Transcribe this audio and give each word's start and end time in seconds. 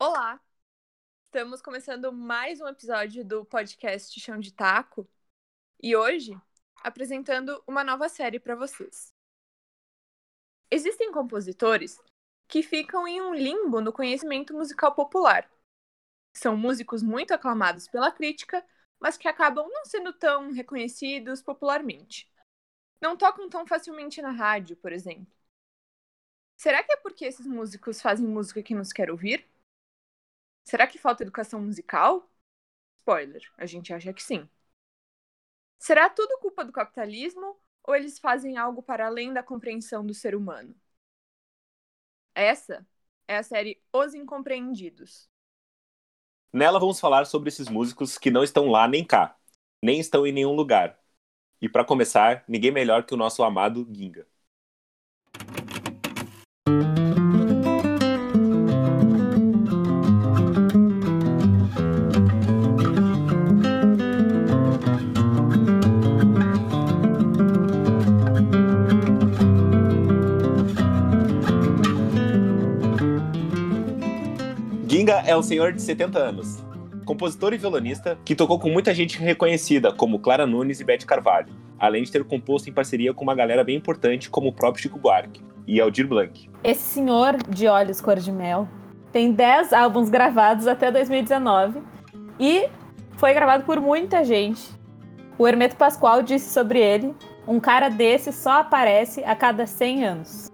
Olá! 0.00 0.40
Estamos 1.26 1.60
começando 1.60 2.12
mais 2.12 2.60
um 2.60 2.68
episódio 2.68 3.24
do 3.24 3.44
podcast 3.44 4.18
Chão 4.20 4.38
de 4.38 4.52
Taco 4.52 5.08
e 5.82 5.96
hoje 5.96 6.40
apresentando 6.84 7.60
uma 7.66 7.82
nova 7.82 8.08
série 8.08 8.38
para 8.38 8.54
vocês. 8.54 9.12
Existem 10.70 11.10
compositores 11.10 12.00
que 12.46 12.62
ficam 12.62 13.08
em 13.08 13.20
um 13.20 13.34
limbo 13.34 13.80
no 13.80 13.92
conhecimento 13.92 14.54
musical 14.54 14.94
popular. 14.94 15.50
São 16.32 16.56
músicos 16.56 17.02
muito 17.02 17.34
aclamados 17.34 17.88
pela 17.88 18.12
crítica, 18.12 18.64
mas 19.00 19.16
que 19.16 19.26
acabam 19.26 19.68
não 19.68 19.84
sendo 19.84 20.12
tão 20.12 20.52
reconhecidos 20.52 21.42
popularmente. 21.42 22.32
Não 23.00 23.16
tocam 23.16 23.48
tão 23.48 23.66
facilmente 23.66 24.22
na 24.22 24.30
rádio, 24.30 24.76
por 24.76 24.92
exemplo. 24.92 25.26
Será 26.56 26.84
que 26.84 26.92
é 26.92 26.96
porque 26.96 27.24
esses 27.24 27.48
músicos 27.48 28.00
fazem 28.00 28.28
música 28.28 28.62
que 28.62 28.76
nos 28.76 28.92
quer 28.92 29.10
ouvir? 29.10 29.44
Será 30.68 30.86
que 30.86 30.98
falta 30.98 31.22
educação 31.22 31.62
musical? 31.62 32.30
Spoiler, 32.98 33.40
a 33.56 33.64
gente 33.64 33.90
acha 33.90 34.12
que 34.12 34.22
sim. 34.22 34.46
Será 35.78 36.10
tudo 36.10 36.38
culpa 36.40 36.62
do 36.62 36.70
capitalismo 36.70 37.58
ou 37.82 37.96
eles 37.96 38.18
fazem 38.18 38.58
algo 38.58 38.82
para 38.82 39.06
além 39.06 39.32
da 39.32 39.42
compreensão 39.42 40.04
do 40.04 40.12
ser 40.12 40.34
humano? 40.34 40.78
Essa 42.34 42.86
é 43.26 43.38
a 43.38 43.42
série 43.42 43.82
Os 43.90 44.12
Incompreendidos. 44.12 45.30
Nela 46.52 46.78
vamos 46.78 47.00
falar 47.00 47.24
sobre 47.24 47.48
esses 47.48 47.70
músicos 47.70 48.18
que 48.18 48.30
não 48.30 48.44
estão 48.44 48.68
lá 48.68 48.86
nem 48.86 49.02
cá, 49.02 49.38
nem 49.82 49.98
estão 49.98 50.26
em 50.26 50.32
nenhum 50.32 50.52
lugar. 50.52 51.02
E 51.62 51.68
para 51.68 51.82
começar, 51.82 52.44
ninguém 52.46 52.70
melhor 52.70 53.06
que 53.06 53.14
o 53.14 53.16
nosso 53.16 53.42
amado 53.42 53.88
Ginga. 53.90 54.28
É 75.28 75.36
um 75.36 75.42
senhor 75.42 75.74
de 75.74 75.82
70 75.82 76.18
anos, 76.18 76.64
compositor 77.04 77.52
e 77.52 77.58
violonista 77.58 78.18
que 78.24 78.34
tocou 78.34 78.58
com 78.58 78.70
muita 78.70 78.94
gente 78.94 79.18
reconhecida, 79.18 79.92
como 79.92 80.18
Clara 80.18 80.46
Nunes 80.46 80.80
e 80.80 80.84
Beth 80.84 81.04
Carvalho, 81.06 81.52
além 81.78 82.02
de 82.02 82.10
ter 82.10 82.24
composto 82.24 82.70
em 82.70 82.72
parceria 82.72 83.12
com 83.12 83.24
uma 83.24 83.34
galera 83.34 83.62
bem 83.62 83.76
importante, 83.76 84.30
como 84.30 84.48
o 84.48 84.52
próprio 84.54 84.82
Chico 84.82 84.98
Buarque 84.98 85.42
e 85.66 85.82
Aldir 85.82 86.08
Blanc. 86.08 86.48
Esse 86.64 86.80
senhor 86.80 87.36
de 87.46 87.68
olhos 87.68 88.00
cor 88.00 88.16
de 88.16 88.32
mel 88.32 88.66
tem 89.12 89.30
10 89.30 89.74
álbuns 89.74 90.08
gravados 90.08 90.66
até 90.66 90.90
2019 90.90 91.82
e 92.40 92.66
foi 93.18 93.34
gravado 93.34 93.64
por 93.64 93.82
muita 93.82 94.24
gente. 94.24 94.66
O 95.36 95.46
Hermeto 95.46 95.76
Pascoal 95.76 96.22
disse 96.22 96.54
sobre 96.54 96.80
ele: 96.80 97.14
um 97.46 97.60
cara 97.60 97.90
desse 97.90 98.32
só 98.32 98.60
aparece 98.60 99.22
a 99.24 99.36
cada 99.36 99.66
100 99.66 100.04
anos. 100.06 100.50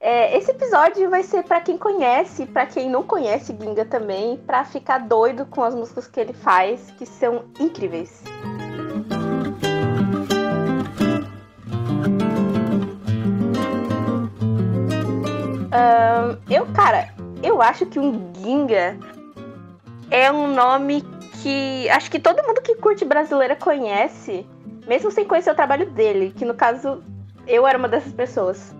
É, 0.00 0.38
esse 0.38 0.52
episódio 0.52 1.10
vai 1.10 1.24
ser 1.24 1.42
para 1.42 1.60
quem 1.60 1.76
conhece, 1.76 2.46
para 2.46 2.66
quem 2.66 2.88
não 2.88 3.02
conhece 3.02 3.56
Ginga 3.60 3.84
também, 3.84 4.36
para 4.36 4.64
ficar 4.64 4.98
doido 4.98 5.44
com 5.44 5.60
as 5.64 5.74
músicas 5.74 6.06
que 6.06 6.20
ele 6.20 6.32
faz, 6.32 6.92
que 6.92 7.04
são 7.04 7.46
incríveis. 7.58 8.22
Um, 15.70 16.52
eu, 16.52 16.64
cara, 16.72 17.12
eu 17.42 17.60
acho 17.60 17.84
que 17.86 17.98
um 17.98 18.32
Ginga 18.34 18.96
é 20.12 20.30
um 20.30 20.54
nome 20.54 21.02
que 21.42 21.88
acho 21.90 22.08
que 22.08 22.20
todo 22.20 22.46
mundo 22.46 22.62
que 22.62 22.76
curte 22.76 23.04
brasileira 23.04 23.56
conhece, 23.56 24.46
mesmo 24.86 25.10
sem 25.10 25.24
conhecer 25.24 25.50
o 25.50 25.56
trabalho 25.56 25.90
dele, 25.90 26.32
que 26.36 26.44
no 26.44 26.54
caso 26.54 27.02
eu 27.48 27.66
era 27.66 27.76
uma 27.76 27.88
dessas 27.88 28.12
pessoas. 28.12 28.77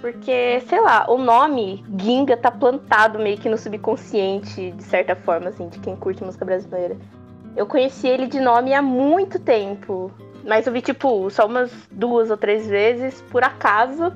Porque, 0.00 0.60
sei 0.66 0.80
lá, 0.80 1.04
o 1.10 1.18
nome 1.18 1.84
Ginga 1.98 2.36
tá 2.36 2.50
plantado 2.50 3.18
meio 3.18 3.36
que 3.36 3.50
no 3.50 3.58
subconsciente, 3.58 4.70
de 4.70 4.82
certa 4.82 5.14
forma, 5.14 5.50
assim, 5.50 5.68
de 5.68 5.78
quem 5.78 5.94
curte 5.94 6.24
música 6.24 6.44
brasileira. 6.44 6.96
Eu 7.54 7.66
conheci 7.66 8.08
ele 8.08 8.26
de 8.26 8.40
nome 8.40 8.72
há 8.72 8.80
muito 8.80 9.38
tempo. 9.38 10.10
Mas 10.42 10.66
eu 10.66 10.72
vi, 10.72 10.80
tipo, 10.80 11.28
só 11.30 11.46
umas 11.46 11.70
duas 11.90 12.30
ou 12.30 12.36
três 12.36 12.66
vezes, 12.66 13.20
por 13.30 13.44
acaso. 13.44 14.12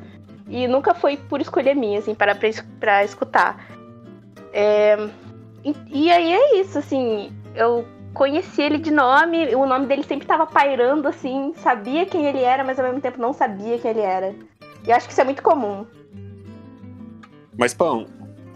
E 0.49 0.67
nunca 0.67 0.95
foi 0.95 1.19
por 1.19 1.41
escolha 1.41 1.75
minha, 1.75 1.99
assim, 1.99 2.15
para 2.15 2.35
pra 2.81 3.05
escutar. 3.05 3.67
É... 4.53 4.97
E, 5.63 5.75
e 5.91 6.11
aí 6.11 6.33
é 6.33 6.61
isso, 6.61 6.79
assim. 6.79 7.31
Eu 7.55 7.87
conheci 8.15 8.63
ele 8.63 8.79
de 8.79 8.91
nome, 8.91 9.55
o 9.55 9.67
nome 9.67 9.87
dele 9.87 10.03
sempre 10.03 10.27
tava 10.27 10.47
pairando, 10.47 11.09
assim. 11.09 11.53
Sabia 11.57 12.07
quem 12.07 12.25
ele 12.25 12.41
era, 12.41 12.65
mas 12.65 12.79
ao 12.79 12.87
mesmo 12.87 13.01
tempo 13.03 13.21
não 13.21 13.35
sabia 13.35 13.79
quem 13.79 13.91
ele 13.91 14.01
era. 14.01 14.35
E 14.87 14.93
acho 14.93 15.07
que 15.07 15.13
isso 15.13 15.21
é 15.21 15.25
muito 15.25 15.43
comum. 15.43 15.87
Mas, 17.57 17.73
Pão, 17.73 18.07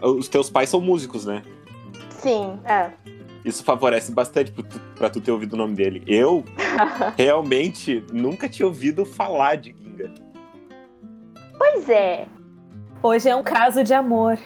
os 0.03 0.29
teus 0.29 0.51
pais 0.51 0.69
são 0.69 0.81
músicos, 0.81 1.25
né? 1.25 1.43
Sim, 2.11 2.59
é. 2.65 2.91
Isso 3.45 3.65
favorece 3.65 4.13
bastante 4.13 4.51
pra 4.53 4.63
tu, 4.63 4.81
pra 4.97 5.11
tu 5.11 5.21
ter 5.21 5.31
ouvido 5.31 5.55
o 5.55 5.57
nome 5.57 5.75
dele. 5.75 6.03
Eu, 6.07 6.45
realmente, 7.17 8.05
nunca 8.13 8.49
tinha 8.49 8.67
ouvido 8.67 9.05
falar 9.05 9.57
de 9.57 9.75
Ginga. 9.75 10.13
Pois 11.57 11.89
é. 11.89 12.27
Hoje 13.03 13.29
é 13.29 13.37
um 13.37 13.43
caso 13.43 13.83
de 13.83 13.95
amor. 13.95 14.39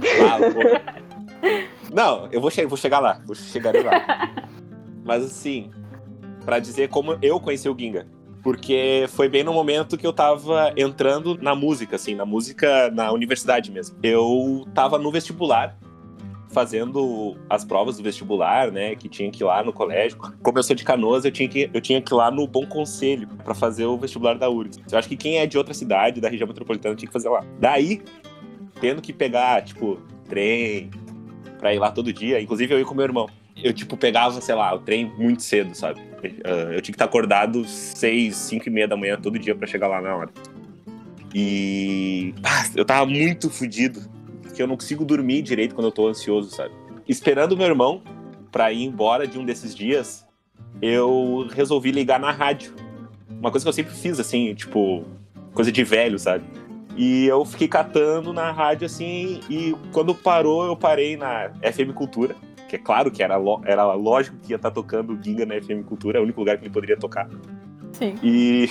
Ah, 0.00 0.38
vou... 0.38 1.92
Não, 1.92 2.28
eu 2.30 2.40
vou, 2.40 2.50
che 2.50 2.64
vou 2.64 2.76
chegar 2.76 3.00
lá. 3.00 3.20
Vou 3.26 3.34
chegar 3.34 3.74
lá. 3.74 4.48
Mas, 5.04 5.24
assim, 5.24 5.70
para 6.44 6.58
dizer 6.58 6.88
como 6.88 7.18
eu 7.20 7.40
conheci 7.40 7.68
o 7.68 7.76
Ginga 7.76 8.06
porque 8.42 9.06
foi 9.08 9.28
bem 9.28 9.42
no 9.42 9.52
momento 9.52 9.96
que 9.96 10.06
eu 10.06 10.12
tava 10.12 10.72
entrando 10.76 11.38
na 11.40 11.54
música, 11.54 11.96
assim, 11.96 12.14
na 12.14 12.24
música 12.24 12.90
na 12.90 13.12
universidade 13.12 13.70
mesmo. 13.70 13.96
Eu 14.02 14.66
tava 14.74 14.98
no 14.98 15.10
vestibular, 15.10 15.76
fazendo 16.50 17.36
as 17.48 17.64
provas 17.64 17.96
do 17.96 18.02
vestibular, 18.02 18.70
né, 18.70 18.94
que 18.94 19.08
tinha 19.08 19.30
que 19.30 19.42
ir 19.42 19.46
lá 19.46 19.62
no 19.62 19.72
colégio. 19.72 20.18
Como 20.42 20.58
eu 20.58 20.62
sou 20.62 20.74
de 20.74 20.84
Canoas, 20.84 21.24
eu 21.24 21.30
tinha 21.30 21.48
que, 21.48 21.70
eu 21.72 21.80
tinha 21.80 22.00
que 22.00 22.12
ir 22.12 22.16
lá 22.16 22.30
no 22.30 22.46
Bom 22.46 22.66
Conselho 22.66 23.28
para 23.44 23.54
fazer 23.54 23.86
o 23.86 23.96
vestibular 23.96 24.34
da 24.34 24.48
URGS. 24.48 24.80
Eu 24.90 24.98
acho 24.98 25.08
que 25.08 25.16
quem 25.16 25.38
é 25.38 25.46
de 25.46 25.58
outra 25.58 25.74
cidade, 25.74 26.20
da 26.20 26.28
região 26.28 26.46
metropolitana, 26.48 26.94
tinha 26.94 27.06
que 27.06 27.12
fazer 27.12 27.28
lá. 27.28 27.44
Daí, 27.60 28.02
tendo 28.80 29.02
que 29.02 29.12
pegar, 29.12 29.62
tipo, 29.62 29.98
trem 30.28 30.90
pra 31.58 31.74
ir 31.74 31.78
lá 31.78 31.90
todo 31.90 32.12
dia, 32.12 32.40
inclusive 32.40 32.72
eu 32.72 32.78
ia 32.78 32.84
com 32.84 32.94
meu 32.94 33.04
irmão 33.04 33.28
eu, 33.62 33.72
tipo, 33.72 33.96
pegava, 33.96 34.40
sei 34.40 34.54
lá, 34.54 34.74
o 34.74 34.78
trem 34.78 35.12
muito 35.16 35.42
cedo, 35.42 35.74
sabe? 35.74 36.00
Ah, 36.44 36.72
eu 36.72 36.80
tinha 36.80 36.82
que 36.82 36.90
estar 36.90 37.04
acordado 37.04 37.64
seis, 37.64 38.36
cinco 38.36 38.68
e 38.68 38.70
meia 38.70 38.88
da 38.88 38.96
manhã 38.96 39.18
todo 39.20 39.38
dia 39.38 39.54
para 39.54 39.66
chegar 39.66 39.88
lá 39.88 40.00
na 40.00 40.14
hora. 40.14 40.30
E 41.34 42.34
ah, 42.42 42.64
eu 42.74 42.84
tava 42.84 43.06
muito 43.06 43.50
fodido, 43.50 44.00
porque 44.42 44.62
eu 44.62 44.66
não 44.66 44.76
consigo 44.76 45.04
dormir 45.04 45.42
direito 45.42 45.74
quando 45.74 45.86
eu 45.86 45.92
tô 45.92 46.08
ansioso, 46.08 46.50
sabe? 46.50 46.74
Esperando 47.08 47.56
meu 47.56 47.66
irmão 47.66 48.02
pra 48.50 48.72
ir 48.72 48.84
embora 48.84 49.26
de 49.26 49.38
um 49.38 49.44
desses 49.44 49.74
dias, 49.74 50.26
eu 50.80 51.46
resolvi 51.50 51.90
ligar 51.90 52.18
na 52.18 52.30
rádio. 52.30 52.74
Uma 53.30 53.50
coisa 53.50 53.64
que 53.64 53.68
eu 53.68 53.72
sempre 53.72 53.94
fiz, 53.94 54.18
assim, 54.18 54.54
tipo, 54.54 55.04
coisa 55.52 55.70
de 55.70 55.84
velho, 55.84 56.18
sabe? 56.18 56.44
E 56.96 57.26
eu 57.26 57.44
fiquei 57.44 57.68
catando 57.68 58.32
na 58.32 58.50
rádio, 58.50 58.86
assim, 58.86 59.40
e 59.48 59.74
quando 59.92 60.14
parou, 60.14 60.64
eu 60.64 60.76
parei 60.76 61.16
na 61.16 61.50
FM 61.62 61.92
Cultura 61.94 62.34
que 62.68 62.76
é 62.76 62.78
claro 62.78 63.10
que 63.10 63.22
era, 63.22 63.36
era 63.64 63.94
lógico 63.94 64.36
que 64.42 64.52
ia 64.52 64.56
estar 64.56 64.70
tá 64.70 64.74
tocando 64.74 65.18
Ginga 65.22 65.46
na 65.46 65.60
FM 65.60 65.84
Cultura, 65.86 66.18
é 66.18 66.20
o 66.20 66.24
único 66.24 66.38
lugar 66.38 66.58
que 66.58 66.64
ele 66.64 66.72
poderia 66.72 66.96
tocar. 66.96 67.26
Sim. 67.92 68.14
E, 68.22 68.68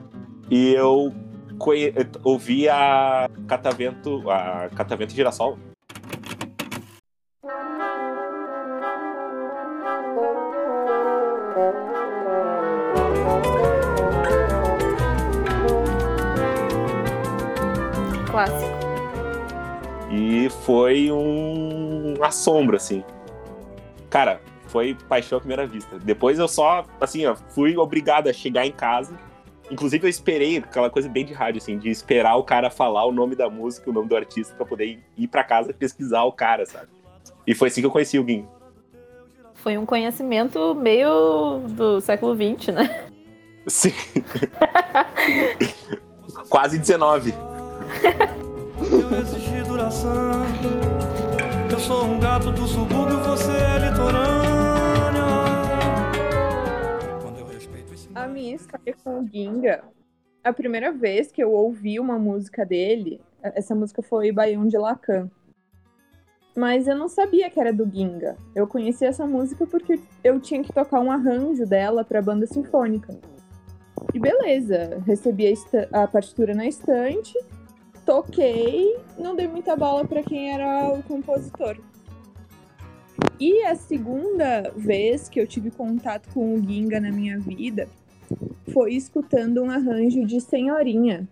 e 0.50 0.72
eu 0.72 1.12
ouvi 2.24 2.68
a 2.68 3.28
Catavento, 3.46 4.28
a 4.30 4.70
Catavento 4.74 5.12
Girassol. 5.12 5.58
Clássico. 18.30 18.74
E 20.10 20.48
foi 20.64 21.12
um 21.12 22.14
assombro, 22.22 22.76
assim. 22.76 23.04
Cara, 24.14 24.40
foi 24.68 24.96
paixão 25.08 25.38
à 25.38 25.40
primeira 25.40 25.66
vista. 25.66 25.98
Depois 25.98 26.38
eu 26.38 26.46
só, 26.46 26.86
assim, 27.00 27.26
ó, 27.26 27.34
fui 27.34 27.76
obrigado 27.76 28.28
a 28.28 28.32
chegar 28.32 28.64
em 28.64 28.70
casa. 28.70 29.18
Inclusive 29.68 30.06
eu 30.06 30.08
esperei, 30.08 30.58
aquela 30.58 30.88
coisa 30.88 31.08
bem 31.08 31.24
de 31.24 31.32
rádio, 31.32 31.60
assim, 31.60 31.76
de 31.76 31.90
esperar 31.90 32.36
o 32.36 32.44
cara 32.44 32.70
falar 32.70 33.04
o 33.06 33.10
nome 33.10 33.34
da 33.34 33.50
música, 33.50 33.90
o 33.90 33.92
nome 33.92 34.08
do 34.08 34.14
artista, 34.14 34.54
pra 34.54 34.64
poder 34.64 35.00
ir 35.18 35.26
para 35.26 35.42
casa 35.42 35.74
pesquisar 35.74 36.22
o 36.22 36.30
cara, 36.30 36.64
sabe? 36.64 36.86
E 37.44 37.56
foi 37.56 37.66
assim 37.66 37.80
que 37.80 37.88
eu 37.88 37.90
conheci 37.90 38.16
o 38.16 38.22
Guim. 38.22 38.46
Foi 39.52 39.76
um 39.76 39.84
conhecimento 39.84 40.76
meio 40.76 41.62
do 41.70 42.00
século 42.00 42.36
XX, 42.36 42.68
né? 42.72 43.08
Sim. 43.66 43.90
Quase 46.48 46.78
19. 46.78 47.34
Eu 48.92 49.64
duração 49.64 50.44
sou 51.86 52.06
um 52.06 52.18
gato 52.18 52.50
do 52.50 52.66
subúrbio, 52.66 53.18
você 53.20 53.50
é 53.52 53.90
litorânea. 53.90 54.34
A 58.14 58.26
minha 58.26 58.54
história 58.54 58.96
com 59.04 59.20
o 59.20 59.28
Ginga, 59.28 59.84
a 60.42 60.50
primeira 60.50 60.90
vez 60.90 61.30
que 61.30 61.44
eu 61.44 61.52
ouvi 61.52 62.00
uma 62.00 62.18
música 62.18 62.64
dele, 62.64 63.20
essa 63.42 63.74
música 63.74 64.00
foi 64.00 64.32
Baião 64.32 64.66
de 64.66 64.78
Lacan. 64.78 65.30
Mas 66.56 66.88
eu 66.88 66.96
não 66.96 67.08
sabia 67.08 67.50
que 67.50 67.60
era 67.60 67.72
do 67.72 67.84
Ginga. 67.84 68.36
Eu 68.54 68.66
conheci 68.66 69.04
essa 69.04 69.26
música 69.26 69.66
porque 69.66 70.00
eu 70.22 70.40
tinha 70.40 70.62
que 70.62 70.72
tocar 70.72 71.00
um 71.00 71.10
arranjo 71.10 71.66
dela 71.66 72.02
pra 72.02 72.22
banda 72.22 72.46
sinfônica. 72.46 73.14
E 74.14 74.18
beleza, 74.18 75.02
recebi 75.04 75.52
a, 75.92 76.04
a 76.04 76.08
partitura 76.08 76.54
na 76.54 76.66
estante, 76.66 77.34
toquei, 78.04 78.96
não 79.18 79.34
dei 79.34 79.48
muita 79.48 79.74
bola 79.76 80.04
pra 80.04 80.22
quem 80.22 80.52
era 80.52 80.88
o 80.88 81.02
compositor. 81.02 81.78
E 83.38 83.62
a 83.64 83.74
segunda 83.74 84.72
vez 84.76 85.28
que 85.28 85.40
eu 85.40 85.46
tive 85.46 85.70
contato 85.70 86.28
com 86.32 86.54
o 86.54 86.62
Ginga 86.62 87.00
na 87.00 87.10
minha 87.10 87.38
vida 87.38 87.88
foi 88.72 88.94
escutando 88.94 89.62
um 89.62 89.70
arranjo 89.70 90.24
de 90.24 90.40
Senhorinha, 90.40 91.28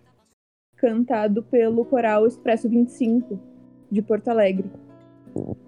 cantado 0.77 1.43
pelo 1.43 1.85
coral 1.85 2.27
Expresso 2.27 2.69
25 2.69 3.39
de 3.91 4.03
Porto 4.03 4.29
Alegre, 4.29 4.71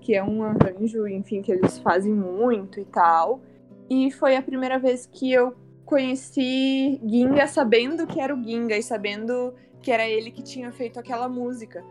que 0.00 0.14
é 0.14 0.22
um 0.22 0.42
arranjo, 0.42 1.06
enfim, 1.06 1.42
que 1.42 1.52
eles 1.52 1.78
fazem 1.78 2.12
muito 2.12 2.80
e 2.80 2.84
tal. 2.84 3.40
E 3.88 4.10
foi 4.10 4.36
a 4.36 4.42
primeira 4.42 4.78
vez 4.78 5.06
que 5.06 5.32
eu 5.32 5.54
conheci 5.84 7.00
Ginga 7.04 7.46
sabendo 7.46 8.06
que 8.06 8.20
era 8.20 8.34
o 8.34 8.42
Ginga 8.42 8.76
e 8.76 8.82
sabendo 8.82 9.54
que 9.84 9.92
era 9.92 10.08
ele 10.08 10.30
que 10.30 10.42
tinha 10.42 10.72
feito 10.72 10.98
aquela 10.98 11.28
música. 11.28 11.84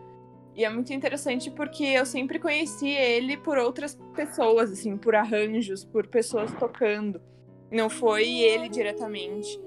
E 0.56 0.66
é 0.66 0.70
muito 0.70 0.92
interessante 0.92 1.52
porque 1.52 1.84
eu 1.84 2.08
sempre 2.08 2.40
conheci 2.40 2.90
ele 2.90 3.38
por 3.38 3.60
outras 3.60 3.96
pessoas, 4.16 4.72
assim, 4.72 4.98
por 4.98 5.16
arranjos, 5.16 5.86
por 5.86 6.08
pessoas 6.08 6.52
tocando. 6.56 7.22
Não 7.72 7.92
foi 7.92 8.28
ele 8.28 8.68
diretamente. 8.68 9.60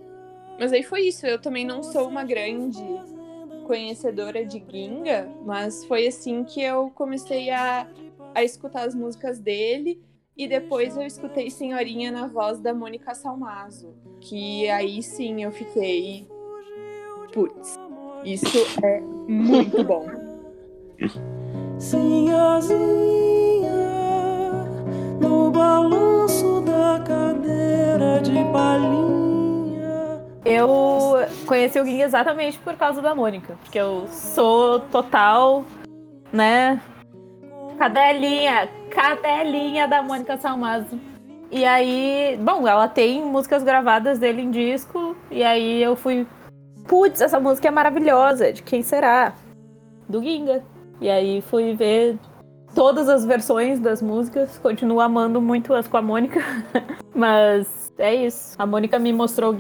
Mas 0.58 0.72
aí 0.72 0.82
foi 0.82 1.02
isso. 1.02 1.24
Eu 1.24 1.40
também 1.40 1.64
não 1.64 1.84
sou 1.84 2.08
uma 2.08 2.24
grande 2.24 2.82
conhecedora 3.64 4.44
de 4.44 4.64
Ginga, 4.68 5.28
mas 5.44 5.84
foi 5.84 6.08
assim 6.08 6.42
que 6.42 6.60
eu 6.60 6.90
comecei 6.90 7.50
a, 7.50 7.88
a 8.34 8.42
escutar 8.42 8.86
as 8.86 8.94
músicas 8.94 9.38
dele. 9.38 10.02
E 10.36 10.48
depois 10.48 10.96
eu 10.96 11.02
escutei 11.04 11.48
Senhorinha 11.48 12.10
na 12.10 12.26
voz 12.26 12.60
da 12.60 12.74
Mônica 12.74 13.14
Salmazo. 13.14 13.94
Que 14.20 14.68
aí 14.68 15.00
sim 15.00 15.44
eu 15.44 15.52
fiquei. 15.52 16.28
Putz, 17.32 17.78
isso 18.24 18.66
é 18.82 19.00
muito 19.28 19.82
bom. 19.84 20.06
Sinhazinha, 21.78 22.78
no 25.20 25.50
balanço 25.50 26.60
da 26.62 27.00
cadeira 27.04 28.20
de 28.22 28.44
palhinha. 28.52 30.22
Eu 30.44 31.16
conheci 31.46 31.78
o 31.78 31.84
Ginga 31.84 32.04
exatamente 32.04 32.58
por 32.58 32.74
causa 32.76 33.02
da 33.02 33.14
Mônica, 33.14 33.58
porque 33.62 33.78
eu 33.78 34.06
sou 34.08 34.80
total, 34.80 35.64
né? 36.32 36.80
Cadelinha, 37.78 38.68
cadelinha 38.90 39.86
da 39.86 40.02
Mônica 40.02 40.38
Salmazo. 40.38 40.98
E 41.50 41.64
aí, 41.64 42.38
bom, 42.40 42.66
ela 42.66 42.88
tem 42.88 43.22
músicas 43.22 43.62
gravadas 43.62 44.18
dele 44.18 44.42
em 44.42 44.50
disco, 44.50 45.16
e 45.30 45.44
aí 45.44 45.82
eu 45.82 45.94
fui, 45.94 46.26
putz, 46.86 47.20
essa 47.20 47.38
música 47.38 47.68
é 47.68 47.70
maravilhosa, 47.70 48.52
de 48.52 48.62
quem 48.62 48.82
será? 48.82 49.34
Do 50.08 50.22
Ginga. 50.22 50.62
E 51.00 51.10
aí 51.10 51.42
fui 51.42 51.74
ver 51.74 52.18
todas 52.74 53.08
as 53.08 53.24
versões 53.24 53.78
das 53.80 54.00
músicas, 54.00 54.58
continuo 54.58 55.00
amando 55.00 55.40
muito 55.40 55.74
as 55.74 55.86
com 55.86 55.96
a 55.96 56.02
Mônica, 56.02 56.40
mas 57.14 57.92
é 57.98 58.14
isso. 58.14 58.54
A 58.58 58.66
Mônica 58.66 58.98
me 58.98 59.12
mostrou 59.12 59.52
o 59.52 59.56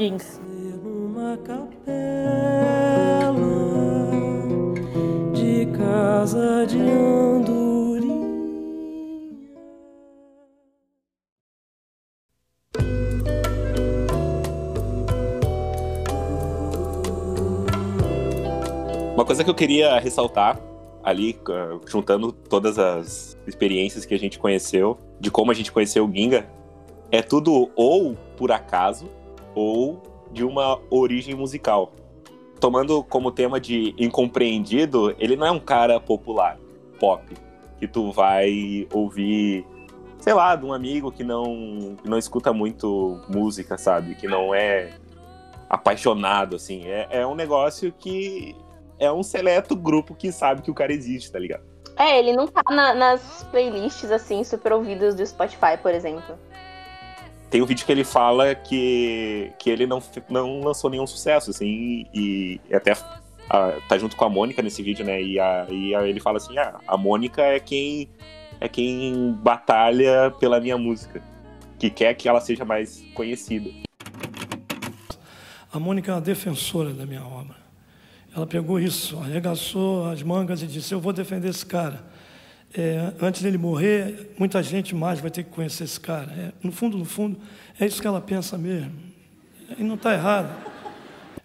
de 5.32 5.66
casa 5.76 6.66
de. 6.66 7.75
Coisa 19.26 19.42
que 19.42 19.50
eu 19.50 19.54
queria 19.54 19.98
ressaltar 19.98 20.56
ali, 21.02 21.36
ah, 21.50 21.80
juntando 21.84 22.30
todas 22.30 22.78
as 22.78 23.36
experiências 23.44 24.04
que 24.04 24.14
a 24.14 24.18
gente 24.18 24.38
conheceu, 24.38 24.98
de 25.18 25.32
como 25.32 25.50
a 25.50 25.54
gente 25.54 25.72
conheceu 25.72 26.06
o 26.06 26.12
Ginga, 26.12 26.48
é 27.10 27.20
tudo 27.20 27.68
ou 27.74 28.16
por 28.36 28.52
acaso 28.52 29.08
ou 29.52 30.00
de 30.30 30.44
uma 30.44 30.78
origem 30.88 31.34
musical. 31.34 31.92
Tomando 32.60 33.02
como 33.02 33.32
tema 33.32 33.60
de 33.60 33.94
incompreendido, 33.98 35.14
ele 35.18 35.34
não 35.34 35.46
é 35.46 35.50
um 35.50 35.60
cara 35.60 35.98
popular, 35.98 36.56
pop, 37.00 37.24
que 37.80 37.88
tu 37.88 38.12
vai 38.12 38.86
ouvir, 38.92 39.66
sei 40.18 40.34
lá, 40.34 40.54
de 40.54 40.64
um 40.64 40.72
amigo 40.72 41.10
que 41.10 41.24
não, 41.24 41.96
que 42.00 42.08
não 42.08 42.16
escuta 42.16 42.52
muito 42.52 43.20
música, 43.28 43.76
sabe? 43.76 44.14
Que 44.14 44.28
não 44.28 44.54
é 44.54 44.92
apaixonado, 45.68 46.54
assim. 46.54 46.84
É, 46.86 47.08
é 47.10 47.26
um 47.26 47.34
negócio 47.34 47.92
que 47.92 48.54
é 48.98 49.10
um 49.12 49.22
seleto 49.22 49.74
grupo 49.76 50.14
que 50.14 50.30
sabe 50.32 50.62
que 50.62 50.70
o 50.70 50.74
cara 50.74 50.92
existe, 50.92 51.30
tá 51.30 51.38
ligado? 51.38 51.62
É, 51.98 52.18
ele 52.18 52.32
não 52.34 52.46
tá 52.46 52.62
na- 52.70 52.94
nas 52.94 53.42
playlists, 53.50 54.10
assim, 54.10 54.44
super 54.44 54.72
ouvidas 54.72 55.14
do 55.14 55.26
Spotify, 55.26 55.78
por 55.80 55.94
exemplo. 55.94 56.38
Tem 57.48 57.62
um 57.62 57.66
vídeo 57.66 57.86
que 57.86 57.92
ele 57.92 58.04
fala 58.04 58.54
que, 58.54 59.50
que 59.58 59.70
ele 59.70 59.86
não, 59.86 60.02
não 60.28 60.60
lançou 60.60 60.90
nenhum 60.90 61.06
sucesso, 61.06 61.50
assim, 61.50 62.04
e, 62.12 62.60
e 62.68 62.74
até 62.74 62.92
ah, 63.48 63.78
tá 63.88 63.96
junto 63.96 64.16
com 64.16 64.24
a 64.24 64.28
Mônica 64.28 64.60
nesse 64.60 64.82
vídeo, 64.82 65.04
né? 65.06 65.22
E, 65.22 65.38
a, 65.38 65.66
e 65.70 65.94
a- 65.94 66.06
ele 66.06 66.20
fala 66.20 66.36
assim: 66.38 66.58
ah, 66.58 66.80
a 66.86 66.96
Mônica 66.96 67.40
é 67.40 67.60
quem 67.60 68.10
é 68.60 68.68
quem 68.68 69.32
batalha 69.42 70.30
pela 70.40 70.58
minha 70.60 70.76
música, 70.76 71.22
que 71.78 71.88
quer 71.88 72.14
que 72.14 72.28
ela 72.28 72.40
seja 72.40 72.64
mais 72.64 73.02
conhecida. 73.14 73.70
A 75.72 75.78
Mônica 75.78 76.10
é 76.10 76.14
uma 76.14 76.20
defensora 76.20 76.90
da 76.92 77.06
minha 77.06 77.24
obra. 77.24 77.65
Ela 78.36 78.46
pegou 78.46 78.78
isso, 78.78 79.18
arregaçou 79.18 80.10
as 80.10 80.22
mangas 80.22 80.60
e 80.62 80.66
disse: 80.66 80.92
Eu 80.92 81.00
vou 81.00 81.10
defender 81.10 81.48
esse 81.48 81.64
cara. 81.64 82.04
É, 82.76 83.14
antes 83.18 83.40
dele 83.40 83.56
morrer, 83.56 84.34
muita 84.38 84.62
gente 84.62 84.94
mais 84.94 85.18
vai 85.18 85.30
ter 85.30 85.42
que 85.42 85.48
conhecer 85.48 85.84
esse 85.84 85.98
cara. 85.98 86.30
É, 86.32 86.52
no 86.62 86.70
fundo, 86.70 86.98
no 86.98 87.06
fundo, 87.06 87.38
é 87.80 87.86
isso 87.86 87.98
que 87.98 88.06
ela 88.06 88.20
pensa 88.20 88.58
mesmo. 88.58 88.92
E 89.78 89.82
não 89.82 89.94
está 89.94 90.12
errado. 90.12 90.54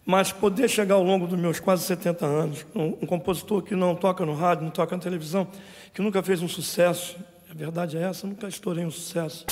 Mas 0.05 0.33
poder 0.33 0.67
chegar 0.67 0.95
ao 0.95 1.03
longo 1.03 1.25
dos 1.25 1.39
meus 1.39 1.62
quase 1.62 1.83
70 1.83 2.25
anos, 2.25 2.65
um, 2.75 2.98
um 3.01 3.05
compositor 3.05 3.62
que 3.62 3.74
não 3.74 3.95
toca 3.95 4.25
no 4.25 4.33
rádio, 4.33 4.65
não 4.65 4.71
toca 4.71 4.93
na 4.93 5.01
televisão, 5.01 5.48
que 5.93 6.01
nunca 6.01 6.21
fez 6.21 6.41
um 6.41 6.48
sucesso, 6.50 7.15
a 7.50 7.53
verdade 7.53 7.98
é 7.98 8.01
essa, 8.01 8.27
nunca 8.27 8.50
estourei 8.50 8.83
um 8.83 8.91
sucesso. 8.91 9.45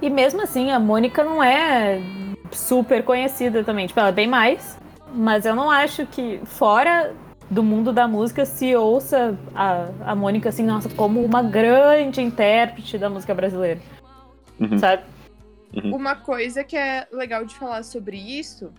E 0.00 0.08
mesmo 0.08 0.42
assim, 0.42 0.70
a 0.70 0.78
Mônica 0.78 1.24
não 1.24 1.42
é 1.42 2.00
super 2.52 3.02
conhecida 3.02 3.64
também. 3.64 3.88
Tipo, 3.88 3.98
ela 3.98 4.10
é 4.10 4.12
bem 4.12 4.28
mais. 4.28 4.85
Mas 5.16 5.46
eu 5.46 5.56
não 5.56 5.70
acho 5.70 6.06
que, 6.06 6.40
fora 6.44 7.14
do 7.50 7.62
mundo 7.62 7.92
da 7.92 8.06
música, 8.06 8.44
se 8.44 8.76
ouça 8.76 9.36
a, 9.54 9.88
a 10.12 10.14
Mônica 10.14 10.50
assim, 10.50 10.62
nossa, 10.62 10.88
como 10.90 11.24
uma 11.24 11.42
grande 11.42 12.20
intérprete 12.20 12.98
da 12.98 13.08
música 13.08 13.34
brasileira. 13.34 13.80
Uhum. 14.60 14.78
Sabe? 14.78 15.04
Uma 15.84 16.16
coisa 16.16 16.62
que 16.64 16.76
é 16.76 17.06
legal 17.12 17.44
de 17.44 17.54
falar 17.54 17.82
sobre 17.82 18.16
isso 18.16 18.72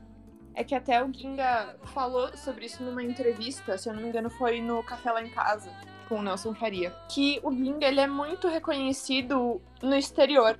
é 0.55 0.63
que 0.63 0.73
até 0.73 1.03
o 1.03 1.13
Ginga 1.13 1.75
falou 1.93 2.35
sobre 2.35 2.65
isso 2.65 2.83
numa 2.83 3.03
entrevista, 3.03 3.77
se 3.77 3.87
eu 3.87 3.93
não 3.93 4.01
me 4.01 4.09
engano, 4.09 4.29
foi 4.29 4.59
no 4.59 4.81
Café 4.83 5.11
Lá 5.11 5.21
em 5.21 5.29
Casa, 5.29 5.69
com 6.09 6.15
o 6.15 6.21
Nelson 6.23 6.55
Faria. 6.55 6.91
Que 7.09 7.39
o 7.43 7.51
Ginga 7.51 7.87
ele 7.87 7.99
é 7.99 8.07
muito 8.07 8.47
reconhecido 8.47 9.61
no 9.81 9.95
exterior. 9.95 10.57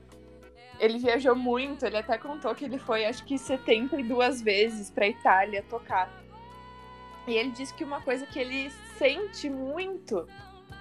Ele 0.79 0.99
viajou 0.99 1.35
muito, 1.35 1.85
ele 1.85 1.97
até 1.97 2.17
contou 2.17 2.53
que 2.53 2.65
ele 2.65 2.77
foi 2.77 3.05
acho 3.05 3.23
que 3.23 3.37
72 3.37 4.41
vezes 4.41 4.91
pra 4.91 5.07
Itália 5.07 5.63
tocar. 5.69 6.09
E 7.27 7.33
ele 7.33 7.51
disse 7.51 7.73
que 7.73 7.83
uma 7.83 7.99
coisa 8.01 8.25
que 8.25 8.39
ele 8.39 8.71
sente 8.97 9.49
muito 9.49 10.27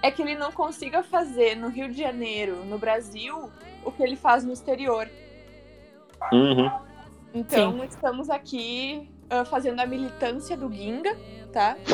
é 0.01 0.11
que 0.11 0.21
ele 0.21 0.35
não 0.35 0.51
consiga 0.51 1.03
fazer 1.03 1.55
no 1.55 1.69
Rio 1.69 1.89
de 1.89 1.97
Janeiro, 1.97 2.63
no 2.65 2.77
Brasil, 2.77 3.51
o 3.83 3.91
que 3.91 4.03
ele 4.03 4.15
faz 4.15 4.43
no 4.43 4.53
exterior. 4.53 5.09
Uhum. 6.31 6.71
Então, 7.33 7.83
estamos 7.83 8.29
aqui 8.29 9.09
ah, 9.29 9.43
fazendo 9.43 9.79
a 9.79 9.85
militância 9.85 10.55
do 10.55 10.71
Ginga, 10.71 11.17
tá? 11.51 11.77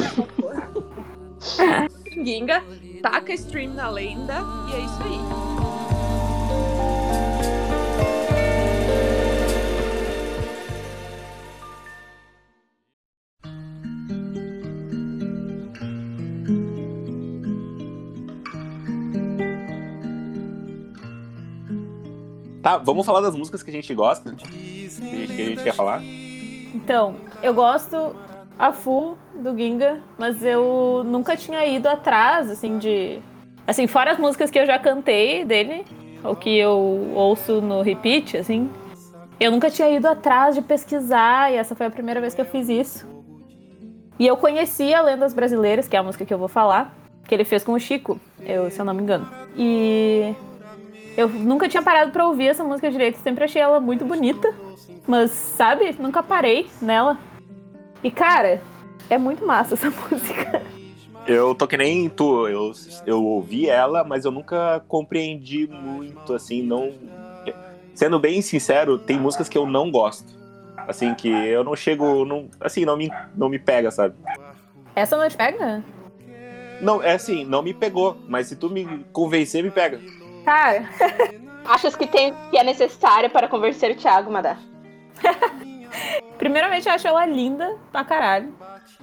Ginga, 2.12 2.64
taca 3.02 3.34
stream 3.34 3.74
na 3.74 3.90
lenda 3.90 4.36
e 4.70 4.76
é 4.76 4.80
isso 4.80 5.04
aí. 5.04 5.53
Vamos 22.78 23.06
falar 23.06 23.22
das 23.22 23.36
músicas 23.36 23.62
que 23.64 23.70
a 23.70 23.74
gente 23.74 23.94
gosta? 23.94 24.34
Que 24.34 24.88
a 25.42 25.46
gente 25.46 25.64
quer 25.64 25.74
falar? 25.74 26.02
Então, 26.04 27.16
eu 27.42 27.54
gosto 27.54 28.16
a 28.58 28.72
full 28.72 29.18
do 29.36 29.56
Ginga, 29.56 30.02
mas 30.18 30.44
eu 30.44 31.04
nunca 31.06 31.36
tinha 31.36 31.66
ido 31.66 31.88
atrás, 31.88 32.50
assim, 32.50 32.78
de. 32.78 33.20
Assim, 33.66 33.88
fora 33.88 34.12
as 34.12 34.18
músicas 34.18 34.50
que 34.52 34.60
eu 34.60 34.66
já 34.66 34.78
cantei 34.78 35.46
dele, 35.46 35.86
ou 36.24 36.36
que 36.36 36.58
eu 36.58 37.12
ouço 37.14 37.62
no 37.62 37.82
repeat, 37.82 38.38
assim. 38.38 38.70
Eu 39.40 39.52
nunca 39.52 39.70
tinha 39.70 39.90
ido 39.90 40.08
atrás 40.08 40.56
de 40.56 40.62
pesquisar, 40.62 41.52
e 41.52 41.56
essa 41.56 41.76
foi 41.76 41.86
a 41.86 41.92
primeira 41.92 42.22
vez 42.22 42.34
que 42.34 42.42
eu 42.42 42.46
fiz 42.46 42.70
isso. 42.70 43.08
E 44.20 44.28
eu 44.28 44.38
conhecia 44.38 45.02
Lendas 45.02 45.34
Brasileiras, 45.34 45.88
que 45.88 45.96
é 45.96 46.00
a 46.00 46.04
música 46.04 46.26
que 46.26 46.34
eu 46.34 46.38
vou 46.38 46.48
falar, 46.48 46.96
que 47.28 47.34
ele 47.34 47.44
fez 47.44 47.64
com 47.64 47.74
o 47.74 47.80
Chico, 47.80 48.20
eu, 48.42 48.70
se 48.70 48.80
eu 48.80 48.86
não 48.86 48.94
me 48.94 49.02
engano. 49.02 49.28
E 49.58 50.36
eu 51.16 51.30
nunca 51.30 51.70
tinha 51.70 51.82
parado 51.82 52.12
para 52.12 52.28
ouvir 52.28 52.48
essa 52.48 52.64
música 52.64 52.90
direito, 52.90 53.18
sempre 53.18 53.44
achei 53.44 53.62
ela 53.62 53.80
muito 53.80 54.04
bonita, 54.06 54.54
mas 55.08 55.32
sabe, 55.32 55.96
nunca 56.00 56.24
parei 56.24 56.68
nela. 56.82 57.18
E 58.04 58.12
cara, 58.12 58.62
é 59.10 59.18
muito 59.18 59.46
massa 59.46 59.76
essa 59.76 59.90
música. 60.12 60.62
Eu 61.26 61.56
tô 61.56 61.68
que 61.68 61.78
nem 61.78 62.10
tu, 62.10 62.48
eu, 62.48 62.72
eu 63.06 63.24
ouvi 63.24 63.70
ela, 63.70 64.04
mas 64.04 64.26
eu 64.26 64.32
nunca 64.32 64.84
compreendi 64.88 65.68
muito, 65.68 66.34
assim, 66.34 66.62
não. 66.62 66.94
Sendo 67.94 68.20
bem 68.20 68.42
sincero, 68.42 68.98
tem 68.98 69.20
músicas 69.20 69.48
que 69.48 69.58
eu 69.58 69.66
não 69.66 69.90
gosto. 69.90 70.34
Assim, 70.88 71.14
que 71.14 71.30
eu 71.30 71.64
não 71.64 71.76
chego. 71.76 72.26
Não, 72.26 72.50
assim, 72.60 72.84
não 72.84 72.98
me, 72.98 73.10
não 73.36 73.48
me 73.48 73.58
pega, 73.58 73.90
sabe? 73.90 74.16
Essa 74.96 75.16
não 75.16 75.30
te 75.30 75.38
pega? 75.38 75.84
Não, 76.82 77.02
é 77.02 77.14
assim, 77.14 77.46
não 77.46 77.62
me 77.62 77.74
pegou, 77.74 78.18
mas 78.28 78.48
se 78.48 78.58
tu 78.58 78.70
me 78.70 79.06
convencer, 79.14 79.64
me 79.64 79.72
pega. 79.72 80.02
Cara. 80.44 80.90
Achas 81.66 81.96
que, 81.96 82.06
tem, 82.06 82.34
que 82.52 82.58
é 82.58 82.64
necessário 82.64 83.30
para 83.30 83.48
convencer 83.48 83.92
o 83.92 83.96
Thiago, 83.96 84.32
Madá? 84.32 84.58
Primeiramente, 86.38 86.88
eu 86.88 86.94
acho 86.94 87.08
ela 87.08 87.26
linda 87.26 87.78
pra 87.92 88.04
caralho. 88.04 88.54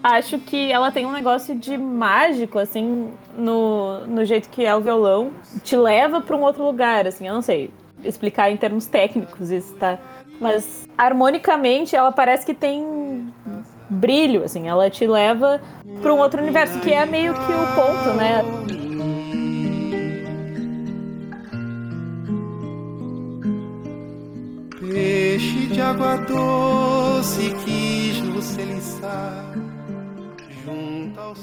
Acho 0.02 0.38
que 0.38 0.70
ela 0.70 0.90
tem 0.90 1.06
um 1.06 1.12
negócio 1.12 1.54
de 1.54 1.78
mágico, 1.78 2.59
assim, 2.59 3.12
no, 3.35 4.06
no 4.06 4.25
jeito 4.25 4.49
que 4.50 4.64
é 4.64 4.75
o 4.75 4.80
violão. 4.80 5.32
Te 5.62 5.76
leva 5.76 6.20
pra 6.20 6.37
um 6.37 6.42
outro 6.42 6.64
lugar, 6.64 7.06
assim, 7.06 7.26
eu 7.26 7.35
não 7.35 7.42
sei 7.42 7.70
explicar 8.02 8.50
em 8.50 8.56
termos 8.56 8.87
técnicos 8.87 9.50
isso, 9.50 9.75
tá? 9.76 9.99
Mas 10.40 10.88
harmonicamente 10.97 11.94
ela 11.94 12.11
parece 12.11 12.47
que 12.47 12.54
tem 12.54 13.32
brilho, 13.90 14.44
assim, 14.44 14.68
ela 14.68 14.88
te 14.88 15.06
leva 15.06 15.61
para 16.00 16.14
um 16.14 16.18
outro 16.18 16.40
universo 16.40 16.78
que 16.80 16.92
é 16.92 17.04
meio 17.04 17.35
que 17.35 17.52
o 17.52 17.75
ponto, 17.75 18.14
né? 18.16 18.42
Água 25.90 26.16
doce 26.18 27.52
quis 27.64 28.20
no 28.20 28.40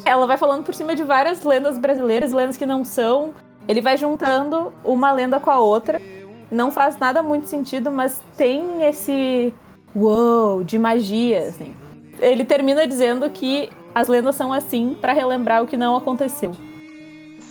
Ela 0.05 0.25
vai 0.25 0.37
falando 0.37 0.63
por 0.63 0.73
cima 0.73 0.95
de 0.95 1.03
várias 1.03 1.43
lendas 1.43 1.77
brasileiras, 1.77 2.31
lendas 2.31 2.55
que 2.55 2.65
não 2.65 2.85
são. 2.85 3.33
Ele 3.67 3.81
vai 3.81 3.97
juntando 3.97 4.71
uma 4.85 5.11
lenda 5.11 5.37
com 5.37 5.51
a 5.51 5.59
outra. 5.59 6.01
Não 6.49 6.71
faz 6.71 6.97
nada 6.97 7.21
muito 7.21 7.47
sentido, 7.47 7.91
mas 7.91 8.21
tem 8.37 8.83
esse 8.83 9.53
wow 9.93 10.63
de 10.63 10.79
magia, 10.79 11.49
assim. 11.49 11.75
Ele 12.21 12.45
termina 12.45 12.87
dizendo 12.87 13.29
que 13.29 13.69
as 13.93 14.07
lendas 14.07 14.35
são 14.35 14.53
assim 14.53 14.95
para 14.99 15.11
relembrar 15.11 15.61
o 15.61 15.67
que 15.67 15.75
não 15.75 15.97
aconteceu. 15.97 16.55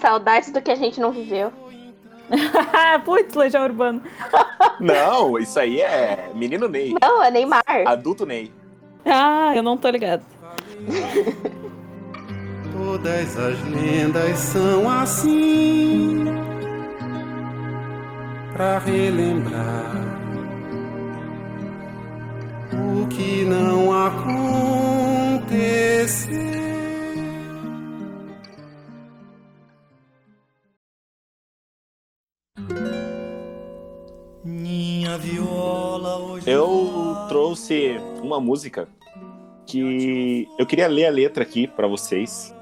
Saudades 0.01 0.51
do 0.51 0.63
que 0.63 0.71
a 0.71 0.77
gente 0.77 0.99
não 0.99 1.13
viveu. 1.13 1.53
Putz, 3.05 3.35
Legião 3.35 3.65
Urbano. 3.65 4.03
Não, 4.81 5.39
isso 5.39 5.59
aí 5.59 5.81
é 5.81 6.31
menino 6.35 6.69
Ney. 6.69 6.95
Não, 7.01 7.23
é 7.23 7.31
Neymar. 7.31 7.63
Adulto 7.87 8.27
Ney. 8.27 8.53
Ah, 9.05 9.53
eu 9.55 9.63
não 9.63 9.77
tô 9.77 9.89
ligado. 9.89 10.23
Todas 12.73 13.39
as 13.39 13.63
lendas 13.69 14.39
são 14.39 14.91
assim 14.91 16.25
para 18.53 18.79
relembrar 18.79 19.93
o 22.73 23.07
que 23.07 23.45
não 23.45 23.93
aconteceu. 24.07 25.37
Eu 36.47 37.27
trouxe 37.29 37.97
uma 38.23 38.41
música 38.41 38.89
que 39.67 40.49
eu 40.57 40.65
queria 40.65 40.87
ler 40.87 41.07
a 41.07 41.11
letra 41.11 41.43
aqui 41.43 41.67
para 41.67 41.89
vocês, 41.89 42.55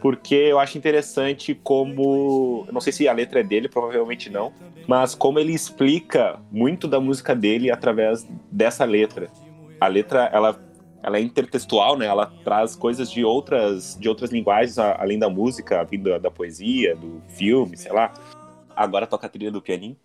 porque 0.00 0.34
eu 0.34 0.58
acho 0.58 0.78
interessante 0.78 1.54
como, 1.54 2.64
eu 2.66 2.72
não 2.72 2.80
sei 2.80 2.92
se 2.92 3.06
a 3.06 3.12
letra 3.12 3.40
é 3.40 3.42
dele, 3.42 3.68
provavelmente 3.68 4.30
não, 4.30 4.52
mas 4.88 5.14
como 5.14 5.38
ele 5.38 5.52
explica 5.52 6.40
muito 6.50 6.88
da 6.88 6.98
música 6.98 7.34
dele 7.34 7.70
através 7.70 8.26
dessa 8.50 8.84
letra. 8.84 9.30
A 9.78 9.86
letra, 9.88 10.30
ela, 10.32 10.58
ela 11.02 11.18
é 11.18 11.20
intertextual, 11.20 11.98
né? 11.98 12.06
Ela 12.06 12.32
traz 12.44 12.74
coisas 12.74 13.10
de 13.10 13.24
outras, 13.24 13.96
de 14.00 14.08
outras 14.08 14.30
linguagens 14.30 14.78
além 14.78 15.18
da 15.18 15.28
música, 15.28 15.84
vindo 15.84 16.08
da, 16.08 16.18
da 16.18 16.30
poesia, 16.30 16.96
do 16.96 17.20
filme, 17.28 17.76
sei 17.76 17.92
lá. 17.92 18.12
Agora 18.74 19.06
toca 19.06 19.26
a 19.26 19.30
trilha 19.30 19.50
do 19.50 19.60
pianinho. 19.60 19.96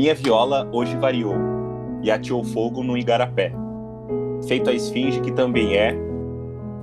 Minha 0.00 0.14
viola 0.14 0.66
hoje 0.72 0.96
variou 0.96 1.34
e 2.02 2.10
ateou 2.10 2.42
fogo 2.42 2.82
no 2.82 2.96
igarapé. 2.96 3.52
Feito 4.48 4.70
a 4.70 4.72
esfinge 4.72 5.20
que 5.20 5.30
também 5.30 5.76
é 5.76 5.94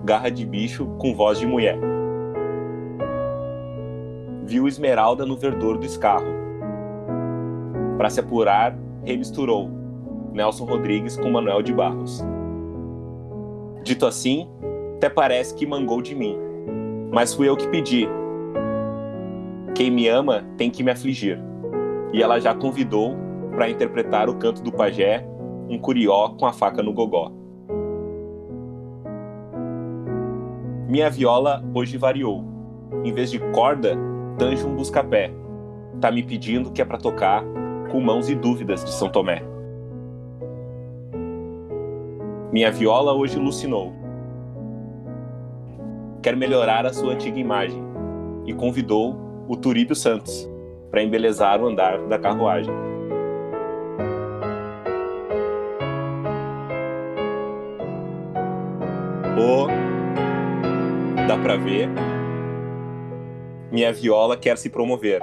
garra 0.05 0.29
de 0.29 0.45
bicho 0.45 0.85
com 0.99 1.15
voz 1.15 1.39
de 1.39 1.47
mulher 1.47 1.79
viu 4.45 4.67
esmeralda 4.67 5.25
no 5.25 5.35
verdor 5.35 5.79
do 5.79 5.85
escarro. 5.87 6.27
Para 7.97 8.11
se 8.11 8.19
apurar, 8.19 8.77
remisturou 9.03 9.67
Nelson 10.31 10.65
Rodrigues 10.65 11.17
com 11.17 11.31
Manuel 11.31 11.63
de 11.63 11.73
Barros. 11.73 12.23
Dito 13.83 14.05
assim, 14.05 14.47
até 14.97 15.09
parece 15.09 15.55
que 15.55 15.65
mangou 15.65 16.03
de 16.03 16.13
mim, 16.13 16.37
mas 17.11 17.33
fui 17.33 17.49
eu 17.49 17.57
que 17.57 17.67
pedi. 17.67 18.07
Quem 19.73 19.89
me 19.89 20.07
ama 20.07 20.45
tem 20.55 20.69
que 20.69 20.83
me 20.83 20.91
afligir. 20.91 21.47
E 22.13 22.21
ela 22.21 22.39
já 22.39 22.53
convidou 22.53 23.15
para 23.51 23.69
interpretar 23.69 24.29
o 24.29 24.35
canto 24.35 24.61
do 24.61 24.71
pajé, 24.71 25.27
um 25.69 25.77
curió 25.79 26.29
com 26.29 26.45
a 26.45 26.53
faca 26.53 26.81
no 26.81 26.93
gogó. 26.93 27.31
Minha 30.87 31.09
viola 31.09 31.63
hoje 31.73 31.97
variou. 31.97 32.45
Em 33.03 33.11
vez 33.13 33.29
de 33.29 33.39
corda, 33.51 33.97
Tanjo 34.37 34.67
um 34.67 34.75
buscapé. 34.75 35.33
Tá 35.99 36.11
me 36.11 36.21
pedindo 36.21 36.71
que 36.71 36.81
é 36.81 36.85
para 36.85 36.99
tocar 36.99 37.43
com 37.91 37.99
mãos 37.99 38.29
e 38.29 38.35
dúvidas 38.35 38.85
de 38.85 38.91
São 38.91 39.09
Tomé. 39.09 39.41
Minha 42.51 42.71
viola 42.71 43.13
hoje 43.13 43.39
lucinou. 43.39 43.93
Quer 46.21 46.35
melhorar 46.35 46.85
a 46.85 46.93
sua 46.93 47.13
antiga 47.13 47.39
imagem 47.39 47.83
e 48.45 48.53
convidou 48.53 49.17
o 49.47 49.57
Turíbio 49.57 49.95
Santos 49.95 50.47
para 50.89 51.03
embelezar 51.03 51.61
o 51.61 51.67
andar 51.67 51.99
da 52.07 52.17
carruagem. 52.17 52.73
O 59.37 59.67
dá 61.27 61.37
para 61.37 61.57
ver 61.57 61.89
minha 63.69 63.91
viola 63.91 64.37
quer 64.37 64.57
se 64.57 64.69
promover. 64.69 65.21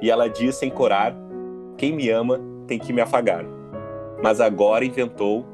E 0.00 0.10
ela 0.10 0.28
diz 0.28 0.54
sem 0.54 0.70
corar: 0.70 1.14
Quem 1.76 1.92
me 1.92 2.08
ama 2.08 2.40
tem 2.66 2.78
que 2.78 2.92
me 2.92 3.00
afagar. 3.00 3.44
Mas 4.22 4.40
agora 4.40 4.84
inventou 4.84 5.44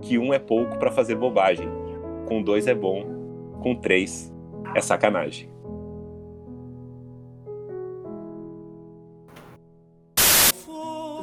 que 0.00 0.18
um 0.18 0.32
é 0.32 0.38
pouco 0.38 0.78
para 0.78 0.92
fazer 0.92 1.16
bobagem. 1.16 1.68
Com 2.26 2.42
dois 2.42 2.66
é 2.66 2.74
bom, 2.74 3.04
com 3.62 3.74
três 3.74 4.32
é 4.74 4.80
sacanagem. 4.80 5.55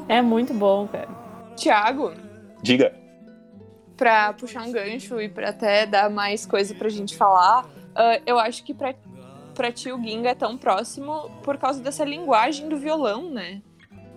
É 0.07 0.21
muito 0.21 0.53
bom, 0.53 0.87
cara. 0.87 1.09
Tiago, 1.55 2.13
Diga. 2.61 2.93
pra 3.95 4.33
puxar 4.33 4.63
um 4.63 4.71
gancho 4.71 5.19
e 5.21 5.29
pra 5.29 5.49
até 5.49 5.85
dar 5.85 6.09
mais 6.09 6.45
coisa 6.45 6.73
pra 6.73 6.89
gente 6.89 7.15
falar, 7.15 7.65
ah, 7.95 8.19
eu 8.25 8.39
acho 8.39 8.63
que 8.63 8.73
pra 8.73 8.93
pra 9.53 9.71
ti 9.71 9.91
o 9.91 10.01
Ginga 10.01 10.29
é 10.29 10.35
tão 10.35 10.57
próximo 10.57 11.29
por 11.43 11.57
causa 11.57 11.79
dessa 11.79 12.03
linguagem 12.03 12.67
do 12.67 12.75
violão, 12.75 13.29
né? 13.29 13.61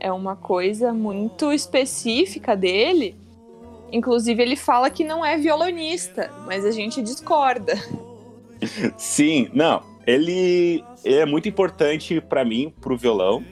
É 0.00 0.10
uma 0.10 0.34
coisa 0.34 0.92
muito 0.92 1.52
específica 1.52 2.56
dele. 2.56 3.14
Inclusive, 3.92 4.42
ele 4.42 4.56
fala 4.56 4.90
que 4.90 5.04
não 5.04 5.24
é 5.24 5.36
violonista, 5.36 6.32
mas 6.46 6.64
a 6.64 6.70
gente 6.70 7.02
discorda. 7.02 7.74
Sim, 8.96 9.48
não. 9.52 9.82
Ele, 10.06 10.82
ele 11.04 11.16
é 11.16 11.26
muito 11.26 11.48
importante 11.48 12.20
para 12.20 12.44
mim, 12.44 12.72
pro 12.80 12.96
violão, 12.96 13.44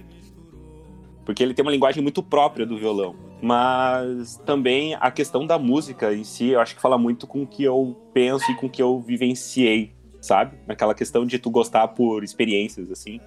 porque 1.25 1.43
ele 1.43 1.55
tem 1.55 1.65
uma 1.65 1.73
linguagem 1.73 2.03
muito 2.03 2.23
própria 2.23 2.67
do 2.67 2.77
violão. 2.77 3.17
Mas 3.41 4.37
também 4.45 4.95
a 4.95 5.11
questão 5.11 5.47
da 5.47 5.59
música 5.59 6.13
em 6.13 6.25
si, 6.25 6.49
eu 6.51 6.61
acho 6.61 6.75
que 6.75 6.81
fala 6.81 6.97
muito 6.97 7.27
com 7.27 7.43
o 7.43 7.47
que 7.47 7.63
eu 7.63 7.97
penso 8.13 8.51
e 8.51 8.55
com 8.55 8.67
o 8.67 8.71
que 8.71 8.83
eu 8.83 9.01
vivenciei, 9.01 9.93
sabe? 10.21 10.57
Naquela 10.67 10.95
questão 10.95 11.27
de 11.27 11.39
tu 11.39 11.51
gostar 11.51 11.89
por 11.89 12.25
experiências, 12.25 12.91
assim. 12.91 13.21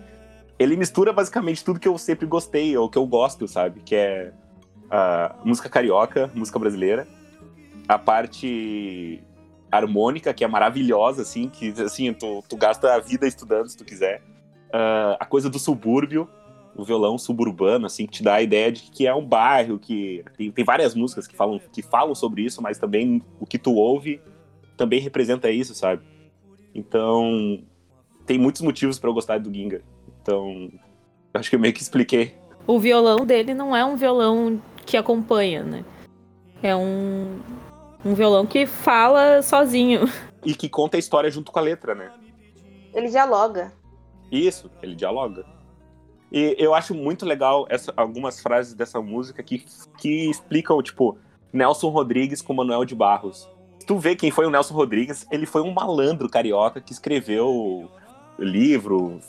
Ele 0.58 0.76
mistura 0.76 1.14
basicamente 1.14 1.64
tudo 1.64 1.80
que 1.80 1.88
eu 1.88 1.98
sempre 1.98 2.26
gostei, 2.26 2.76
ou 2.76 2.90
que 2.90 2.98
eu 2.98 3.06
gosto, 3.06 3.48
sabe? 3.48 3.82
Que 3.82 3.96
é 3.96 4.34
a 4.90 5.36
música 5.44 5.70
carioca, 5.70 6.32
música 6.34 6.58
brasileira, 6.58 7.08
a 7.88 8.00
parte 8.00 9.22
harmônica, 9.72 10.34
que 10.34 10.44
é 10.44 10.48
maravilhosa, 10.48 11.22
assim, 11.22 11.50
que 11.50 11.70
assim, 11.82 12.14
tu, 12.14 12.44
tu 12.48 12.56
gasta 12.56 12.96
a 12.96 13.00
vida 13.00 13.28
estudando 13.28 13.68
se 13.68 13.78
tu 13.78 13.86
quiser. 13.86 14.22
Uh, 14.68 15.16
a 15.20 15.26
coisa 15.26 15.50
do 15.50 15.60
subúrbio, 15.60 16.28
o 16.78 16.84
violão 16.84 17.18
suburbano, 17.18 17.88
assim, 17.88 18.06
que 18.06 18.14
te 18.14 18.24
dá 18.24 18.36
a 18.36 18.42
ideia 18.42 18.72
de 18.72 18.84
que 18.84 19.08
é 19.08 19.14
um 19.14 19.26
bairro, 19.26 19.80
que 19.80 20.24
tem, 20.38 20.52
tem 20.52 20.64
várias 20.64 20.94
músicas 20.94 21.28
que 21.28 21.36
falam, 21.36 21.60
que 21.72 21.82
falam 21.82 22.14
sobre 22.14 22.44
isso, 22.44 22.62
mas 22.62 22.78
também 22.78 23.22
o 23.40 23.46
que 23.46 23.58
tu 23.58 23.74
ouve 23.74 24.22
também 24.78 25.00
representa 25.00 25.50
isso, 25.50 25.74
sabe? 25.74 26.04
Então, 26.76 27.64
tem 28.28 28.38
muitos 28.38 28.62
motivos 28.62 29.00
para 29.00 29.10
eu 29.10 29.14
gostar 29.14 29.40
do 29.40 29.52
Ginga. 29.52 29.82
Então, 30.22 30.72
acho 31.34 31.50
que 31.50 31.56
eu 31.56 31.60
meio 31.60 31.74
que 31.74 31.82
expliquei. 31.82 32.36
O 32.68 32.80
violão 32.80 33.26
dele 33.26 33.56
não 33.56 33.76
é 33.76 33.84
um 33.84 33.96
violão 33.96 34.62
que 34.86 34.96
acompanha, 34.96 35.64
né? 35.64 35.86
É 36.62 36.76
um, 36.76 37.40
um 38.06 38.14
violão 38.14 38.46
que 38.46 38.68
fala 38.68 39.42
sozinho. 39.42 40.02
E 40.46 40.54
que 40.54 40.70
conta 40.70 40.96
a 40.96 41.00
história 41.00 41.32
junto 41.32 41.52
com 41.52 41.58
a 41.58 41.62
letra, 41.62 41.96
né? 41.96 42.12
Ele 42.94 43.10
dialoga. 43.10 43.74
Isso, 44.32 44.70
ele 44.84 44.96
dialoga. 44.96 45.57
E 46.32 46.56
eu 46.60 46.74
acho 46.74 46.94
muito 46.94 47.26
legal 47.26 47.66
essa, 47.70 47.94
algumas 47.96 48.42
frases 48.42 48.74
dessa 48.74 49.02
música 49.02 49.42
que, 49.42 49.66
que 49.98 50.30
explicam, 50.30 50.82
tipo, 50.82 51.18
Nelson 51.54 51.90
Rodrigues 51.90 52.42
com 52.42 52.54
Manuel 52.54 52.86
de 52.86 52.96
Barros. 52.96 53.50
Tu 53.86 53.98
vê 53.98 54.16
quem 54.16 54.30
foi 54.30 54.46
o 54.46 54.50
Nelson 54.50 54.74
Rodrigues, 54.74 55.26
ele 55.32 55.46
foi 55.46 55.62
um 55.62 55.72
malandro 55.72 56.28
carioca 56.28 56.82
que 56.82 56.92
escreveu 56.92 57.90
livro, 58.38 59.20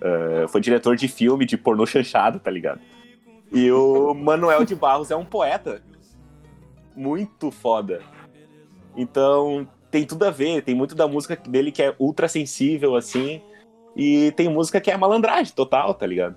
uh, 0.00 0.48
foi 0.48 0.60
diretor 0.60 0.96
de 0.96 1.06
filme 1.06 1.44
de 1.44 1.58
pornô 1.58 1.84
chanchado, 1.84 2.40
tá 2.40 2.50
ligado? 2.50 2.80
E 3.52 3.70
o 3.70 4.14
Manuel 4.14 4.64
de 4.64 4.74
Barros 4.74 5.10
é 5.10 5.16
um 5.16 5.24
poeta 5.24 5.82
muito 6.96 7.50
foda. 7.50 8.00
Então, 8.96 9.68
tem 9.90 10.04
tudo 10.04 10.24
a 10.24 10.30
ver, 10.30 10.62
tem 10.62 10.74
muito 10.74 10.94
da 10.94 11.06
música 11.06 11.36
dele 11.36 11.70
que 11.70 11.82
é 11.82 11.94
ultra 11.98 12.28
sensível, 12.28 12.96
assim, 12.96 13.40
e 13.98 14.30
tem 14.32 14.48
música 14.48 14.80
que 14.80 14.90
é 14.90 14.96
malandragem 14.96 15.52
total, 15.52 15.92
tá 15.92 16.06
ligado? 16.06 16.36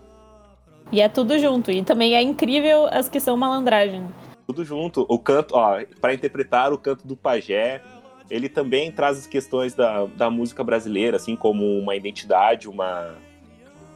E 0.91 0.99
é 0.99 1.07
tudo 1.07 1.37
junto, 1.37 1.71
e 1.71 1.83
também 1.83 2.15
é 2.15 2.21
incrível 2.21 2.87
as 2.91 3.07
que 3.07 3.19
são 3.19 3.37
malandragem. 3.37 4.05
Tudo 4.47 4.65
junto. 4.65 5.05
O 5.07 5.19
canto, 5.19 5.55
ó, 5.55 5.79
para 6.01 6.13
interpretar 6.13 6.73
o 6.73 6.77
canto 6.77 7.07
do 7.07 7.15
pajé, 7.15 7.81
ele 8.29 8.49
também 8.49 8.91
traz 8.91 9.19
as 9.19 9.27
questões 9.27 9.75
da, 9.75 10.05
da 10.05 10.29
música 10.29 10.63
brasileira, 10.63 11.17
assim, 11.17 11.35
como 11.35 11.63
uma 11.79 11.95
identidade, 11.95 12.67
uma, 12.67 13.15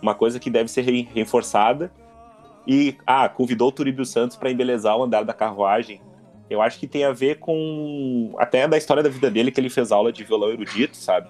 uma 0.01 0.13
coisa 0.13 0.39
que 0.39 0.50
deve 0.50 0.69
ser 0.69 0.84
reforçada. 1.13 1.91
E, 2.67 2.95
ah, 3.05 3.27
convidou 3.27 3.69
o 3.69 3.72
Turibio 3.72 4.05
Santos 4.05 4.38
para 4.38 4.50
embelezar 4.51 4.95
o 4.95 5.03
andar 5.03 5.24
da 5.24 5.34
carruagem 5.34 6.00
eu 6.50 6.62
acho 6.62 6.79
que 6.79 6.88
tem 6.88 7.03
a 7.03 7.12
ver 7.12 7.39
com 7.39 8.34
até 8.38 8.67
da 8.67 8.77
história 8.77 9.01
da 9.01 9.10
vida 9.10 9.31
dele 9.31 9.51
que 9.51 9.60
ele 9.60 9.69
fez 9.69 9.91
aula 9.91 10.12
de 10.12 10.24
violão 10.24 10.50
erudito, 10.50 10.95
sabe? 10.95 11.29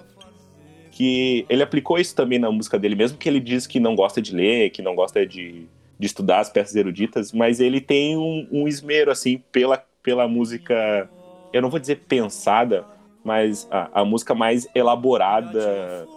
Que 0.95 1.45
ele 1.49 1.61
aplicou 1.61 1.99
isso 1.99 2.15
também 2.15 2.39
na 2.39 2.49
música 2.49 2.79
dele, 2.79 2.95
mesmo 2.95 3.17
que 3.17 3.27
ele 3.27 3.41
diz 3.41 3.67
que 3.67 3.81
não 3.81 3.95
gosta 3.95 4.21
de 4.21 4.33
ler, 4.33 4.69
que 4.69 4.81
não 4.81 4.95
gosta 4.95 5.25
de, 5.25 5.65
de 6.00 6.07
estudar 6.07 6.39
as 6.39 6.50
peças 6.50 6.74
eruditas, 6.74 7.33
mas 7.33 7.59
ele 7.59 7.81
tem 7.81 8.15
um, 8.17 8.48
um 8.50 8.65
esmero 8.65 9.11
assim 9.11 9.43
pela, 9.51 9.83
pela 10.01 10.25
música, 10.25 11.09
eu 11.51 11.61
não 11.61 11.70
vou 11.70 11.81
dizer 11.81 12.03
pensada, 12.07 12.85
mas 13.25 13.67
a, 13.70 14.01
a 14.01 14.05
música 14.05 14.33
mais 14.33 14.70
elaborada 14.74 16.07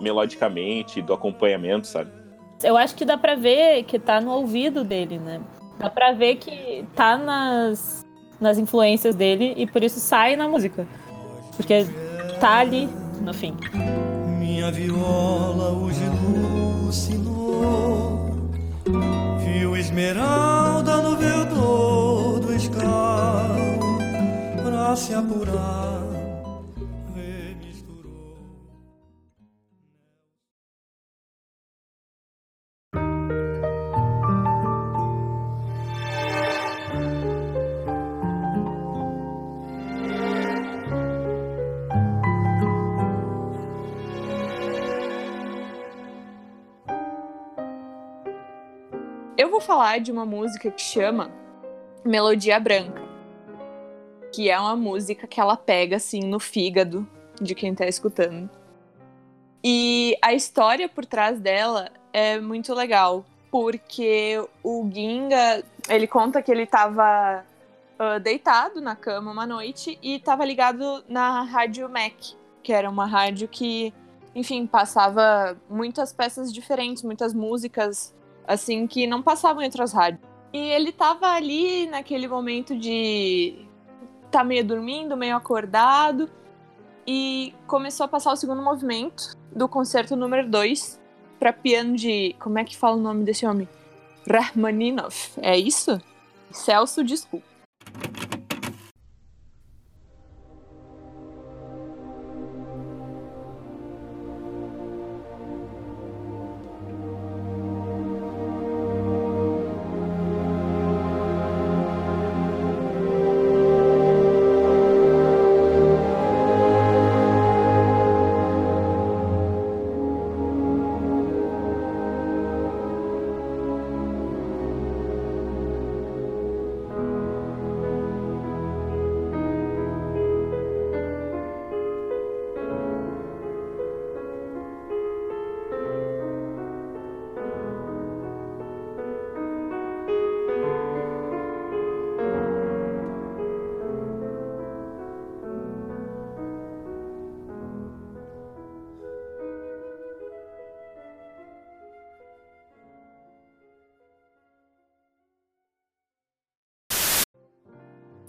melodicamente, 0.00 1.00
do 1.00 1.12
acompanhamento, 1.12 1.86
sabe? 1.86 2.10
Eu 2.62 2.76
acho 2.76 2.96
que 2.96 3.04
dá 3.04 3.16
pra 3.16 3.36
ver 3.36 3.84
que 3.84 4.00
tá 4.00 4.20
no 4.20 4.32
ouvido 4.32 4.82
dele, 4.82 5.18
né? 5.18 5.40
Dá 5.78 5.88
pra 5.88 6.12
ver 6.12 6.36
que 6.36 6.84
tá 6.96 7.16
nas, 7.16 8.04
nas 8.40 8.58
influências 8.58 9.14
dele 9.14 9.54
e 9.56 9.64
por 9.64 9.84
isso 9.84 10.00
sai 10.00 10.34
na 10.34 10.48
música. 10.48 10.88
Porque 11.56 11.86
tá 12.40 12.58
ali 12.58 12.88
no 13.20 13.32
fim. 13.32 13.54
Minha 14.58 14.72
viola 14.72 15.70
hoje 15.70 16.02
alucinou, 16.84 17.30
viu 19.38 19.76
esmeralda 19.76 21.00
no 21.00 21.16
vedor 21.16 22.40
do 22.40 22.52
escalo 22.52 24.00
pra 24.64 24.96
se 24.96 25.14
apurar. 25.14 26.17
Vou 49.58 49.66
falar 49.66 49.98
de 49.98 50.12
uma 50.12 50.24
música 50.24 50.70
que 50.70 50.80
chama 50.80 51.32
Melodia 52.04 52.60
Branca, 52.60 53.02
que 54.32 54.48
é 54.48 54.56
uma 54.56 54.76
música 54.76 55.26
que 55.26 55.40
ela 55.40 55.56
pega 55.56 55.96
assim 55.96 56.20
no 56.20 56.38
fígado 56.38 57.04
de 57.42 57.56
quem 57.56 57.74
tá 57.74 57.84
escutando. 57.84 58.48
E 59.64 60.16
a 60.22 60.32
história 60.32 60.88
por 60.88 61.04
trás 61.04 61.40
dela 61.40 61.90
é 62.12 62.38
muito 62.38 62.72
legal, 62.72 63.26
porque 63.50 64.40
o 64.62 64.88
Ginga, 64.92 65.64
ele 65.88 66.06
conta 66.06 66.40
que 66.40 66.52
ele 66.52 66.64
tava 66.64 67.44
uh, 67.98 68.20
deitado 68.20 68.80
na 68.80 68.94
cama 68.94 69.32
uma 69.32 69.44
noite 69.44 69.98
e 70.00 70.20
tava 70.20 70.44
ligado 70.44 71.02
na 71.08 71.42
rádio 71.42 71.88
Mac, 71.88 72.14
que 72.62 72.72
era 72.72 72.88
uma 72.88 73.06
rádio 73.06 73.48
que, 73.48 73.92
enfim, 74.36 74.68
passava 74.68 75.58
muitas 75.68 76.12
peças 76.12 76.52
diferentes, 76.52 77.02
muitas 77.02 77.34
músicas 77.34 78.16
assim, 78.48 78.86
que 78.86 79.06
não 79.06 79.22
passavam 79.22 79.62
em 79.62 79.66
outras 79.66 79.92
rádios. 79.92 80.22
E 80.52 80.58
ele 80.58 80.90
tava 80.90 81.28
ali 81.28 81.86
naquele 81.86 82.26
momento 82.26 82.74
de 82.74 83.66
tá 84.30 84.42
meio 84.42 84.64
dormindo, 84.64 85.16
meio 85.16 85.36
acordado, 85.36 86.30
e 87.06 87.54
começou 87.66 88.04
a 88.04 88.08
passar 88.08 88.32
o 88.32 88.36
segundo 88.36 88.62
movimento 88.62 89.36
do 89.54 89.68
concerto 89.68 90.16
número 90.16 90.48
2 90.48 91.00
para 91.38 91.52
piano 91.52 91.94
de. 91.94 92.34
Como 92.40 92.58
é 92.58 92.64
que 92.64 92.76
fala 92.76 92.96
o 92.96 93.00
nome 93.00 93.24
desse 93.24 93.46
homem? 93.46 93.68
Rachmaninoff. 94.28 95.32
É 95.40 95.56
isso? 95.56 96.00
Celso, 96.50 97.04
desculpa. 97.04 97.46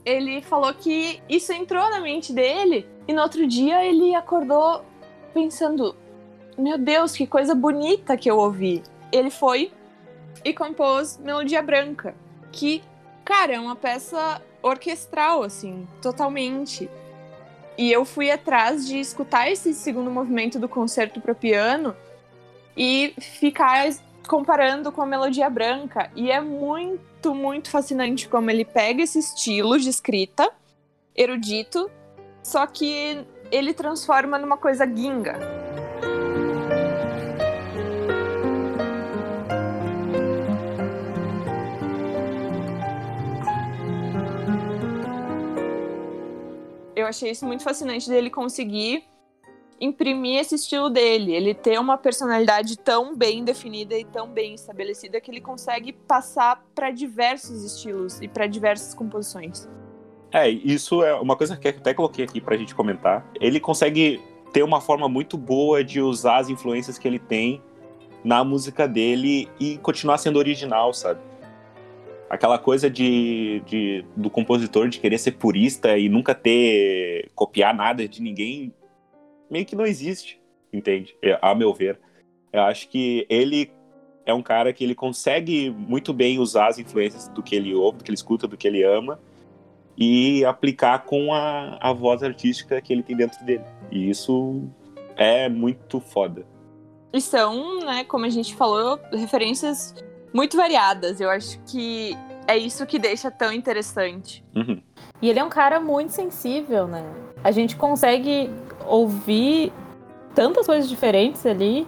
Ele 0.10 0.42
falou 0.42 0.74
que 0.74 1.22
isso 1.30 1.54
entrou 1.54 1.90
na 1.90 2.00
mente 2.00 2.34
dele 2.34 2.88
e 3.08 3.14
no 3.14 3.22
outro 3.22 3.46
dia 3.46 3.86
ele 3.86 4.16
acordou 4.16 4.84
pensando: 5.34 5.96
meu 6.58 6.78
Deus, 6.78 7.16
que 7.16 7.28
coisa 7.28 7.54
bonita 7.54 8.18
que 8.18 8.30
eu 8.30 8.38
ouvi. 8.38 8.82
Ele 9.12 9.30
foi 9.30 9.72
e 10.44 10.54
compôs 10.54 11.18
Melodia 11.18 11.62
Branca, 11.62 12.16
que, 12.52 12.82
cara, 13.24 13.54
é 13.54 13.60
uma 13.60 13.76
peça 13.76 14.42
orquestral, 14.62 15.44
assim, 15.44 15.88
totalmente. 16.02 16.90
E 17.78 17.92
eu 17.92 18.04
fui 18.04 18.30
atrás 18.30 18.88
de 18.88 19.00
escutar 19.00 19.50
esse 19.50 19.74
segundo 19.74 20.12
movimento 20.12 20.60
do 20.60 20.68
concerto 20.68 21.22
para 21.22 21.34
piano 21.34 21.96
e 22.76 23.14
ficar 23.20 23.88
comparando 24.30 24.92
com 24.92 25.02
a 25.02 25.08
Melodia 25.08 25.50
Branca. 25.50 26.12
E 26.16 26.30
é 26.30 26.40
muito, 26.40 27.34
muito 27.34 27.72
fascinante 27.72 28.30
como 28.30 28.52
ele 28.52 28.64
pega 28.64 29.02
esse 29.02 29.18
estilo 29.18 29.80
de 29.80 29.90
escrita 29.90 30.52
erudito, 31.16 31.90
só 32.44 32.66
que 32.68 33.26
ele 33.52 33.74
transforma 33.74 34.38
numa 34.38 34.56
coisa 34.56 34.86
guinga. 34.86 35.36
Eu 46.96 47.08
achei 47.08 47.32
isso 47.32 47.48
muito 47.48 47.64
fascinante 47.64 48.08
dele 48.08 48.30
conseguir 48.30 49.09
imprimir 49.80 50.40
esse 50.40 50.56
estilo 50.56 50.90
dele, 50.90 51.34
ele 51.34 51.54
ter 51.54 51.80
uma 51.80 51.98
personalidade 51.98 52.78
tão 52.78 53.16
bem 53.16 53.44
definida 53.44 53.98
e 53.98 54.04
tão 54.04 54.28
bem 54.28 54.54
estabelecida 54.54 55.22
que 55.22 55.32
ele 55.32 55.42
consegue 55.42 55.94
passar 55.94 56.64
para 56.76 56.92
diversos 56.92 57.64
estilos 57.64 58.22
e 58.22 58.28
para 58.28 58.46
diversas 58.48 58.94
composições. 58.94 59.68
É, 60.32 60.48
isso 60.50 61.04
é 61.04 61.14
uma 61.16 61.36
coisa 61.36 61.58
que 61.58 61.68
até 61.68 61.94
coloquei 61.94 62.24
aqui 62.24 62.40
pra 62.40 62.56
gente 62.56 62.76
comentar. 62.76 63.26
Ele 63.40 63.60
consegue 63.60 64.22
ter 64.54 64.64
uma 64.64 64.82
forma 64.82 65.08
muito 65.08 65.38
boa 65.38 65.84
de 65.84 66.02
usar 66.02 66.38
as 66.38 66.50
influências 66.50 66.98
que 66.98 67.08
ele 67.08 67.20
tem 67.20 67.62
na 68.24 68.44
música 68.44 68.88
dele 68.88 69.48
e 69.60 69.78
continuar 69.78 70.18
sendo 70.18 70.38
original, 70.38 70.94
sabe? 70.94 71.22
Aquela 72.30 72.60
coisa 72.60 72.90
de, 72.90 73.64
de 73.66 74.06
do 74.16 74.30
compositor 74.30 74.88
de 74.88 75.00
querer 75.00 75.18
ser 75.18 75.32
purista 75.32 75.98
e 75.98 76.08
nunca 76.10 76.36
ter 76.36 77.32
copiar 77.34 77.74
nada 77.74 78.08
de 78.08 78.22
ninguém 78.22 78.72
meio 79.50 79.66
que 79.66 79.76
não 79.76 79.86
existe, 79.86 80.42
entende? 80.72 81.16
É, 81.22 81.38
a 81.42 81.54
meu 81.56 81.74
ver. 81.74 82.00
Eu 82.52 82.62
acho 82.64 82.90
que 82.90 83.26
ele 83.30 83.72
é 84.26 84.34
um 84.34 84.42
cara 84.42 84.72
que 84.74 84.84
ele 84.84 84.96
consegue 84.96 85.70
muito 85.70 86.14
bem 86.14 86.40
usar 86.40 86.68
as 86.68 86.80
influências 86.80 87.28
do 87.30 87.42
que 87.42 87.56
ele 87.56 87.74
ouve, 87.74 88.00
do 88.00 88.04
que 88.04 88.10
ele 88.10 88.18
escuta, 88.18 88.48
do 88.48 88.58
que 88.58 88.68
ele 88.68 88.84
ama 88.84 89.20
e 89.98 90.46
aplicar 90.46 91.00
com 91.00 91.34
a, 91.34 91.78
a 91.82 91.92
voz 91.92 92.24
artística 92.24 92.80
que 92.80 92.94
ele 92.94 93.04
tem 93.04 93.18
dentro 93.18 93.44
dele. 93.44 93.66
E 93.92 94.10
isso 94.10 94.64
é 95.18 95.50
muito 95.50 96.00
foda. 96.00 96.46
E 97.12 97.20
são, 97.20 97.80
né, 97.80 98.04
como 98.06 98.26
a 98.26 98.30
gente 98.30 98.56
falou, 98.56 99.00
referências 99.12 99.94
muito 100.34 100.56
variadas. 100.56 101.20
Eu 101.20 101.30
acho 101.30 101.60
que 101.64 102.16
é 102.48 102.58
isso 102.58 102.86
que 102.86 102.98
deixa 102.98 103.30
tão 103.30 103.52
interessante. 103.52 104.44
Uhum. 104.56 104.82
E 105.22 105.30
ele 105.30 105.40
é 105.40 105.44
um 105.44 105.50
cara 105.50 105.80
muito 105.80 106.14
sensível, 106.14 106.88
né? 106.88 107.04
A 107.44 107.52
gente 107.52 107.76
consegue 107.76 108.50
ouvir 108.86 109.72
tantas 110.34 110.66
coisas 110.66 110.90
diferentes 110.90 111.46
ali 111.46 111.88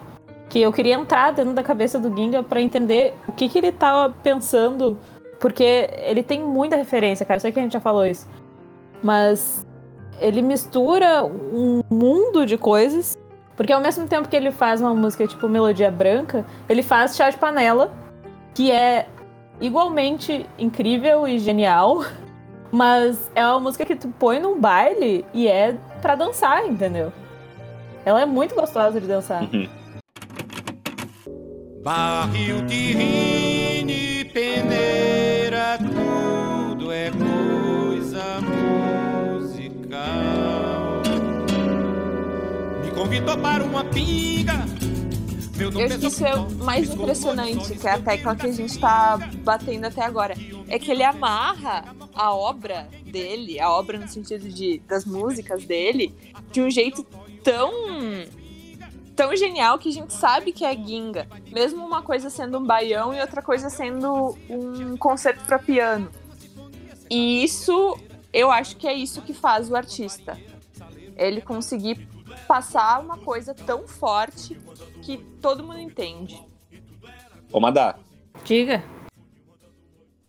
que 0.50 0.62
eu 0.62 0.74
queria 0.74 0.96
entrar 0.96 1.32
dentro 1.32 1.54
da 1.54 1.64
cabeça 1.64 1.98
do 1.98 2.14
Ginga 2.16 2.44
para 2.44 2.62
entender 2.62 3.14
o 3.28 3.32
que, 3.32 3.48
que 3.48 3.58
ele 3.58 3.72
tava 3.72 4.14
pensando 4.22 4.98
porque 5.42 5.90
ele 6.04 6.22
tem 6.22 6.40
muita 6.40 6.76
referência, 6.76 7.26
cara. 7.26 7.38
Eu 7.38 7.42
sei 7.42 7.52
que 7.52 7.60
a 7.60 7.64
gente 7.64 7.74
já 7.74 7.80
falou 7.80 8.06
isso. 8.06 8.30
Mas 9.02 9.66
ele 10.20 10.44
mistura 10.44 11.26
um 11.26 11.82
mundo 11.90 12.46
de 12.46 12.60
coisas. 12.60 13.18
Porque 13.58 13.74
ao 13.74 13.82
mesmo 13.82 14.08
tempo 14.08 14.30
que 14.30 14.36
ele 14.36 14.52
faz 14.52 14.82
uma 14.82 14.94
música 14.94 15.28
tipo 15.28 15.50
Melodia 15.50 15.90
Branca, 15.90 16.46
ele 16.70 16.84
faz 16.84 17.16
Chá 17.16 17.30
de 17.32 17.38
Panela, 17.38 17.92
que 18.54 18.72
é 18.72 19.08
igualmente 19.60 20.46
incrível 20.60 21.28
e 21.28 21.40
genial. 21.40 22.06
Mas 22.72 23.30
é 23.34 23.46
uma 23.46 23.60
música 23.60 23.84
que 23.84 23.96
tu 23.96 24.10
põe 24.20 24.40
num 24.40 24.60
baile 24.60 25.26
e 25.34 25.48
é 25.48 25.76
para 26.02 26.16
dançar, 26.16 26.66
entendeu? 26.66 27.14
Ela 28.04 28.22
é 28.22 28.26
muito 28.26 28.56
gostosa 28.56 29.00
de 29.00 29.08
dançar. 29.08 29.44
Uhum. 29.44 29.70
Barril 31.84 32.66
de 32.66 32.94
rine, 32.94 34.26
peneira, 34.26 35.78
tudo 35.78 36.92
é 36.92 37.12
coisa 37.12 38.42
musical. 39.42 40.02
Me 42.84 42.92
convidou 42.92 43.38
para 43.38 43.64
uma 43.64 43.84
pinga. 43.86 44.66
Eu 45.60 45.86
acho 45.86 46.00
que 46.00 46.08
isso 46.08 46.26
é 46.26 46.34
o 46.36 46.50
mais 46.64 46.92
impressionante, 46.92 47.76
que 47.76 47.88
é 47.88 47.92
a 47.92 48.00
tecla 48.00 48.36
que 48.36 48.48
a 48.48 48.52
gente 48.52 48.80
tá 48.80 49.20
batendo 49.44 49.86
até 49.86 50.04
agora. 50.04 50.34
É 50.68 50.80
que 50.80 50.92
ele 50.92 51.04
amarra 51.04 51.84
a 52.16 52.34
obra 52.34 52.88
dele, 53.12 53.60
a 53.60 53.70
obra 53.70 53.98
no 53.98 54.08
sentido 54.08 54.50
de, 54.50 54.80
das 54.88 55.06
músicas 55.06 55.66
dele, 55.66 56.16
de 56.52 56.62
um 56.62 56.70
jeito 56.70 57.04
tão 57.44 57.72
tão 59.16 59.36
genial 59.36 59.78
que 59.78 59.90
a 59.90 59.92
gente 59.92 60.14
sabe 60.14 60.52
que 60.52 60.66
é 60.66 60.74
ginga, 60.74 61.28
mesmo 61.52 61.86
uma 61.86 62.02
coisa 62.02 62.30
sendo 62.30 62.58
um 62.58 62.66
baião 62.66 63.14
e 63.14 63.20
outra 63.20 63.42
coisa 63.42 63.70
sendo 63.70 64.36
um 64.50 64.98
concerto 64.98 65.46
para 65.46 65.60
piano. 65.60 66.10
E 67.10 67.44
isso, 67.44 68.00
eu 68.34 68.50
acho 68.50 68.78
que 68.78 68.88
é 68.88 68.94
isso 68.94 69.22
que 69.22 69.34
faz 69.34 69.70
o 69.70 69.76
artista. 69.76 70.40
Ele 71.16 71.42
conseguir 71.42 72.08
passar 72.48 73.00
uma 73.00 73.18
coisa 73.18 73.54
tão 73.54 73.88
forte 73.88 74.60
que 75.04 75.18
todo 75.40 75.64
mundo 75.64 75.80
entende. 75.80 76.42
Ô, 77.52 77.60
Madá, 77.60 78.00
Diga. 78.44 78.84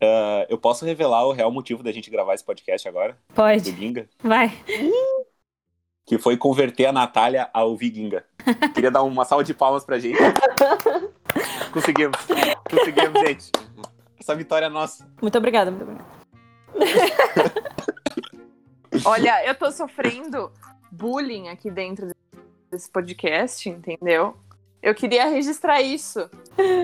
Uh, 0.02 0.46
eu 0.48 0.58
posso 0.58 0.84
revelar 0.84 1.26
o 1.26 1.32
real 1.32 1.50
motivo 1.50 1.82
da 1.82 1.92
gente 1.92 2.10
gravar 2.10 2.34
esse 2.34 2.44
podcast 2.44 2.88
agora? 2.88 3.16
Do 3.28 3.34
Pode. 3.34 3.70
Ginga? 3.70 4.08
Vai. 4.22 4.52
Que 6.04 6.18
foi 6.18 6.36
converter 6.36 6.86
a 6.86 6.92
Natália 6.92 7.48
a 7.52 7.64
ouvir 7.64 7.94
Ginga. 7.94 8.24
Queria 8.74 8.90
dar 8.90 9.02
uma 9.02 9.24
salva 9.24 9.44
de 9.44 9.54
palmas 9.54 9.84
pra 9.84 9.98
gente. 9.98 10.18
Conseguimos. 11.72 12.18
Conseguimos, 12.68 13.20
gente. 13.20 13.52
Essa 14.18 14.34
vitória 14.34 14.66
é 14.66 14.68
nossa. 14.68 15.08
Muito 15.20 15.38
obrigada, 15.38 15.70
muito 15.70 15.84
obrigada. 15.84 16.22
Olha, 19.04 19.44
eu 19.46 19.54
tô 19.54 19.70
sofrendo 19.70 20.50
bullying 20.90 21.48
aqui 21.48 21.70
dentro 21.70 22.10
desse 22.70 22.90
podcast, 22.90 23.68
entendeu? 23.68 24.36
Eu 24.82 24.94
queria 24.94 25.26
registrar 25.26 25.80
isso. 25.80 26.28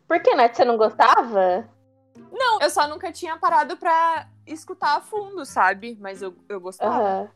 Por 0.06 0.20
que, 0.20 0.34
Nath, 0.34 0.56
você 0.56 0.64
não 0.64 0.76
gostava? 0.76 1.68
Não, 2.32 2.60
eu 2.60 2.70
só 2.70 2.86
nunca 2.88 3.10
tinha 3.12 3.36
parado 3.36 3.76
pra 3.76 4.26
escutar 4.46 4.96
a 4.96 5.00
fundo, 5.00 5.44
sabe? 5.44 5.96
Mas 6.00 6.22
eu, 6.22 6.34
eu 6.48 6.60
gostava. 6.60 6.94
Aham. 6.96 7.28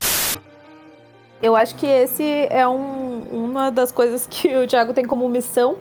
Eu 1.42 1.56
acho 1.56 1.74
que 1.74 1.86
esse 1.86 2.46
é 2.50 2.66
um- 2.68 3.22
uma 3.32 3.70
das 3.70 3.90
coisas 3.90 4.26
que 4.28 4.54
o 4.56 4.66
Thiago 4.66 4.94
tem 4.94 5.04
como 5.04 5.28
missão, 5.28 5.76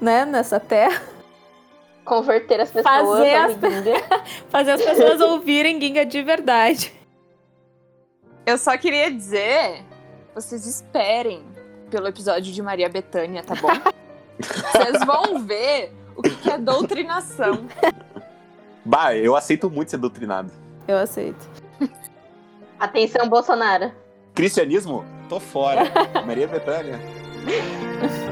né, 0.00 0.24
nessa 0.24 0.58
terra. 0.58 1.00
Converter 2.04 2.60
as 2.60 2.70
pessoas 2.72 2.84
Fazer 2.96 3.34
as-. 3.34 3.56
Fazer 4.50 4.70
as 4.72 4.82
pessoas 4.82 5.20
ouvirem 5.20 5.80
Ginga 5.80 6.04
de 6.04 6.20
verdade. 6.22 6.92
Eu 8.44 8.58
só 8.58 8.76
queria 8.76 9.08
dizer, 9.08 9.84
vocês 10.34 10.66
esperem 10.66 11.44
pelo 11.88 12.08
episódio 12.08 12.52
de 12.52 12.60
Maria 12.60 12.88
Bethânia, 12.88 13.44
tá 13.44 13.54
bom? 13.54 13.68
Vocês 14.40 15.04
vão 15.06 15.44
ver 15.46 15.92
o 16.16 16.22
que 16.22 16.50
é 16.50 16.58
doutrinação. 16.58 17.68
Bah, 18.84 19.14
eu 19.16 19.36
aceito 19.36 19.70
muito 19.70 19.90
ser 19.90 19.98
doutrinado. 19.98 20.50
Eu 20.88 20.98
aceito. 20.98 21.48
Atenção, 22.78 23.28
Bolsonaro. 23.28 23.92
Cristianismo? 24.34 25.04
Tô 25.28 25.38
fora. 25.38 25.82
Maria 26.26 26.48
Bethânia. 26.48 26.98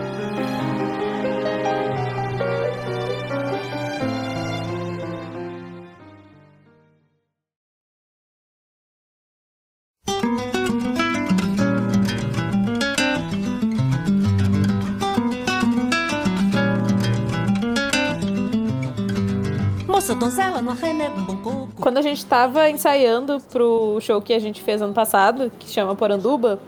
Quando 21.80 21.98
a 21.98 22.02
gente 22.02 22.24
tava 22.26 22.68
ensaiando 22.68 23.40
pro 23.50 23.98
show 24.00 24.20
que 24.20 24.32
a 24.32 24.38
gente 24.38 24.62
fez 24.62 24.82
ano 24.82 24.92
passado, 24.92 25.50
que 25.58 25.68
chama 25.68 25.96
Poranduba, 25.96 26.60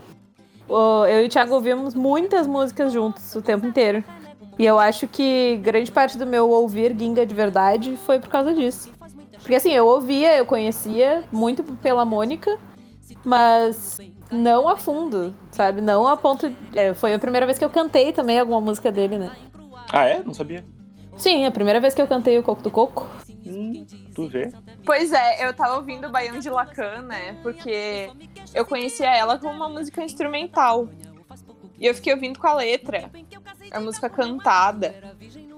eu 0.68 1.22
e 1.22 1.26
o 1.26 1.28
Thiago 1.28 1.54
ouvimos 1.54 1.94
muitas 1.94 2.46
músicas 2.46 2.92
juntos 2.92 3.34
o 3.34 3.42
tempo 3.42 3.66
inteiro. 3.66 4.02
E 4.58 4.64
eu 4.64 4.78
acho 4.78 5.06
que 5.08 5.56
grande 5.62 5.90
parte 5.90 6.18
do 6.18 6.26
meu 6.26 6.50
ouvir 6.50 6.94
Ginga 6.98 7.26
de 7.26 7.34
verdade 7.34 7.96
foi 7.96 8.20
por 8.20 8.28
causa 8.28 8.54
disso. 8.54 8.90
Porque 9.40 9.54
assim, 9.54 9.72
eu 9.72 9.86
ouvia, 9.86 10.36
eu 10.36 10.46
conhecia 10.46 11.24
muito 11.32 11.64
pela 11.64 12.04
Mônica, 12.04 12.58
mas 13.24 13.98
não 14.30 14.68
a 14.68 14.76
fundo, 14.76 15.34
sabe? 15.50 15.80
Não 15.80 16.06
a 16.06 16.16
ponto. 16.16 16.52
é, 16.74 16.94
foi 16.94 17.12
a 17.12 17.18
primeira 17.18 17.44
vez 17.44 17.58
que 17.58 17.64
eu 17.64 17.70
cantei 17.70 18.12
também 18.12 18.38
alguma 18.38 18.60
música 18.60 18.92
dele, 18.92 19.18
né? 19.18 19.32
Ah, 19.92 20.06
é? 20.06 20.22
Não 20.24 20.32
sabia. 20.32 20.64
Sim, 21.16 21.44
a 21.44 21.50
primeira 21.50 21.80
vez 21.80 21.94
que 21.94 22.02
eu 22.02 22.06
cantei 22.06 22.38
o 22.38 22.42
Coco 22.42 22.62
do 22.62 22.70
Coco. 22.70 23.06
Hum, 23.46 23.86
tu 24.14 24.28
vê. 24.28 24.52
Pois 24.84 25.12
é, 25.12 25.46
eu 25.46 25.54
tava 25.54 25.76
ouvindo 25.76 26.08
Baião 26.10 26.38
de 26.38 26.48
Lacan, 26.48 27.02
né? 27.02 27.36
Porque 27.42 28.10
eu 28.54 28.64
conhecia 28.64 29.14
ela 29.14 29.38
como 29.38 29.54
uma 29.54 29.68
música 29.68 30.02
instrumental. 30.02 30.88
E 31.78 31.86
eu 31.86 31.94
fiquei 31.94 32.14
ouvindo 32.14 32.38
com 32.38 32.46
a 32.46 32.54
letra, 32.54 33.10
a 33.70 33.80
música 33.80 34.08
cantada. 34.08 34.94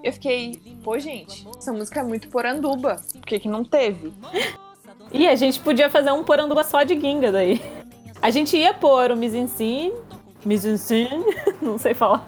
Eu 0.02 0.12
fiquei, 0.12 0.60
pô, 0.82 0.98
gente, 0.98 1.46
essa 1.56 1.72
música 1.72 2.00
é 2.00 2.02
muito 2.02 2.28
poranduba. 2.28 2.96
Por 3.12 3.22
que, 3.22 3.40
que 3.40 3.48
não 3.48 3.64
teve? 3.64 4.12
E 5.12 5.28
a 5.28 5.34
gente 5.34 5.60
podia 5.60 5.90
fazer 5.90 6.12
um 6.12 6.24
poranduba 6.24 6.64
só 6.64 6.82
de 6.82 6.98
ginga 6.98 7.30
daí. 7.30 7.60
A 8.20 8.30
gente 8.30 8.56
ia 8.56 8.72
pôr 8.72 9.10
o 9.10 9.16
mise-en-scène, 9.16 9.92
mise-en-scène, 10.44 11.24
não 11.60 11.78
sei 11.78 11.94
falar. 11.94 12.26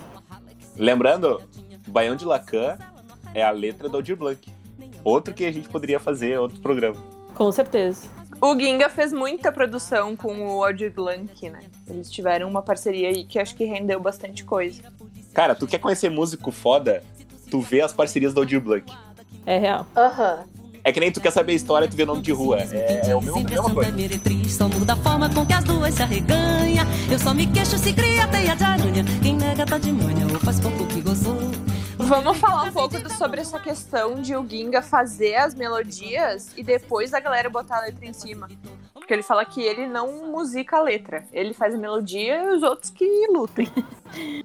Lembrando, 0.76 1.40
Baião 1.88 2.14
de 2.14 2.26
Lacan 2.26 2.76
é 3.36 3.42
a 3.42 3.50
letra 3.50 3.86
do 3.86 3.98
Aldir 3.98 4.16
Blanc. 4.16 4.50
Outro 5.04 5.34
que 5.34 5.44
a 5.44 5.52
gente 5.52 5.68
poderia 5.68 6.00
fazer, 6.00 6.38
outro 6.38 6.58
programa. 6.58 6.96
Com 7.34 7.52
certeza. 7.52 8.08
O 8.40 8.58
Ginga 8.58 8.88
fez 8.88 9.12
muita 9.12 9.52
produção 9.52 10.16
com 10.16 10.56
o 10.56 10.64
Aldir 10.64 10.90
Blanc, 10.90 11.50
né? 11.50 11.60
Eles 11.86 12.10
tiveram 12.10 12.48
uma 12.48 12.62
parceria 12.62 13.08
aí 13.08 13.24
que 13.24 13.38
acho 13.38 13.54
que 13.54 13.64
rendeu 13.66 14.00
bastante 14.00 14.42
coisa. 14.42 14.82
Cara, 15.34 15.54
tu 15.54 15.66
quer 15.66 15.78
conhecer 15.78 16.10
músico 16.10 16.50
foda? 16.50 17.04
Tu 17.50 17.60
vê 17.60 17.82
as 17.82 17.92
parcerias 17.92 18.32
do 18.32 18.40
Aldir 18.40 18.60
Blanc. 18.60 18.90
É 19.44 19.58
real. 19.58 19.86
Aham. 19.94 20.44
É 20.82 20.90
que 20.90 21.00
nem 21.00 21.12
tu 21.12 21.20
quer 21.20 21.30
saber 21.30 21.52
a 21.52 21.56
história, 21.56 21.88
tu 21.88 21.96
vê 21.96 22.06
nome 22.06 22.22
de 22.22 22.32
rua. 22.32 22.60
É, 22.72 23.10
é 23.10 23.16
o 23.16 23.20
mesmo, 23.20 23.40
a 23.40 23.42
mesma 23.42 23.74
coisa. 23.74 23.92
meretriz, 23.92 24.52
só 24.54 24.68
muda 24.68 24.94
a 24.94 24.96
forma 24.96 25.28
com 25.28 25.44
que 25.44 25.52
as 25.52 25.64
duas 25.64 25.92
se 25.92 26.02
arreganha. 26.02 26.84
Eu 27.10 27.18
só 27.18 27.34
me 27.34 27.46
queixo 27.46 27.76
se 27.76 27.92
cria 27.92 28.26
teia 28.28 28.56
de 28.56 28.64
aranha. 28.64 29.04
Quem 29.22 29.36
nega 29.36 29.66
tá 29.66 29.76
de 29.78 29.92
manhã 29.92 30.26
ou 30.32 30.38
faz 30.38 30.58
pouco 30.58 30.86
que 30.86 31.02
gozou. 31.02 31.36
Vamos 31.98 32.36
falar 32.38 32.64
um 32.64 32.72
pouco 32.72 32.98
do- 32.98 33.10
sobre 33.12 33.40
essa 33.40 33.58
questão 33.58 34.16
de 34.20 34.36
o 34.36 34.46
Ginga 34.46 34.82
fazer 34.82 35.34
as 35.36 35.54
melodias 35.54 36.52
e 36.56 36.62
depois 36.62 37.14
a 37.14 37.20
galera 37.20 37.48
botar 37.48 37.78
a 37.78 37.80
letra 37.82 38.04
em 38.06 38.12
cima. 38.12 38.48
Porque 38.92 39.12
ele 39.12 39.22
fala 39.22 39.44
que 39.44 39.62
ele 39.62 39.86
não 39.86 40.26
musica 40.30 40.76
a 40.76 40.82
letra. 40.82 41.24
Ele 41.32 41.54
faz 41.54 41.74
a 41.74 41.78
melodia 41.78 42.42
e 42.42 42.48
os 42.56 42.62
outros 42.62 42.90
que 42.90 43.26
lutem. 43.28 43.68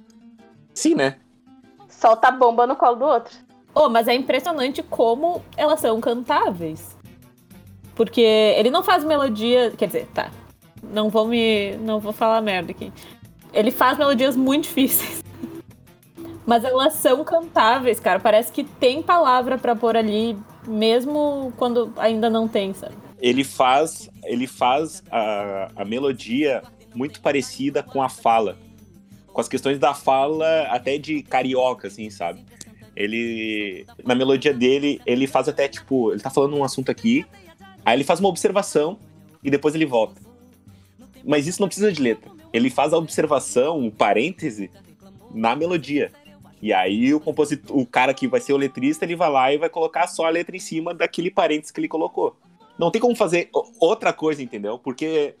Sim, 0.74 0.94
né? 0.94 1.16
Solta 1.88 2.28
a 2.28 2.30
bomba 2.30 2.66
no 2.66 2.74
colo 2.74 2.96
do 2.96 3.04
outro. 3.04 3.36
Oh, 3.74 3.88
mas 3.88 4.08
é 4.08 4.14
impressionante 4.14 4.82
como 4.82 5.42
elas 5.56 5.80
são 5.80 6.00
cantáveis. 6.00 6.96
Porque 7.94 8.20
ele 8.20 8.70
não 8.70 8.82
faz 8.82 9.04
melodia. 9.04 9.70
Quer 9.76 9.86
dizer, 9.86 10.06
tá. 10.14 10.30
Não 10.82 11.10
vou 11.10 11.26
me. 11.26 11.76
Não 11.78 12.00
vou 12.00 12.12
falar 12.12 12.40
merda 12.40 12.70
aqui. 12.72 12.92
Ele 13.52 13.70
faz 13.70 13.98
melodias 13.98 14.34
muito 14.36 14.64
difíceis. 14.64 15.21
Mas 16.52 16.64
elas 16.64 16.92
são 16.92 17.24
cantáveis, 17.24 17.98
cara. 17.98 18.20
Parece 18.20 18.52
que 18.52 18.62
tem 18.62 19.02
palavra 19.02 19.56
pra 19.56 19.74
pôr 19.74 19.96
ali, 19.96 20.36
mesmo 20.68 21.50
quando 21.56 21.90
ainda 21.96 22.28
não 22.28 22.46
tem, 22.46 22.74
sabe? 22.74 22.94
Ele 23.18 23.42
faz, 23.42 24.10
ele 24.22 24.46
faz 24.46 25.02
a, 25.10 25.70
a 25.74 25.82
melodia 25.82 26.62
muito 26.94 27.22
parecida 27.22 27.82
com 27.82 28.02
a 28.02 28.08
fala. 28.10 28.58
Com 29.28 29.40
as 29.40 29.48
questões 29.48 29.78
da 29.78 29.94
fala 29.94 30.64
até 30.64 30.98
de 30.98 31.22
carioca, 31.22 31.88
assim, 31.88 32.10
sabe? 32.10 32.44
Ele. 32.94 33.86
Na 34.04 34.14
melodia 34.14 34.52
dele, 34.52 35.00
ele 35.06 35.26
faz 35.26 35.48
até 35.48 35.66
tipo. 35.66 36.12
Ele 36.12 36.20
tá 36.20 36.28
falando 36.28 36.54
um 36.54 36.62
assunto 36.62 36.90
aqui, 36.90 37.24
aí 37.82 37.96
ele 37.96 38.04
faz 38.04 38.20
uma 38.20 38.28
observação 38.28 38.98
e 39.42 39.50
depois 39.50 39.74
ele 39.74 39.86
volta. 39.86 40.20
Mas 41.24 41.46
isso 41.46 41.62
não 41.62 41.68
precisa 41.68 41.90
de 41.90 42.02
letra. 42.02 42.30
Ele 42.52 42.68
faz 42.68 42.92
a 42.92 42.98
observação, 42.98 43.86
o 43.86 43.90
parêntese, 43.90 44.70
na 45.32 45.56
melodia. 45.56 46.12
E 46.62 46.72
aí 46.72 47.12
o 47.12 47.18
compositor, 47.18 47.76
o 47.76 47.84
cara 47.84 48.14
que 48.14 48.28
vai 48.28 48.40
ser 48.40 48.52
o 48.52 48.56
letrista, 48.56 49.04
ele 49.04 49.16
vai 49.16 49.28
lá 49.28 49.52
e 49.52 49.58
vai 49.58 49.68
colocar 49.68 50.06
só 50.06 50.26
a 50.26 50.30
letra 50.30 50.54
em 50.54 50.60
cima 50.60 50.94
daquele 50.94 51.28
parênteses 51.28 51.72
que 51.72 51.80
ele 51.80 51.88
colocou. 51.88 52.36
Não 52.78 52.88
tem 52.88 53.00
como 53.00 53.16
fazer 53.16 53.50
outra 53.80 54.12
coisa, 54.12 54.40
entendeu? 54.40 54.78
Porque 54.78 55.34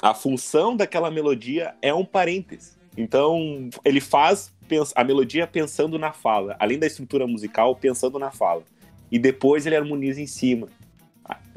a 0.00 0.12
função 0.12 0.76
daquela 0.76 1.10
melodia 1.10 1.74
é 1.80 1.94
um 1.94 2.04
parêntese. 2.04 2.76
Então, 2.94 3.70
ele 3.84 4.00
faz 4.00 4.54
a 4.94 5.02
melodia 5.02 5.46
pensando 5.46 5.98
na 5.98 6.12
fala, 6.12 6.56
além 6.58 6.78
da 6.78 6.86
estrutura 6.86 7.26
musical, 7.26 7.74
pensando 7.74 8.18
na 8.18 8.30
fala. 8.30 8.62
E 9.10 9.18
depois 9.18 9.64
ele 9.64 9.76
harmoniza 9.76 10.20
em 10.20 10.26
cima. 10.26 10.68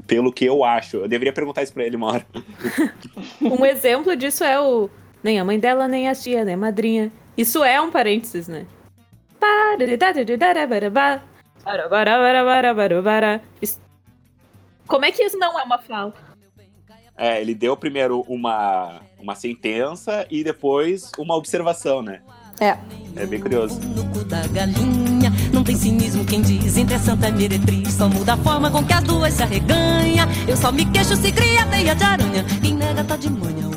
Pelo 0.07 0.31
que 0.31 0.45
eu 0.45 0.63
acho. 0.63 0.97
Eu 0.97 1.07
deveria 1.07 1.33
perguntar 1.33 1.61
isso 1.61 1.73
pra 1.73 1.85
ele 1.85 1.95
uma 1.95 2.07
hora. 2.07 2.25
Um 3.41 3.65
exemplo 3.65 4.15
disso 4.15 4.43
é 4.43 4.59
o. 4.59 4.89
Nem 5.21 5.39
a 5.39 5.45
mãe 5.45 5.59
dela, 5.59 5.87
nem 5.87 6.07
a 6.07 6.15
tia, 6.15 6.45
nem 6.45 6.55
a 6.55 6.57
madrinha. 6.57 7.11
Isso 7.37 7.63
é 7.63 7.79
um 7.79 7.91
parênteses, 7.91 8.47
né? 8.47 8.65
Como 14.87 15.05
é 15.05 15.11
que 15.11 15.23
isso 15.23 15.37
não 15.37 15.59
é 15.59 15.63
uma 15.63 15.77
fala? 15.77 16.13
É, 17.15 17.41
ele 17.41 17.53
deu 17.53 17.75
primeiro 17.75 18.21
uma, 18.27 19.01
uma 19.19 19.35
sentença 19.35 20.25
e 20.31 20.43
depois 20.43 21.11
uma 21.17 21.35
observação, 21.35 22.01
né? 22.01 22.21
É. 22.59 22.77
É 23.15 23.25
bem 23.25 23.39
curioso. 23.39 23.79
Não 25.53 25.63
tem 25.63 25.75
cinismo 25.75 26.25
quem 26.25 26.41
diz 26.41 26.77
entre 26.77 26.95
a 26.95 26.99
santa 26.99 27.29
meretriz. 27.31 27.93
Só 27.93 28.07
muda 28.07 28.33
a 28.33 28.37
forma 28.37 28.71
com 28.71 28.85
que 28.85 28.93
as 28.93 29.03
duas 29.03 29.33
se 29.33 29.43
arreganha. 29.43 30.27
Eu 30.47 30.55
só 30.55 30.71
me 30.71 30.85
queixo 30.85 31.15
se 31.15 31.31
cria 31.31 31.65
teia 31.67 31.93
de 31.93 32.03
aranha. 32.03 32.45
Quem 32.61 32.75
nega 32.75 33.03
tá 33.03 33.15
de 33.15 33.29
manhã 33.29 33.68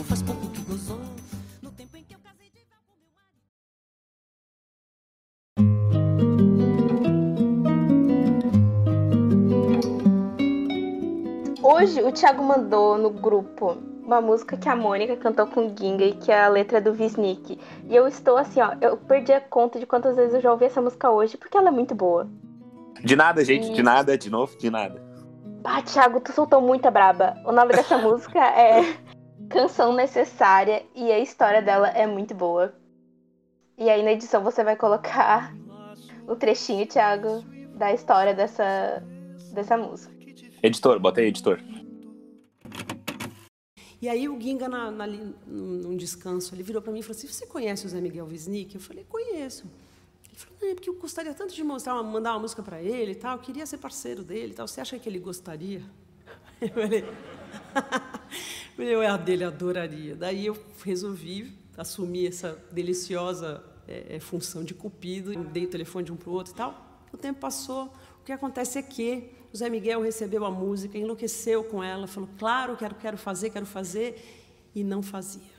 Hoje 11.83 12.01
o 12.01 12.13
Thiago 12.13 12.45
mandou 12.45 12.97
no 12.97 13.11
grupo 13.11 13.77
uma 14.05 14.21
música 14.21 14.57
que 14.57 14.69
a 14.69 14.77
Mônica 14.77 15.17
cantou 15.17 15.49
com 15.49 15.67
o 15.67 15.77
Ginga 15.77 16.05
e 16.05 16.15
que 16.15 16.31
é 16.31 16.45
a 16.45 16.49
letra 16.49 16.81
do 16.81 16.95
Visnik. 16.95 17.59
E 17.89 17.97
eu 17.97 18.07
estou 18.07 18.37
assim, 18.37 18.61
ó, 18.61 18.77
eu 18.81 18.97
perdi 18.97 19.33
a 19.33 19.41
conta 19.41 19.81
de 19.81 19.87
quantas 19.87 20.15
vezes 20.15 20.33
eu 20.33 20.41
já 20.41 20.53
ouvi 20.53 20.67
essa 20.67 20.81
música 20.81 21.11
hoje, 21.11 21.37
porque 21.37 21.57
ela 21.57 21.71
é 21.71 21.73
muito 21.73 21.93
boa. 21.93 22.29
De 23.03 23.17
nada, 23.17 23.45
gente, 23.45 23.73
de 23.73 23.83
nada, 23.83 24.17
de 24.17 24.31
novo, 24.31 24.57
de 24.57 24.71
nada. 24.71 25.03
Ah, 25.65 25.83
Thiago, 25.83 26.21
tu 26.21 26.31
soltou 26.31 26.61
muita 26.61 26.89
braba. 26.89 27.35
O 27.45 27.51
nome 27.51 27.75
dessa 27.75 27.99
música 27.99 28.39
é 28.39 28.97
Canção 29.51 29.93
Necessária 29.93 30.85
e 30.95 31.11
a 31.11 31.19
história 31.19 31.61
dela 31.61 31.89
é 31.89 32.07
muito 32.07 32.33
boa. 32.33 32.73
E 33.77 33.91
aí 33.91 34.05
na 34.05 34.13
edição 34.13 34.41
você 34.41 34.63
vai 34.63 34.77
colocar 34.77 35.53
o 36.29 36.37
trechinho, 36.37 36.87
Thiago, 36.87 37.43
da 37.75 37.93
história 37.93 38.35
dessa, 38.35 39.03
dessa 39.53 39.77
música. 39.77 40.12
Editor, 40.63 41.01
bota 41.01 41.21
aí, 41.21 41.27
editor. 41.27 41.59
E 44.01 44.09
aí 44.09 44.29
o 44.29 44.41
Ginga, 44.41 44.69
na, 44.69 44.91
na, 44.91 45.07
num 45.07 45.97
descanso, 45.97 46.55
ele 46.55 46.63
virou 46.63 46.83
para 46.83 46.93
mim 46.93 47.01
e 47.01 47.03
falou 47.03 47.17
assim, 47.17 47.29
você 47.29 47.47
conhece 47.47 47.87
o 47.87 47.89
Zé 47.89 48.01
Miguel 48.01 48.27
Wisnik? 48.27 48.75
Eu 48.75 48.81
falei, 48.81 49.05
conheço. 49.09 49.65
Ele 50.29 50.37
falou, 50.37 50.59
não, 50.61 50.69
é 50.71 50.75
porque 50.75 50.91
eu 50.91 50.95
gostaria 50.95 51.35
tanto 51.35 51.55
de 51.55 51.63
mostrar, 51.63 51.95
uma- 51.95 52.03
mandar 52.03 52.33
uma 52.33 52.41
música 52.41 52.63
para 52.63 52.83
ele 52.83 53.13
e 53.13 53.15
tal, 53.15 53.37
eu 53.37 53.43
queria 53.43 53.67
ser 53.67 53.79
parceiro 53.79 54.23
dele 54.25 54.53
e 54.53 54.55
tal. 54.55 54.67
Você 54.67 54.81
acha 54.81 54.99
que 54.99 55.09
ele 55.09 55.19
gostaria? 55.19 55.83
Eu 56.61 56.69
falei, 56.69 57.05
eu 58.79 59.01
a 59.01 59.17
dele 59.17 59.43
adoraria. 59.43 60.15
Daí 60.15 60.47
eu 60.47 60.57
resolvi 60.85 61.53
assumir 61.77 62.29
essa 62.29 62.57
deliciosa 62.71 63.65
eh, 63.89 64.07
eh, 64.11 64.21
função 64.21 64.63
de 64.63 64.73
cupido, 64.73 65.35
dei 65.47 65.65
o 65.65 65.69
telefone 65.69 66.05
de 66.07 66.13
um 66.13 66.17
para 66.17 66.31
o 66.31 66.33
outro 66.33 66.53
e 66.53 66.57
tal. 66.57 67.01
O 67.13 67.17
tempo 67.17 67.41
passou. 67.41 67.93
O 68.21 68.25
que 68.25 68.31
acontece 68.31 68.79
é 68.79 68.83
que 68.83 69.29
o 69.53 69.57
Zé 69.57 69.69
Miguel 69.69 70.01
recebeu 70.01 70.45
a 70.45 70.51
música, 70.51 70.97
enlouqueceu 70.97 71.63
com 71.63 71.83
ela, 71.83 72.07
falou, 72.07 72.29
claro, 72.39 72.77
quero, 72.77 72.95
quero 72.95 73.19
fazer, 73.19 73.51
quero 73.51 73.67
fazer, 73.67 74.23
e 74.75 74.83
não 74.83 75.03
fazia. 75.03 75.53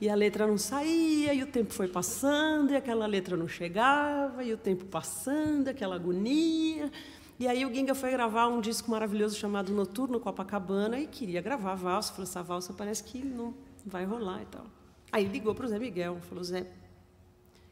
E 0.00 0.08
a 0.08 0.14
letra 0.14 0.46
não 0.46 0.58
saía, 0.58 1.34
e 1.34 1.42
o 1.42 1.46
tempo 1.46 1.72
foi 1.72 1.88
passando, 1.88 2.72
e 2.72 2.76
aquela 2.76 3.06
letra 3.06 3.36
não 3.36 3.48
chegava, 3.48 4.44
e 4.44 4.52
o 4.52 4.56
tempo 4.58 4.84
passando, 4.84 5.68
aquela 5.68 5.96
agonia. 5.96 6.92
E 7.38 7.48
aí 7.48 7.66
o 7.66 7.74
Ginga 7.74 7.94
foi 7.94 8.10
gravar 8.10 8.46
um 8.48 8.60
disco 8.60 8.90
maravilhoso 8.90 9.36
chamado 9.36 9.72
Noturno 9.72 10.20
Copacabana 10.20 10.98
e 10.98 11.06
queria 11.06 11.42
gravar 11.42 11.72
a 11.72 11.74
valsa. 11.74 12.12
Falou, 12.12 12.22
essa 12.24 12.42
valsa 12.42 12.72
parece 12.72 13.02
que 13.02 13.24
não 13.24 13.54
vai 13.84 14.04
rolar 14.04 14.42
e 14.42 14.46
tal. 14.46 14.66
Aí 15.12 15.24
ligou 15.24 15.54
para 15.54 15.66
o 15.66 15.68
Zé 15.68 15.78
Miguel, 15.78 16.18
falou, 16.22 16.44
Zé, 16.44 16.66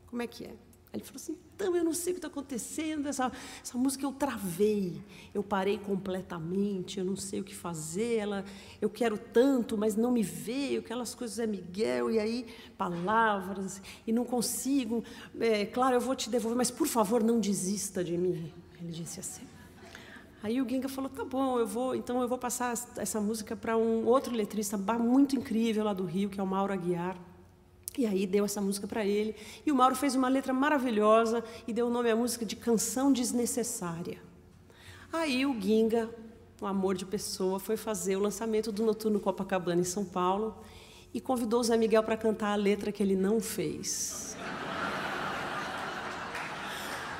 como 0.06 0.22
é 0.22 0.26
que 0.26 0.44
é? 0.44 0.54
Ele 0.94 1.04
falou 1.04 1.16
assim, 1.16 1.36
então, 1.54 1.76
eu 1.76 1.84
não 1.84 1.92
sei 1.92 2.12
o 2.12 2.14
que 2.14 2.18
está 2.18 2.28
acontecendo, 2.28 3.08
essa, 3.08 3.30
essa 3.62 3.76
música 3.76 4.04
eu 4.04 4.12
travei, 4.12 5.00
eu 5.34 5.42
parei 5.42 5.76
completamente, 5.76 6.98
eu 6.98 7.04
não 7.04 7.16
sei 7.16 7.40
o 7.40 7.44
que 7.44 7.54
fazer, 7.54 8.16
ela, 8.16 8.44
eu 8.80 8.88
quero 8.88 9.18
tanto, 9.18 9.76
mas 9.76 9.96
não 9.96 10.12
me 10.12 10.22
veio, 10.22 10.80
aquelas 10.80 11.14
coisas 11.14 11.38
é 11.38 11.46
Miguel, 11.46 12.10
e 12.10 12.18
aí 12.18 12.46
palavras, 12.78 13.82
e 14.06 14.12
não 14.12 14.24
consigo, 14.24 15.04
é, 15.40 15.66
claro, 15.66 15.96
eu 15.96 16.00
vou 16.00 16.14
te 16.14 16.30
devolver, 16.30 16.56
mas 16.56 16.70
por 16.70 16.86
favor, 16.86 17.22
não 17.22 17.40
desista 17.40 18.02
de 18.04 18.16
mim. 18.16 18.52
Ele 18.80 18.92
disse 18.92 19.20
assim. 19.20 19.46
Aí 20.42 20.60
o 20.60 20.68
Ginga 20.68 20.90
falou: 20.90 21.08
tá 21.08 21.24
bom, 21.24 21.58
eu 21.58 21.66
vou, 21.66 21.94
então 21.94 22.20
eu 22.20 22.28
vou 22.28 22.36
passar 22.36 22.74
essa 22.98 23.18
música 23.18 23.56
para 23.56 23.78
um 23.78 24.04
outro 24.04 24.34
letrista 24.34 24.76
muito 24.76 25.34
incrível 25.34 25.84
lá 25.84 25.94
do 25.94 26.04
Rio, 26.04 26.28
que 26.28 26.38
é 26.38 26.42
o 26.42 26.46
Mauro 26.46 26.70
Aguiar. 26.70 27.16
E 27.96 28.06
aí 28.06 28.26
deu 28.26 28.44
essa 28.44 28.60
música 28.60 28.86
para 28.86 29.04
ele. 29.04 29.36
E 29.64 29.70
o 29.70 29.74
Mauro 29.74 29.94
fez 29.94 30.14
uma 30.14 30.28
letra 30.28 30.52
maravilhosa 30.52 31.44
e 31.66 31.72
deu 31.72 31.86
o 31.86 31.90
nome 31.90 32.10
à 32.10 32.16
música 32.16 32.44
de 32.44 32.56
Canção 32.56 33.12
Desnecessária. 33.12 34.18
Aí 35.12 35.46
o 35.46 35.60
Ginga, 35.60 36.10
um 36.60 36.66
amor 36.66 36.96
de 36.96 37.06
pessoa, 37.06 37.60
foi 37.60 37.76
fazer 37.76 38.16
o 38.16 38.20
lançamento 38.20 38.72
do 38.72 38.82
Noturno 38.84 39.20
Copacabana 39.20 39.80
em 39.80 39.84
São 39.84 40.04
Paulo 40.04 40.56
e 41.12 41.20
convidou 41.20 41.60
o 41.60 41.62
Zé 41.62 41.76
Miguel 41.76 42.02
para 42.02 42.16
cantar 42.16 42.52
a 42.52 42.56
letra 42.56 42.90
que 42.90 43.00
ele 43.00 43.14
não 43.14 43.40
fez. 43.40 44.36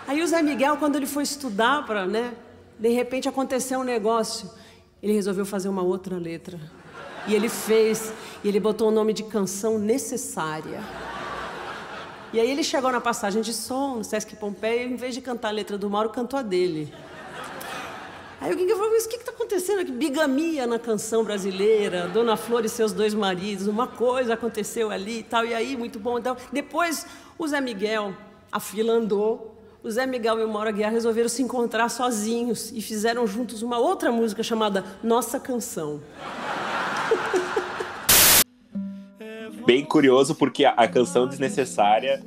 Aí 0.09 0.21
o 0.21 0.27
Zé 0.27 0.43
Miguel, 0.43 0.77
quando 0.77 0.97
ele 0.97 1.07
foi 1.07 1.23
estudar 1.23 1.87
para, 1.87 2.05
né, 2.05 2.35
de 2.79 2.89
repente 2.89 3.29
aconteceu 3.29 3.79
um 3.79 3.85
negócio, 3.85 4.51
ele 5.01 5.13
resolveu 5.13 5.47
fazer 5.47 5.69
uma 5.69 5.83
outra 5.83 6.19
letra. 6.19 6.61
E 7.27 7.35
ele 7.35 7.49
fez, 7.49 8.13
e 8.43 8.49
ele 8.49 8.61
botou 8.61 8.89
o 8.89 8.91
nome 8.91 9.13
de 9.13 9.23
canção 9.23 9.79
necessária. 9.79 10.81
E 12.33 12.41
aí 12.41 12.51
ele 12.51 12.65
chegou 12.65 12.91
na 12.91 13.01
passagem 13.01 13.41
de 13.41 13.53
som, 13.53 13.97
no 13.97 14.05
Sesc 14.05 14.35
Pompeia, 14.37 14.83
e 14.83 14.93
em 14.93 14.97
vez 14.97 15.15
de 15.15 15.21
cantar 15.21 15.49
a 15.49 15.53
letra 15.53 15.79
do 15.79 15.89
Mauro, 15.89 16.11
cantou 16.11 16.39
a 16.39 16.43
dele. 16.43 16.93
Aí 18.41 18.53
o 18.53 18.57
Guinga 18.57 18.75
falou, 18.75 18.91
mas 18.91 19.07
o 19.07 19.09
que 19.09 19.17
está 19.17 19.31
acontecendo 19.31 19.79
aqui? 19.81 19.93
Bigamia 19.93 20.67
na 20.67 20.79
canção 20.79 21.25
brasileira, 21.25 22.09
Dona 22.09 22.37
Flor 22.37 22.65
e 22.65 22.69
seus 22.69 22.93
dois 22.93 23.15
maridos, 23.15 23.67
uma 23.67 23.87
coisa 23.87 24.35
aconteceu 24.35 24.91
ali 24.91 25.21
e 25.21 25.23
tal, 25.23 25.47
e 25.47 25.55
aí, 25.55 25.77
muito 25.77 25.99
bom. 25.99 26.19
Então, 26.19 26.37
depois, 26.53 27.07
o 27.39 27.47
Zé 27.47 27.61
Miguel, 27.61 28.13
a 28.53 28.61
fila 28.61 28.93
andou, 28.93 29.57
o 29.83 29.91
Zé 29.91 30.05
Miguel 30.05 30.41
e 30.41 30.45
o 30.45 30.49
Mauro 30.49 30.69
Aguiar 30.69 30.91
resolveram 30.91 31.29
se 31.29 31.43
encontrar 31.43 31.89
sozinhos 31.89 32.73
e 32.73 32.83
fizeram 32.83 33.27
juntos 33.27 33.63
uma 33.63 33.79
outra 33.79 34.11
música 34.11 34.43
chamada 34.43 34.85
Nossa 35.03 35.39
Canção. 35.39 36.01
Bem 39.67 39.85
curioso 39.85 40.35
porque 40.35 40.65
a, 40.65 40.71
a 40.71 40.89
canção 40.89 41.27
desnecessária, 41.27 42.23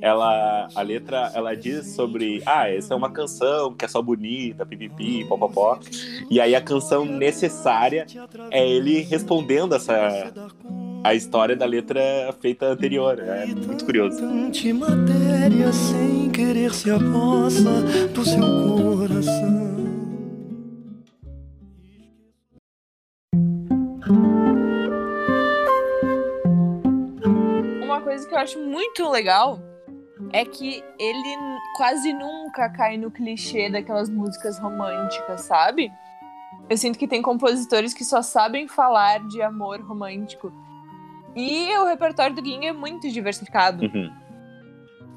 ela 0.00 0.68
a 0.74 0.82
letra 0.82 1.30
ela 1.34 1.54
diz 1.54 1.94
sobre, 1.94 2.42
ah, 2.44 2.68
essa 2.68 2.92
é 2.92 2.96
uma 2.96 3.10
canção 3.10 3.72
que 3.72 3.84
é 3.84 3.88
só 3.88 4.02
bonita, 4.02 4.66
pipipi, 4.66 5.24
popopó. 5.24 5.78
E 6.30 6.40
aí 6.40 6.54
a 6.54 6.60
canção 6.60 7.04
necessária 7.04 8.06
é 8.50 8.68
ele 8.68 9.00
respondendo 9.00 9.74
essa 9.74 10.32
a 11.04 11.14
história 11.14 11.56
da 11.56 11.66
letra 11.66 12.00
feita 12.40 12.66
anterior. 12.66 13.18
É 13.18 13.46
muito 13.46 13.84
curioso. 13.84 14.22
matéria 14.72 15.72
sem 15.72 16.30
querer 16.30 16.72
se 16.72 16.90
do 18.12 18.24
seu 18.24 18.40
coração. 18.40 19.81
Coisa 28.12 28.28
que 28.28 28.34
eu 28.34 28.38
acho 28.38 28.58
muito 28.58 29.08
legal 29.08 29.58
é 30.32 30.44
que 30.44 30.84
ele 30.98 31.36
quase 31.76 32.12
nunca 32.12 32.68
cai 32.68 32.98
no 32.98 33.10
clichê 33.10 33.70
daquelas 33.70 34.10
músicas 34.10 34.58
românticas, 34.58 35.42
sabe? 35.42 35.90
Eu 36.68 36.76
sinto 36.76 36.98
que 36.98 37.08
tem 37.08 37.22
compositores 37.22 37.94
que 37.94 38.04
só 38.04 38.20
sabem 38.20 38.68
falar 38.68 39.26
de 39.28 39.40
amor 39.40 39.80
romântico. 39.80 40.52
E 41.34 41.74
o 41.78 41.86
repertório 41.86 42.36
do 42.36 42.44
Ging 42.44 42.66
é 42.66 42.72
muito 42.72 43.10
diversificado. 43.10 43.84
Uhum. 43.84 44.12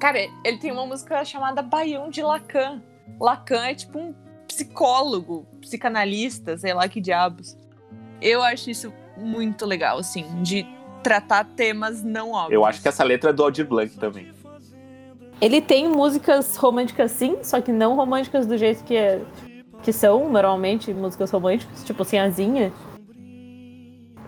Cara, 0.00 0.18
ele 0.42 0.56
tem 0.58 0.72
uma 0.72 0.86
música 0.86 1.22
chamada 1.24 1.60
Baião 1.62 2.08
de 2.08 2.22
Lacan. 2.22 2.82
Lacan 3.20 3.66
é 3.66 3.74
tipo 3.74 3.98
um 3.98 4.14
psicólogo, 4.48 5.46
psicanalista, 5.60 6.56
sei 6.56 6.72
lá 6.72 6.88
que 6.88 7.00
diabos. 7.00 7.56
Eu 8.20 8.42
acho 8.42 8.70
isso 8.70 8.92
muito 9.18 9.66
legal, 9.66 9.98
assim, 9.98 10.42
de 10.42 10.66
tratar 11.06 11.44
temas 11.44 12.02
não 12.02 12.32
óbvios. 12.32 12.52
Eu 12.52 12.64
acho 12.64 12.82
que 12.82 12.88
essa 12.88 13.04
letra 13.04 13.30
é 13.30 13.32
do 13.32 13.44
Aldir 13.44 13.64
Blanc 13.64 13.96
também. 13.96 14.32
Ele 15.40 15.60
tem 15.60 15.88
músicas 15.88 16.56
românticas 16.56 17.12
sim, 17.12 17.38
só 17.44 17.60
que 17.60 17.70
não 17.70 17.94
românticas 17.94 18.44
do 18.44 18.58
jeito 18.58 18.82
que, 18.82 18.96
é, 18.96 19.20
que 19.84 19.92
são 19.92 20.28
normalmente 20.28 20.92
músicas 20.92 21.30
românticas, 21.30 21.84
tipo 21.84 22.04
Sinhazinha. 22.04 22.72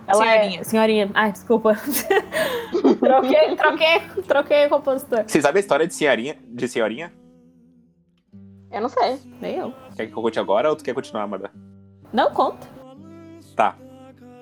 Ela 0.07 0.23
Senhorinha. 0.23 0.61
É... 0.61 0.63
Senhorinha. 0.63 1.11
Ai, 1.13 1.33
desculpa. 1.33 1.75
troquei, 3.01 3.55
troquei, 3.57 3.99
troquei 4.25 4.65
o 4.67 4.69
compositor. 4.69 5.25
Vocês 5.27 5.41
sabem 5.43 5.59
a 5.59 5.61
história 5.61 5.85
de 5.85 5.93
Senhorinha? 5.93 6.37
De 6.47 6.65
senhorinha? 6.65 7.11
Eu 8.71 8.79
não 8.79 8.89
sei. 8.89 9.19
Nem 9.41 9.57
eu. 9.57 9.73
Quer 9.97 10.07
que 10.07 10.13
eu 10.13 10.21
conte 10.21 10.39
agora 10.39 10.69
ou 10.69 10.77
tu 10.77 10.83
quer 10.85 10.93
continuar, 10.93 11.23
Amanda? 11.23 11.51
Não 12.13 12.31
conta. 12.31 12.65
Tá. 13.53 13.75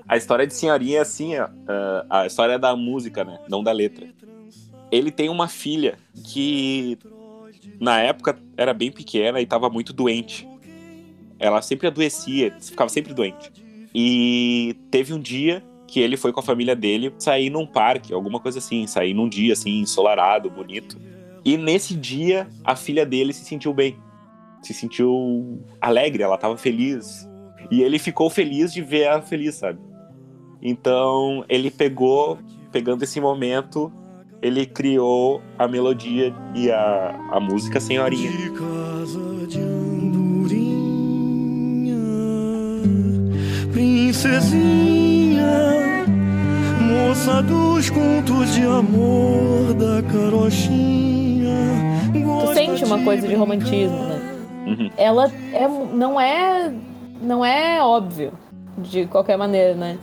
A 0.07 0.15
história 0.15 0.47
de 0.47 0.53
Senhorinha 0.53 0.99
é 0.99 1.01
assim, 1.01 1.37
ó. 1.37 1.45
Uh, 1.47 2.05
a 2.09 2.25
história 2.25 2.53
é 2.53 2.57
da 2.57 2.75
música, 2.75 3.25
né? 3.25 3.39
Não 3.49 3.61
da 3.61 3.71
letra. 3.71 4.07
Ele 4.89 5.11
tem 5.11 5.27
uma 5.27 5.49
filha 5.49 5.97
que, 6.25 6.97
na 7.79 7.99
época, 7.99 8.39
era 8.55 8.73
bem 8.73 8.89
pequena 8.89 9.39
e 9.39 9.43
estava 9.43 9.69
muito 9.69 9.91
doente. 9.91 10.47
Ela 11.37 11.61
sempre 11.61 11.87
adoecia, 11.87 12.55
ficava 12.59 12.89
sempre 12.89 13.13
doente. 13.13 13.51
E 13.93 14.77
teve 14.89 15.13
um 15.13 15.19
dia 15.19 15.61
que 15.87 15.99
ele 15.99 16.15
foi 16.15 16.31
com 16.31 16.39
a 16.39 16.43
família 16.43 16.75
dele 16.75 17.13
sair 17.17 17.49
num 17.49 17.65
parque, 17.65 18.13
alguma 18.13 18.39
coisa 18.39 18.59
assim, 18.59 18.87
sair 18.87 19.13
num 19.13 19.27
dia 19.27 19.53
assim, 19.53 19.79
ensolarado, 19.79 20.49
bonito. 20.49 20.97
E 21.43 21.57
nesse 21.57 21.93
dia, 21.95 22.47
a 22.63 22.75
filha 22.75 23.05
dele 23.05 23.33
se 23.33 23.43
sentiu 23.43 23.73
bem. 23.73 23.97
Se 24.61 24.73
sentiu 24.73 25.61
alegre, 25.79 26.23
ela 26.23 26.35
estava 26.35 26.57
feliz. 26.57 27.27
E 27.69 27.81
ele 27.81 27.99
ficou 27.99 28.29
feliz 28.29 28.73
de 28.73 28.81
ver 28.81 29.01
ela 29.01 29.21
feliz, 29.21 29.55
sabe? 29.55 29.79
Então, 30.61 31.45
ele 31.47 31.69
pegou, 31.69 32.37
pegando 32.71 33.03
esse 33.03 33.19
momento, 33.21 33.91
ele 34.41 34.65
criou 34.65 35.41
a 35.57 35.67
melodia 35.67 36.33
e 36.55 36.71
a, 36.71 37.15
a 37.31 37.39
música 37.39 37.79
Senhorinha. 37.79 38.31
De 38.31 38.49
casa 38.51 39.47
de 39.47 39.59
andorinha, 39.59 40.77
princesinha, 43.71 45.47
moça 46.81 47.41
dos 47.41 47.89
contos 47.89 48.53
de 48.53 48.63
amor 48.63 49.73
da 49.73 50.03
carochinha. 50.11 51.57
Tu 52.13 52.53
sente 52.53 52.83
uma 52.83 53.03
coisa 53.03 53.27
de 53.27 53.33
romantismo, 53.35 53.97
né? 54.03 54.21
Uhum. 54.67 54.91
Ela 54.97 55.31
é, 55.53 55.67
não 55.67 56.19
é 56.19 56.73
não 57.21 57.43
é 57.43 57.81
óbvio 57.81 58.33
de 58.77 59.05
qualquer 59.07 59.37
maneira, 59.37 59.73
né? 59.73 59.97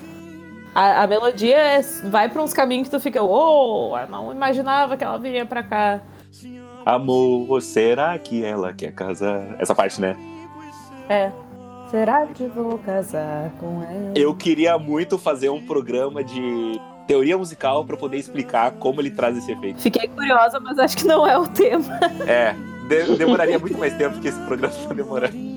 A, 0.74 1.02
a 1.02 1.06
melodia 1.06 1.56
é- 1.56 1.82
vai 2.04 2.28
pra 2.28 2.42
uns 2.42 2.52
caminhos 2.52 2.88
que 2.88 2.96
tu 2.96 3.00
fica, 3.00 3.22
oh, 3.22 3.96
eu 3.96 4.08
não 4.08 4.32
imaginava 4.32 4.96
que 4.96 5.04
ela 5.04 5.18
viria 5.18 5.46
pra 5.46 5.62
cá. 5.62 6.00
Amor, 6.84 7.62
será 7.62 8.18
que 8.18 8.44
ela 8.44 8.72
quer 8.72 8.92
casar? 8.92 9.56
Essa 9.58 9.74
parte, 9.74 10.00
né? 10.00 10.16
É. 11.08 11.30
Será 11.90 12.26
que 12.26 12.46
vou 12.48 12.78
casar 12.78 13.50
com 13.60 13.82
ela? 13.82 14.12
Eu 14.16 14.34
queria 14.34 14.76
muito 14.78 15.16
fazer 15.16 15.48
um 15.48 15.64
programa 15.64 16.24
de 16.24 16.80
teoria 17.06 17.38
musical 17.38 17.84
para 17.84 17.96
poder 17.96 18.16
explicar 18.16 18.72
como 18.72 19.00
ele 19.00 19.10
traz 19.10 19.36
esse 19.36 19.52
efeito. 19.52 19.80
Fiquei 19.80 20.08
curiosa, 20.08 20.58
mas 20.58 20.78
acho 20.78 20.96
que 20.96 21.04
não 21.06 21.26
é 21.26 21.38
o 21.38 21.46
tema. 21.46 22.00
É, 22.26 22.54
de- 22.88 23.16
demoraria 23.16 23.58
muito 23.58 23.78
mais 23.78 23.94
tempo 23.96 24.18
que 24.18 24.28
esse 24.28 24.40
programa 24.40 24.74
tá 24.88 24.92
demorando. 24.94 25.53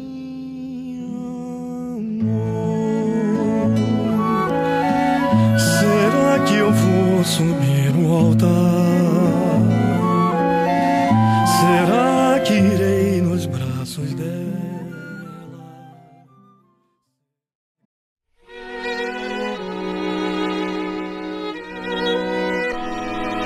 Subir 7.27 7.93
no 7.93 8.13
altar? 8.13 8.47
Será 11.59 12.39
que 12.39 12.53
irei 12.53 13.21
nos 13.21 13.45
braços 13.45 14.13
dela? 14.13 14.47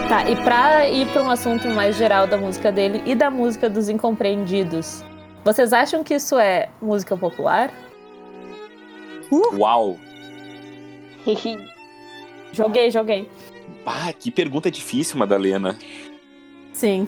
Tá, 0.07 0.29
e 0.29 0.35
pra 0.43 0.87
ir 0.87 1.07
pra 1.11 1.23
um 1.23 1.31
assunto 1.31 1.67
mais 1.69 1.95
geral 1.95 2.27
da 2.27 2.37
música 2.37 2.71
dele 2.71 3.01
e 3.05 3.15
da 3.15 3.31
música 3.31 3.67
dos 3.67 3.89
incompreendidos, 3.89 5.03
vocês 5.43 5.73
acham 5.73 6.03
que 6.03 6.13
isso 6.13 6.37
é 6.37 6.69
música 6.79 7.17
popular? 7.17 7.71
Uau! 9.31 9.97
Joguei, 12.53 12.91
joguei. 12.91 13.29
Ah, 13.85 14.13
que 14.13 14.29
pergunta 14.31 14.69
difícil, 14.71 15.17
Madalena. 15.17 15.77
Sim. 16.73 17.07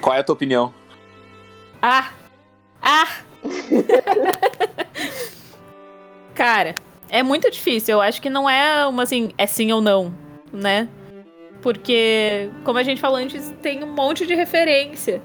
Qual 0.00 0.16
é 0.16 0.20
a 0.20 0.24
tua 0.24 0.34
opinião? 0.34 0.74
Ah! 1.82 2.10
Ah! 2.82 3.08
Cara, 6.34 6.74
é 7.08 7.22
muito 7.22 7.50
difícil. 7.50 7.94
Eu 7.94 8.00
acho 8.00 8.20
que 8.20 8.30
não 8.30 8.48
é 8.48 8.86
uma 8.86 9.02
assim, 9.02 9.32
é 9.36 9.46
sim 9.46 9.70
ou 9.72 9.80
não, 9.80 10.14
né? 10.52 10.88
Porque, 11.62 12.50
como 12.64 12.78
a 12.78 12.82
gente 12.82 13.00
falou 13.00 13.18
antes, 13.18 13.52
tem 13.60 13.84
um 13.84 13.92
monte 13.92 14.26
de 14.26 14.34
referência. 14.34 15.22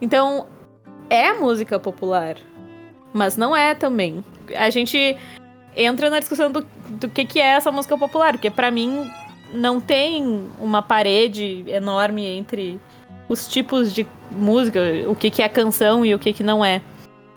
Então, 0.00 0.46
é 1.10 1.32
música 1.34 1.78
popular. 1.78 2.36
mas 3.12 3.36
não 3.36 3.54
é 3.56 3.74
também. 3.74 4.24
A 4.56 4.70
gente 4.70 5.16
entra 5.76 6.10
na 6.10 6.18
discussão 6.18 6.50
do, 6.50 6.66
do 6.88 7.08
que, 7.08 7.24
que 7.24 7.40
é 7.40 7.48
essa 7.48 7.70
música 7.70 7.96
popular, 7.96 8.32
porque 8.32 8.50
para 8.50 8.70
mim 8.70 9.10
não 9.52 9.80
tem 9.80 10.48
uma 10.58 10.82
parede 10.82 11.64
enorme 11.68 12.26
entre 12.26 12.80
os 13.28 13.46
tipos 13.48 13.92
de 13.92 14.06
música, 14.30 14.80
o 15.08 15.14
que, 15.14 15.30
que 15.30 15.42
é 15.42 15.48
canção 15.48 16.04
e 16.04 16.14
o 16.14 16.18
que, 16.18 16.32
que 16.32 16.42
não 16.42 16.64
é. 16.64 16.82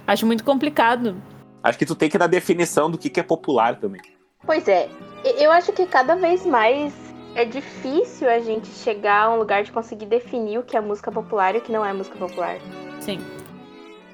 Acho 0.05 0.25
muito 0.25 0.43
complicado. 0.43 1.15
Acho 1.63 1.77
que 1.77 1.85
tu 1.85 1.95
tem 1.95 2.09
que 2.09 2.17
dar 2.17 2.27
definição 2.27 2.89
do 2.89 2.97
que, 2.97 3.09
que 3.09 3.19
é 3.19 3.23
popular 3.23 3.77
também. 3.77 4.01
Pois 4.45 4.67
é, 4.67 4.89
eu 5.37 5.51
acho 5.51 5.71
que 5.73 5.85
cada 5.85 6.15
vez 6.15 6.45
mais 6.45 6.93
é 7.35 7.45
difícil 7.45 8.29
a 8.29 8.39
gente 8.39 8.67
chegar 8.67 9.23
a 9.23 9.33
um 9.33 9.37
lugar 9.37 9.63
de 9.63 9.71
conseguir 9.71 10.05
definir 10.05 10.57
o 10.59 10.63
que 10.63 10.77
é 10.77 10.81
música 10.81 11.11
popular 11.11 11.55
e 11.55 11.59
o 11.59 11.61
que 11.61 11.71
não 11.71 11.85
é 11.85 11.93
música 11.93 12.17
popular. 12.17 12.57
Sim. 12.99 13.19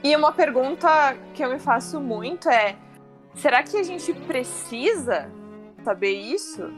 E 0.04 0.16
uma 0.16 0.32
pergunta 0.32 1.16
que 1.34 1.44
eu 1.44 1.50
me 1.50 1.60
faço 1.60 2.02
muito 2.02 2.50
é: 2.50 2.76
será 3.36 3.64
que 3.64 3.78
a 3.78 3.84
gente 3.84 4.14
precisa 4.14 5.32
saber 5.84 6.14
isso? 6.14 6.70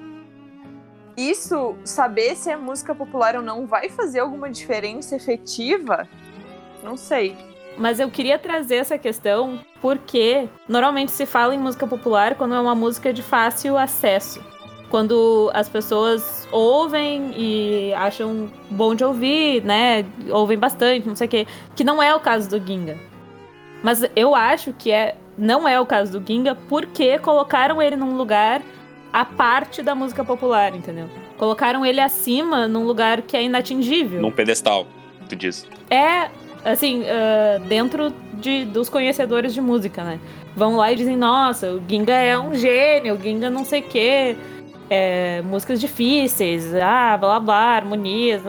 Isso, 1.17 1.75
saber 1.83 2.35
se 2.35 2.49
é 2.51 2.57
música 2.57 2.93
popular 2.93 3.35
ou 3.35 3.41
não, 3.41 3.65
vai 3.65 3.89
fazer 3.89 4.19
alguma 4.19 4.49
diferença 4.49 5.15
efetiva? 5.15 6.07
Não 6.83 6.97
sei. 6.97 7.37
Mas 7.77 7.99
eu 7.99 8.09
queria 8.09 8.37
trazer 8.37 8.75
essa 8.75 8.97
questão 8.97 9.59
porque 9.81 10.47
normalmente 10.67 11.11
se 11.11 11.25
fala 11.25 11.53
em 11.53 11.59
música 11.59 11.85
popular 11.87 12.35
quando 12.35 12.55
é 12.55 12.59
uma 12.59 12.75
música 12.75 13.13
de 13.13 13.21
fácil 13.21 13.77
acesso. 13.77 14.43
Quando 14.89 15.49
as 15.53 15.67
pessoas 15.67 16.47
ouvem 16.51 17.33
e 17.35 17.93
acham 17.95 18.49
bom 18.69 18.93
de 18.93 19.03
ouvir, 19.03 19.63
né? 19.63 20.05
Ouvem 20.29 20.57
bastante, 20.57 21.07
não 21.07 21.15
sei 21.15 21.27
o 21.27 21.29
quê. 21.29 21.47
Que 21.75 21.83
não 21.83 22.01
é 22.01 22.13
o 22.15 22.19
caso 22.19 22.49
do 22.49 22.65
Ginga. 22.65 22.97
Mas 23.83 24.03
eu 24.15 24.35
acho 24.35 24.73
que 24.73 24.91
é, 24.91 25.17
não 25.37 25.67
é 25.67 25.79
o 25.79 25.85
caso 25.85 26.19
do 26.19 26.25
Ginga 26.25 26.55
porque 26.69 27.19
colocaram 27.19 27.81
ele 27.81 27.95
num 27.95 28.15
lugar 28.15 28.61
a 29.15 29.23
parte 29.23 29.81
da 29.81 29.95
música 29.95 30.25
popular, 30.25 30.75
entendeu? 30.75 31.09
Colocaram 31.37 31.85
ele 31.85 32.01
acima 32.01 32.67
num 32.67 32.85
lugar 32.85 33.21
que 33.21 33.37
é 33.37 33.43
inatingível. 33.43 34.21
Num 34.21 34.29
pedestal, 34.29 34.85
tu 35.29 35.37
diz. 35.37 35.65
É, 35.89 36.29
assim, 36.65 37.03
uh, 37.03 37.61
dentro 37.65 38.13
de, 38.33 38.65
dos 38.65 38.89
conhecedores 38.89 39.53
de 39.53 39.61
música, 39.61 40.03
né? 40.03 40.19
Vão 40.53 40.75
lá 40.75 40.91
e 40.91 40.97
dizem, 40.97 41.15
nossa, 41.15 41.71
o 41.71 41.81
Ginga 41.87 42.11
é 42.11 42.37
um 42.37 42.53
gênio, 42.55 43.15
o 43.15 43.17
Ginga 43.17 43.49
não 43.49 43.63
sei 43.63 43.79
o 43.79 43.83
quê. 43.83 44.35
É, 44.89 45.41
músicas 45.43 45.79
difíceis, 45.79 46.75
ah, 46.75 47.15
blá 47.15 47.39
blá, 47.39 47.73
harmonias. 47.73 48.41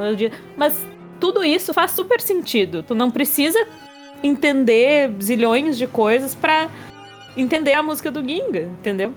Mas 0.56 0.84
tudo 1.20 1.44
isso 1.44 1.72
faz 1.72 1.92
super 1.92 2.20
sentido. 2.20 2.82
Tu 2.82 2.92
não 2.92 3.08
precisa 3.08 3.64
entender 4.20 5.12
zilhões 5.22 5.78
de 5.78 5.86
coisas 5.86 6.34
para 6.34 6.68
entender 7.36 7.74
a 7.74 7.84
música 7.84 8.10
do 8.10 8.20
Ginga, 8.20 8.62
entendeu? 8.62 9.14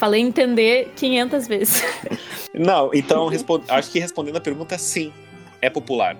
Falei 0.00 0.22
entender 0.22 0.94
500 0.96 1.46
vezes. 1.46 1.84
Não, 2.54 2.90
então 2.94 3.28
acho 3.68 3.90
que 3.90 3.98
respondendo 3.98 4.36
a 4.36 4.40
pergunta, 4.40 4.78
sim, 4.78 5.12
é 5.60 5.68
popular. 5.68 6.16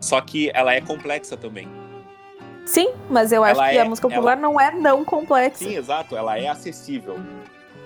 Só 0.00 0.18
que 0.22 0.50
ela 0.54 0.72
é 0.72 0.80
complexa 0.80 1.36
também. 1.36 1.68
Sim, 2.64 2.94
mas 3.10 3.32
eu 3.32 3.44
acho 3.44 3.60
ela 3.60 3.68
que 3.68 3.76
é, 3.76 3.82
a 3.82 3.84
música 3.84 4.08
popular 4.08 4.32
ela... 4.32 4.40
não 4.40 4.58
é 4.58 4.70
não 4.70 5.04
complexa. 5.04 5.58
Sim, 5.58 5.76
exato, 5.76 6.16
ela 6.16 6.38
é 6.38 6.48
acessível. 6.48 7.18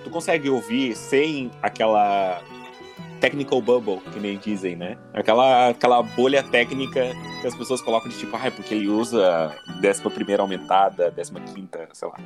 Tu 0.05 0.09
consegue 0.09 0.49
ouvir 0.49 0.95
sem 0.95 1.51
aquela 1.61 2.41
technical 3.19 3.61
bubble, 3.61 3.99
que 4.11 4.19
nem 4.19 4.37
dizem, 4.37 4.75
né? 4.75 4.97
Aquela, 5.13 5.69
aquela 5.69 6.01
bolha 6.01 6.43
técnica 6.43 7.11
que 7.41 7.47
as 7.47 7.55
pessoas 7.55 7.81
colocam 7.81 8.09
de 8.09 8.17
tipo, 8.17 8.35
ah, 8.35 8.47
é 8.47 8.49
porque 8.49 8.73
ele 8.73 8.87
usa 8.87 9.55
décima 9.81 10.09
primeira 10.09 10.41
aumentada, 10.41 11.11
décima 11.11 11.39
quinta, 11.41 11.87
sei 11.93 12.07
lá. 12.07 12.17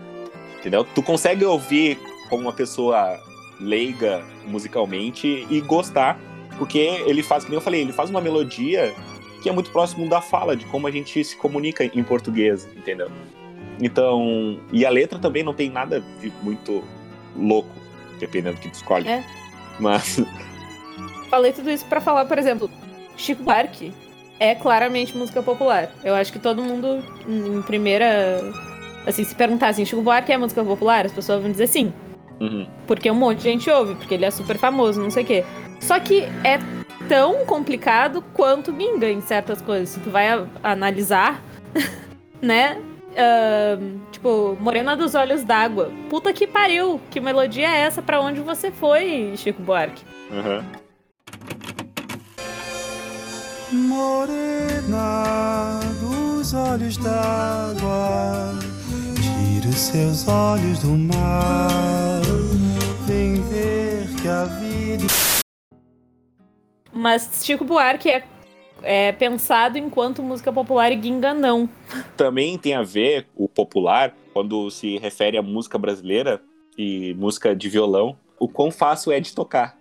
Entendeu? 0.60 0.84
Tu 0.84 1.02
consegue 1.02 1.46
ouvir 1.46 1.98
como 2.30 2.44
uma 2.44 2.54
pessoa 2.54 3.20
leiga 3.60 4.24
musicalmente 4.46 5.46
e 5.50 5.62
gostar, 5.62 6.20
porque 6.58 6.80
ele 6.80 7.24
faz, 7.24 7.44
como 7.44 7.56
eu 7.56 7.62
falei, 7.62 7.82
ele 7.82 7.94
faz 7.94 8.10
uma 8.10 8.22
melodia 8.22 8.94
que 9.42 9.50
é 9.50 9.52
muito 9.52 9.72
próximo 9.72 10.08
da 10.08 10.22
fala, 10.22 10.56
de 10.56 10.66
como 10.66 10.88
a 10.88 10.92
gente 10.92 11.24
se 11.24 11.36
comunica 11.36 11.84
em 11.84 12.04
português, 12.04 12.68
entendeu? 12.76 13.10
Então, 13.80 14.60
e 14.72 14.86
a 14.86 14.90
letra 14.90 15.18
também 15.18 15.44
não 15.44 15.54
tem 15.54 15.70
nada 15.70 16.04
de 16.22 16.32
muito 16.44 16.84
louco, 17.36 17.70
dependendo 18.20 18.58
do 18.58 18.62
que 18.62 18.70
tu 18.70 18.76
escolhe. 18.76 19.08
É. 19.08 19.24
Mas. 19.80 20.22
Falei 21.32 21.52
tudo 21.52 21.72
isso 21.72 21.86
para 21.88 22.00
falar, 22.00 22.26
por 22.26 22.38
exemplo, 22.38 22.70
Chico 23.18 23.42
Buarque 23.42 23.92
é 24.40 24.54
claramente 24.54 25.18
música 25.18 25.42
popular. 25.42 25.90
Eu 26.04 26.14
acho 26.14 26.32
que 26.32 26.38
todo 26.38 26.62
mundo, 26.62 27.04
em 27.28 27.62
primeira 27.64 28.40
Assim, 29.06 29.24
se 29.24 29.34
perguntar 29.34 29.70
assim, 29.70 29.84
Chico 29.84 30.02
Buarque 30.02 30.32
é 30.32 30.38
música 30.38 30.64
popular, 30.64 31.06
as 31.06 31.12
pessoas 31.12 31.42
vão 31.42 31.52
dizer 31.52 31.68
sim. 31.68 31.92
Uhum. 32.40 32.68
Porque 32.88 33.10
um 33.10 33.16
monte 33.16 33.40
de 33.40 33.44
gente 33.44 33.70
ouve, 33.70 33.96
porque 33.96 34.14
ele 34.14 34.26
é 34.26 34.32
super 34.32 34.58
famoso, 34.58 35.02
não 35.02 35.10
sei 35.10 35.24
o 35.24 35.26
quê. 35.26 35.46
Só 35.80 36.00
que 36.00 36.24
é 36.44 36.60
tão 37.08 37.46
complicado 37.46 38.24
quanto 38.34 38.76
Ginga 38.76 39.10
em 39.10 39.22
certas 39.22 39.62
coisas. 39.62 39.90
Se 39.90 40.00
tu 40.00 40.10
vai 40.10 40.30
a, 40.30 40.46
analisar, 40.64 41.42
né? 42.42 42.80
Uh, 43.12 44.00
tipo, 44.12 44.58
Morena 44.60 44.96
dos 44.96 45.16
Olhos 45.16 45.44
d'Água. 45.44 45.92
Puta 46.10 46.32
que 46.32 46.48
pariu! 46.48 47.02
Que 47.10 47.20
melodia 47.20 47.68
é 47.68 47.82
essa? 47.82 48.02
Para 48.02 48.22
onde 48.22 48.40
você 48.40 48.72
foi, 48.72 49.34
Chico 49.36 49.62
Buarque? 49.62 50.04
Uhum. 50.32 50.81
Morena 54.02 55.80
dos 56.00 56.54
olhos 56.56 56.98
d'água 56.98 58.58
Tire 59.16 59.74
seus 59.74 60.28
olhos 60.28 60.80
do 60.80 60.98
mar, 60.98 62.22
vem 63.06 63.36
ver 63.44 64.08
que 64.20 64.28
a 64.28 64.46
vida. 64.46 65.06
Mas 66.92 67.44
Chico 67.44 67.64
Buarque 67.64 68.10
é, 68.10 68.24
é 68.82 69.12
pensado 69.12 69.78
enquanto 69.78 70.24
música 70.24 70.52
popular 70.52 70.92
e 70.92 71.00
Ginga 71.00 71.36
não. 71.36 71.70
Também 72.18 72.58
tem 72.58 72.74
a 72.74 72.82
ver 72.82 73.28
o 73.36 73.48
popular 73.48 74.16
quando 74.34 74.72
se 74.72 74.98
refere 74.98 75.38
à 75.38 75.44
música 75.44 75.78
brasileira 75.78 76.42
e 76.76 77.14
música 77.14 77.56
de 77.56 77.70
violão, 77.70 78.18
o 78.40 78.48
quão 78.48 78.72
fácil 78.72 79.12
é 79.12 79.20
de 79.20 79.36
tocar. 79.36 79.81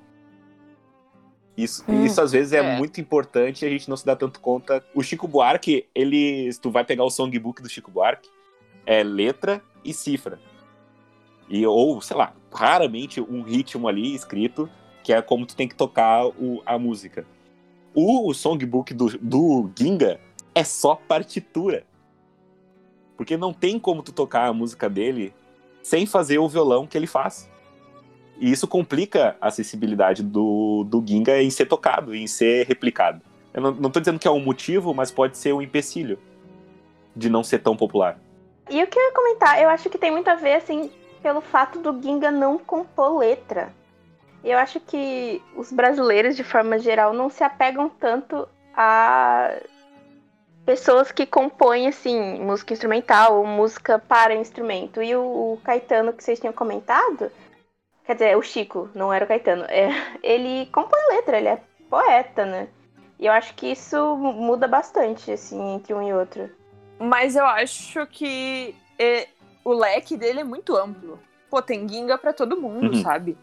Isso, 1.57 1.84
hum, 1.88 2.05
isso 2.05 2.20
às 2.20 2.32
vezes 2.32 2.53
é, 2.53 2.59
é, 2.59 2.76
muito 2.76 3.01
importante 3.01 3.64
e 3.64 3.68
a 3.68 3.70
gente 3.70 3.88
não 3.88 3.96
se 3.96 4.07
dá 4.07 4.16
tanto 4.16 4.40
conta. 4.40 4.84
O 4.94 5.03
Chico 5.03 5.28
Buarque, 5.28 5.86
ele, 5.94 6.51
se 6.53 6.61
tu 6.61 6.70
vai 6.70 6.84
pegar 6.84 7.05
o 7.05 7.11
songbook 7.11 7.62
do 7.62 7.68
Chico 7.68 7.90
Buarque, 7.90 8.30
é 8.86 9.03
letra 9.03 9.62
e 9.84 9.92
cifra. 9.92 10.38
E, 11.48 11.66
ou, 11.66 12.01
sei 12.01 12.16
lá, 12.16 12.32
raramente 12.53 13.20
um 13.20 13.42
ritmo 13.42 13.88
ali 13.88 14.14
escrito, 14.14 14.70
que 15.03 15.12
é 15.12 15.20
como 15.20 15.44
tu 15.44 15.57
tem 15.57 15.68
que 15.68 15.74
tocar 15.74 16.26
o, 16.26 16.62
a 16.64 16.78
música. 16.78 17.26
O, 17.94 18.28
o 18.28 18.34
songbook 18.34 18.94
do, 18.94 19.18
do 19.18 19.70
Ginga 19.76 20.20
é 20.55 20.62
só 20.62 20.94
partitura. 20.94 21.84
Porque 23.16 23.36
não 23.36 23.53
tem 23.53 23.78
como 23.78 24.03
tu 24.03 24.12
tocar 24.12 24.46
a 24.46 24.53
música 24.53 24.88
dele 24.88 25.34
sem 25.82 26.07
fazer 26.07 26.38
o 26.38 26.48
violão 26.48 26.86
que 26.86 26.96
ele 26.96 27.07
faz. 27.07 27.51
E 28.41 28.51
isso 28.51 28.66
complica 28.66 29.36
a 29.38 29.49
acessibilidade 29.49 30.22
do, 30.22 30.82
do 30.84 31.05
Ginga 31.07 31.43
em 31.43 31.51
ser 31.51 31.66
tocado, 31.66 32.14
em 32.14 32.26
ser 32.26 32.66
replicado. 32.66 33.20
Eu 33.53 33.61
não, 33.61 33.91
tô 33.91 34.01
dizendo 34.01 34.18
que 34.18 34.26
é 34.26 34.30
um 34.30 34.41
motivo, 34.41 34.95
mas 34.95 35.11
pode 35.11 35.36
ser 35.36 35.53
um 35.53 35.61
empecilho 35.61 36.18
de 37.14 37.28
não 37.28 37.45
ser 37.45 37.59
tão 37.59 37.76
popular. 37.76 38.18
E 38.70 38.82
o 38.82 38.86
que 38.86 38.99
eu 38.99 39.03
ia 39.03 39.12
comentar, 39.12 39.61
eu 39.61 39.68
acho 39.68 39.91
que 39.91 39.99
tem 39.99 40.11
muito 40.11 40.28
a 40.28 40.36
ver, 40.36 40.55
assim, 40.55 40.91
pelo 41.22 41.43
fato 41.43 41.80
do 41.80 42.01
Ginga 42.01 42.30
não 42.30 42.57
compor 42.59 43.18
letra. 43.18 43.74
Eu 44.43 44.57
acho 44.57 44.80
que 44.80 45.43
os 45.55 45.70
brasileiros, 45.70 46.34
de 46.34 46.43
forma 46.43 46.78
geral, 46.78 47.12
não 47.12 47.28
se 47.28 47.45
apegam 47.45 47.91
tanto 47.91 48.49
a 48.74 49.55
pessoas 50.64 51.12
que 51.12 51.26
compõem, 51.26 51.88
assim, 51.88 52.41
música 52.41 52.72
instrumental 52.72 53.38
ou 53.38 53.47
música 53.47 53.99
para 53.99 54.34
instrumento. 54.34 55.03
E 55.03 55.14
o, 55.14 55.20
o 55.20 55.61
Caetano, 55.62 56.12
que 56.14 56.24
vocês 56.24 56.41
tinham 56.41 56.55
comentado, 56.55 57.30
quer 58.11 58.14
dizer, 58.14 58.36
o 58.36 58.42
Chico, 58.42 58.90
não 58.92 59.12
era 59.12 59.24
o 59.24 59.28
Caetano, 59.28 59.64
é, 59.68 59.90
ele 60.20 60.66
compõe 60.72 60.98
letra, 61.12 61.38
ele 61.38 61.46
é 61.46 61.62
poeta, 61.88 62.44
né? 62.44 62.68
E 63.20 63.26
eu 63.26 63.32
acho 63.32 63.54
que 63.54 63.70
isso 63.70 64.16
muda 64.16 64.66
bastante, 64.66 65.30
assim, 65.30 65.76
entre 65.76 65.94
um 65.94 66.02
e 66.02 66.12
outro. 66.12 66.50
Mas 66.98 67.36
eu 67.36 67.44
acho 67.44 68.04
que 68.08 68.74
é, 68.98 69.28
o 69.64 69.72
leque 69.72 70.16
dele 70.16 70.40
é 70.40 70.44
muito 70.44 70.76
amplo. 70.76 71.20
Pô, 71.48 71.62
tem 71.62 71.88
ginga 71.88 72.18
para 72.18 72.32
todo 72.32 72.61
mundo, 72.61 72.94
uhum. 72.94 73.02
sabe? 73.02 73.38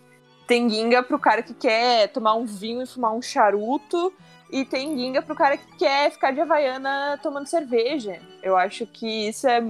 Tem 0.45 0.70
ginga 0.70 1.01
pro 1.01 1.20
cara 1.20 1.41
que 1.41 1.53
quer 1.53 2.09
tomar 2.09 2.34
um 2.34 2.45
vinho 2.45 2.82
e 2.82 2.88
fumar 2.88 3.13
um 3.13 3.22
charuto. 3.22 4.13
E 4.51 4.65
tem 4.65 4.97
ginga 4.97 5.22
pro 5.22 5.36
cara 5.36 5.57
que 5.57 5.78
quer 5.78 6.11
ficar 6.11 6.32
de 6.32 6.41
Havaiana 6.41 7.20
tomando 7.22 7.47
cerveja. 7.47 8.20
Eu 8.43 8.57
acho 8.57 8.86
que 8.86 9.28
isso 9.28 9.47
é 9.47 9.61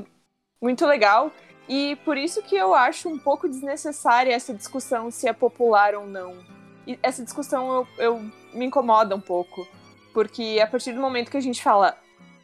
muito 0.61 0.85
legal. 0.85 1.31
E 1.68 1.95
por 1.97 2.18
isso 2.18 2.41
que 2.41 2.55
eu 2.55 2.74
acho 2.74 3.09
um 3.09 3.18
pouco 3.18 3.47
desnecessária 3.47 4.34
essa 4.34 4.53
discussão 4.53 5.11
se 5.11 5.28
é 5.28 5.34
popular 5.34 5.95
ou 5.95 6.05
não. 6.05 6.36
E 6.86 6.97
essa 7.03 7.24
discussão 7.24 7.74
eu, 7.74 7.88
eu 7.97 8.32
me 8.53 8.65
incomoda 8.65 9.15
um 9.15 9.22
pouco. 9.22 9.68
Porque 10.13 10.59
a 10.63 10.68
partir 10.68 10.93
do 10.93 11.01
momento 11.01 11.30
que 11.30 11.38
a 11.38 11.41
gente 11.41 11.61
fala 11.61 11.97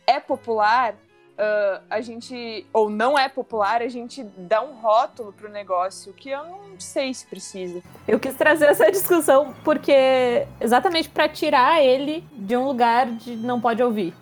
é 0.06 0.20
popular, 0.20 0.96
ah, 1.38 1.82
a 1.90 2.02
gente, 2.02 2.66
ou 2.72 2.90
não 2.90 3.18
é 3.18 3.28
popular, 3.28 3.82
a 3.82 3.88
gente 3.88 4.24
dá 4.24 4.62
um 4.62 4.74
rótulo 4.74 5.34
pro 5.34 5.50
negócio 5.50 6.14
que 6.14 6.30
eu 6.30 6.44
não 6.44 6.80
sei 6.80 7.14
se 7.14 7.26
precisa. 7.26 7.82
Eu 8.08 8.20
quis 8.20 8.36
trazer 8.36 8.66
essa 8.66 8.92
discussão 8.92 9.54
porque 9.64 10.48
exatamente 10.60 11.10
pra 11.10 11.28
tirar 11.28 11.82
ele 11.82 12.24
de 12.34 12.56
um 12.56 12.66
lugar 12.66 13.08
de 13.12 13.36
não 13.36 13.60
pode 13.60 13.82
ouvir. 13.82 14.14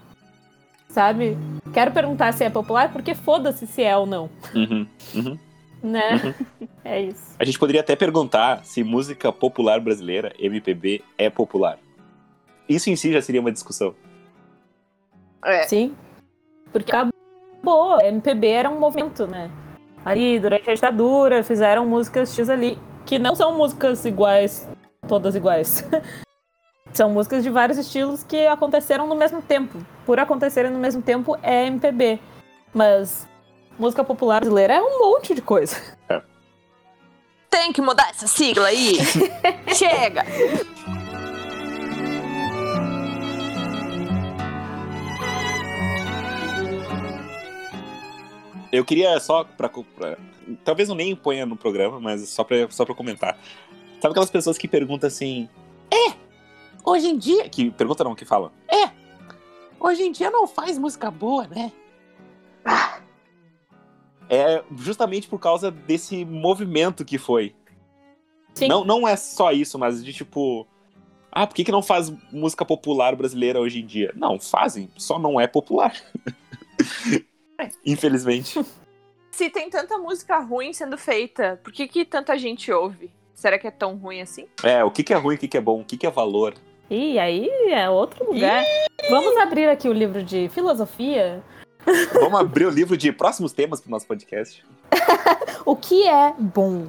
Sabe? 0.92 1.38
Quero 1.74 1.92
perguntar 1.92 2.34
se 2.34 2.44
é 2.44 2.50
popular 2.50 2.92
porque 2.92 3.16
foda-se 3.16 3.66
se 3.66 3.82
é 3.82 3.96
ou 3.96 4.06
não, 4.06 4.30
Uhum, 4.54 4.86
uhum. 5.16 5.40
né? 5.82 6.36
É 6.84 7.00
isso. 7.02 7.36
A 7.40 7.46
gente 7.46 7.58
poderia 7.58 7.80
até 7.80 7.96
perguntar 7.96 8.66
se 8.66 8.84
música 8.84 9.32
popular 9.32 9.80
brasileira, 9.80 10.34
MPB, 10.38 11.02
é 11.18 11.30
popular. 11.30 11.78
Isso 12.68 12.90
em 12.90 12.96
si 12.96 13.14
já 13.14 13.22
seria 13.22 13.40
uma 13.40 13.52
discussão. 13.52 13.96
É. 15.46 15.64
Sim. 15.64 15.96
Porque 16.72 16.92
acabou. 16.92 18.02
MPB 18.02 18.48
era 18.48 18.70
um 18.70 18.80
movimento, 18.80 19.26
né? 19.28 19.50
Ali, 20.04 20.40
durante 20.40 20.70
a 20.70 20.74
ditadura, 20.74 21.44
fizeram 21.44 21.86
músicas 21.86 22.34
X 22.34 22.50
ali, 22.50 22.78
que 23.06 23.20
não 23.20 23.36
são 23.36 23.56
músicas 23.56 24.04
iguais, 24.04 24.68
todas 25.08 25.36
iguais. 25.36 25.88
são 26.98 27.10
músicas 27.10 27.44
de 27.44 27.50
vários 27.50 27.78
estilos 27.78 28.24
que 28.24 28.46
aconteceram 28.48 29.08
no 29.08 29.16
mesmo 29.16 29.42
tempo. 29.42 29.80
Por 30.06 30.20
acontecerem 30.20 30.72
no 30.72 30.80
mesmo 30.80 31.02
tempo, 31.02 31.38
é 31.42 31.66
MPB. 31.68 32.20
Mas 32.74 33.28
música 33.78 34.04
popular 34.04 34.40
brasileira 34.42 34.74
é 34.76 34.82
um 34.82 35.00
monte 35.00 35.34
de 35.34 35.42
coisa. 35.42 35.78
Tem 37.50 37.72
que 37.74 37.82
mudar 37.82 38.10
essa 38.10 38.28
sigla 38.28 38.68
aí. 38.68 38.98
Chega! 39.76 40.24
Eu 48.72 48.86
queria 48.86 49.20
só 49.20 49.44
pra, 49.44 49.68
pra- 49.70 50.18
talvez 50.64 50.88
eu 50.90 50.96
nem 50.96 51.16
ponha 51.16 51.46
no 51.46 51.58
programa, 51.58 52.00
mas 52.00 52.28
só 52.30 52.44
pra, 52.44 52.70
só 52.70 52.86
pra 52.86 52.96
comentar. 52.96 53.38
Sabe 54.02 54.12
aquelas 54.12 54.32
pessoas 54.32 54.58
que 54.58 54.68
perguntam 54.68 55.08
assim: 55.08 55.50
É, 55.92 56.14
hoje 56.84 57.08
em 57.08 57.18
dia. 57.18 57.50
Que 57.50 57.72
pergunta 57.72 58.04
não, 58.04 58.16
que 58.16 58.26
falam: 58.26 58.52
É, 58.68 58.92
hoje 59.80 60.04
em 60.04 60.12
dia 60.12 60.30
não 60.30 60.48
faz 60.48 60.78
música 60.78 61.10
boa, 61.10 61.48
né? 61.48 61.72
É 64.30 64.64
justamente 64.78 65.28
por 65.28 65.40
causa 65.40 65.70
desse 65.70 66.24
movimento 66.24 67.04
que 67.04 67.18
foi. 67.18 67.54
Sim. 68.54 68.68
Não, 68.68 68.84
não 68.84 69.08
é 69.08 69.16
só 69.16 69.52
isso, 69.52 69.78
mas 69.78 70.04
de 70.04 70.14
tipo. 70.14 70.68
Ah, 71.32 71.48
por 71.48 71.56
que, 71.56 71.64
que 71.64 71.72
não 71.72 71.82
faz 71.82 72.10
música 72.32 72.66
popular 72.66 73.16
brasileira 73.16 73.60
hoje 73.60 73.82
em 73.82 73.86
dia? 73.86 74.12
Não, 74.16 74.38
fazem, 74.40 74.90
só 74.98 75.18
não 75.18 75.40
é 75.40 75.48
popular. 75.48 75.94
Infelizmente. 77.86 78.60
Se 79.32 79.50
tem 79.50 79.70
tanta 79.70 79.98
música 79.98 80.40
ruim 80.40 80.74
sendo 80.74 80.98
feita, 80.98 81.60
por 81.64 81.72
que, 81.72 81.88
que 81.88 82.04
tanta 82.04 82.38
gente 82.38 82.72
ouve? 82.72 83.10
Será 83.34 83.58
que 83.58 83.66
é 83.66 83.72
tão 83.72 83.96
ruim 83.96 84.22
assim? 84.22 84.46
É, 84.62 84.84
o 84.84 84.92
que, 84.92 85.04
que 85.04 85.14
é 85.14 85.18
ruim, 85.18 85.36
o 85.36 85.38
que, 85.38 85.48
que 85.48 85.58
é 85.58 85.62
bom, 85.62 85.82
o 85.82 85.86
que, 85.86 85.98
que 85.98 86.06
é 86.06 86.12
valor. 86.12 86.54
E 86.94 87.18
aí 87.18 87.50
é 87.72 87.90
outro 87.90 88.26
lugar. 88.34 88.62
Vamos 89.10 89.38
abrir 89.38 89.70
aqui 89.70 89.88
o 89.88 89.94
livro 89.94 90.22
de 90.22 90.50
filosofia. 90.50 91.42
Vamos 92.14 92.38
abrir 92.38 92.66
o 92.66 92.70
livro 92.70 92.98
de 92.98 93.14
próximos 93.14 93.54
temas 93.54 93.80
pro 93.80 93.90
nosso 93.90 94.06
podcast. 94.06 94.64
O 95.64 95.76
que 95.76 96.08
é 96.08 96.34
bom? 96.40 96.88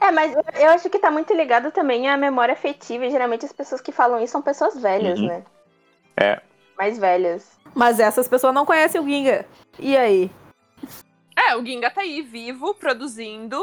É, 0.00 0.10
mas 0.12 0.32
eu- 0.32 0.44
eu 0.60 0.68
acho 0.70 0.88
que 0.88 1.00
tá 1.00 1.10
muito 1.10 1.34
ligado 1.34 1.72
também 1.72 2.08
à 2.08 2.16
memória 2.16 2.52
afetiva. 2.54 3.04
E 3.04 3.10
geralmente 3.10 3.44
as 3.44 3.52
pessoas 3.52 3.80
que 3.80 3.90
falam 3.90 4.22
isso 4.22 4.30
são 4.32 4.40
pessoas 4.40 4.80
velhas, 4.80 5.18
Uhum. 5.18 5.26
né? 5.26 5.42
É. 6.16 6.40
Mais 6.78 6.96
velhas. 6.96 7.50
Mas 7.74 7.98
essas 7.98 8.28
pessoas 8.28 8.54
não 8.54 8.64
conhecem 8.64 9.00
o 9.00 9.04
Ginga. 9.04 9.44
E 9.80 9.96
aí? 9.96 10.30
É, 11.36 11.56
o 11.56 11.66
Ginga 11.66 11.90
tá 11.90 12.02
aí, 12.02 12.22
vivo, 12.22 12.72
produzindo. 12.74 13.60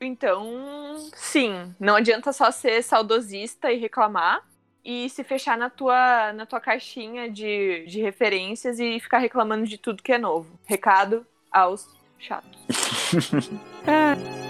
Então, 0.00 0.96
sim, 1.14 1.74
não 1.78 1.96
adianta 1.96 2.32
só 2.32 2.50
ser 2.50 2.82
saudosista 2.82 3.70
e 3.70 3.78
reclamar 3.78 4.42
e 4.82 5.10
se 5.10 5.22
fechar 5.22 5.58
na 5.58 5.68
tua, 5.68 6.32
na 6.32 6.46
tua 6.46 6.60
caixinha 6.60 7.30
de, 7.30 7.84
de 7.86 8.00
referências 8.00 8.80
e 8.80 8.98
ficar 8.98 9.18
reclamando 9.18 9.66
de 9.66 9.76
tudo 9.76 10.02
que 10.02 10.12
é 10.12 10.18
novo. 10.18 10.58
Recado 10.64 11.26
aos 11.52 11.86
chatos. 12.18 12.58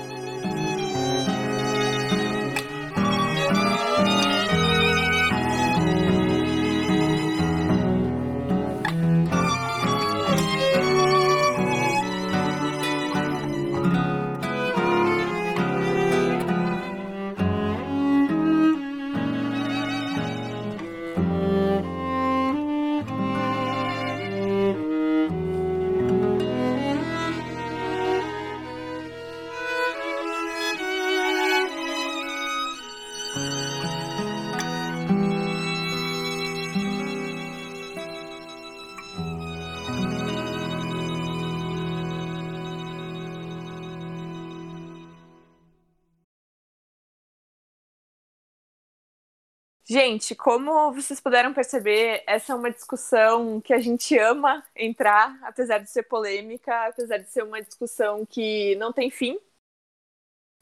Gente, 49.91 50.37
como 50.37 50.93
vocês 50.93 51.19
puderam 51.19 51.53
perceber, 51.53 52.23
essa 52.25 52.53
é 52.53 52.55
uma 52.55 52.71
discussão 52.71 53.61
que 53.61 53.75
a 53.75 53.81
gente 53.81 54.17
ama 54.17 54.65
entrar, 54.77 55.37
apesar 55.43 55.79
de 55.79 55.91
ser 55.91 56.05
polêmica, 56.05 56.87
apesar 56.87 57.19
de 57.19 57.29
ser 57.29 57.43
uma 57.43 57.61
discussão 57.61 58.25
que 58.25 58.77
não 58.77 58.93
tem 58.93 59.11
fim. 59.11 59.37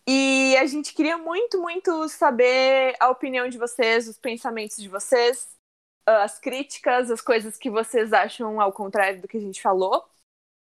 E 0.09 0.57
a 0.57 0.65
gente 0.65 0.95
queria 0.95 1.19
muito, 1.19 1.61
muito 1.61 2.09
saber 2.09 2.97
a 2.99 3.11
opinião 3.11 3.51
de 3.51 3.59
vocês, 3.59 4.09
os 4.09 4.17
pensamentos 4.17 4.79
de 4.79 4.89
vocês, 4.89 5.55
as 6.07 6.39
críticas, 6.39 7.11
as 7.11 7.21
coisas 7.21 7.59
que 7.59 7.69
vocês 7.69 8.15
acham 8.15 8.59
ao 8.59 8.73
contrário 8.73 9.21
do 9.21 9.29
que 9.29 9.37
a 9.37 9.43
gente 9.43 9.61
falou. 9.61 10.09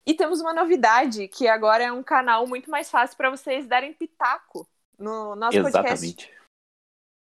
E 0.04 0.12
temos 0.12 0.40
uma 0.40 0.52
novidade, 0.52 1.28
que 1.28 1.46
agora 1.46 1.84
é 1.84 1.92
um 1.92 2.02
canal 2.02 2.48
muito 2.48 2.68
mais 2.68 2.90
fácil 2.90 3.16
para 3.16 3.30
vocês 3.30 3.68
darem 3.68 3.92
pitaco 3.92 4.68
no 4.98 5.36
nosso 5.36 5.62
podcast 5.62 6.04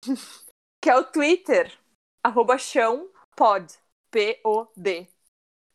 Exatamente. 0.07 0.41
que 0.81 0.89
é 0.89 0.97
o 0.97 1.05
Twitter, 1.05 1.73
arroba 2.23 2.57
chãopod, 2.57 3.75
P-O-D. 4.11 5.09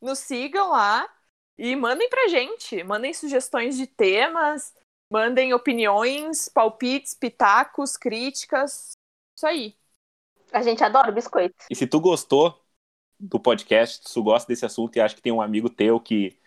Nos 0.02 0.20
sigam 0.20 0.72
lá 0.72 1.10
e 1.58 1.76
mandem 1.76 2.10
pra 2.10 2.28
gente, 2.28 2.84
mandem 2.84 3.14
sugestões 3.14 3.78
de 3.78 3.88
temas, 3.88 4.74
mandem 5.12 5.54
opiniões, 5.54 6.50
palpites, 6.50 7.14
pitacos, 7.14 7.96
críticas, 7.96 8.92
isso 9.36 9.48
aí. 9.48 9.76
A 10.52 10.62
gente 10.62 10.84
adora 10.84 11.12
o 11.12 11.14
biscoito. 11.14 11.56
E 11.70 11.76
se 11.76 11.88
tu 11.88 12.00
gostou 12.00 12.60
do 13.20 13.40
podcast, 13.40 14.08
se 14.08 14.14
tu 14.14 14.24
gosta 14.24 14.48
desse 14.48 14.66
assunto 14.66 14.96
e 14.96 15.02
acha 15.02 15.16
que 15.16 15.22
tem 15.22 15.32
um 15.32 15.42
amigo 15.42 15.70
teu 15.70 16.00
que, 16.00 16.38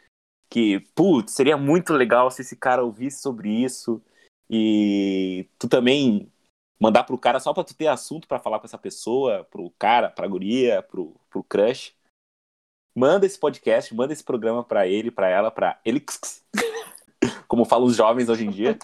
que 0.51 0.81
putz, 0.95 1.33
seria 1.33 1.57
muito 1.57 1.93
legal 1.93 2.31
se 2.31 2.43
esse 2.43 2.57
cara 2.57 2.85
ouvisse 2.85 3.21
sobre 3.23 3.51
isso 3.51 4.03
e 4.51 5.49
tu 5.59 5.69
também 5.69 6.31
mandar 6.81 7.05
pro 7.05 7.19
cara 7.19 7.41
só 7.41 7.53
pra 7.53 7.65
tu 7.65 7.75
ter 7.75 7.89
assunto 7.89 8.29
pra 8.29 8.39
falar 8.39 8.59
com 8.61 8.67
essa 8.67 8.79
pessoa, 8.79 9.45
pro 9.45 9.71
cara, 9.79 10.09
pra 10.11 10.27
guria, 10.27 10.83
pro, 10.83 11.15
pro 11.29 11.43
crush, 11.43 11.95
manda 12.97 13.27
esse 13.27 13.39
podcast, 13.39 13.95
manda 13.95 14.13
esse 14.13 14.25
programa 14.25 14.63
pra 14.63 14.87
ele, 14.87 15.11
pra 15.11 15.29
ela, 15.29 15.51
pra 15.51 15.81
ele, 15.85 16.05
como 17.49 17.65
falam 17.65 17.87
os 17.87 17.97
jovens 17.97 18.29
hoje 18.29 18.47
em 18.47 18.51
dia. 18.51 18.79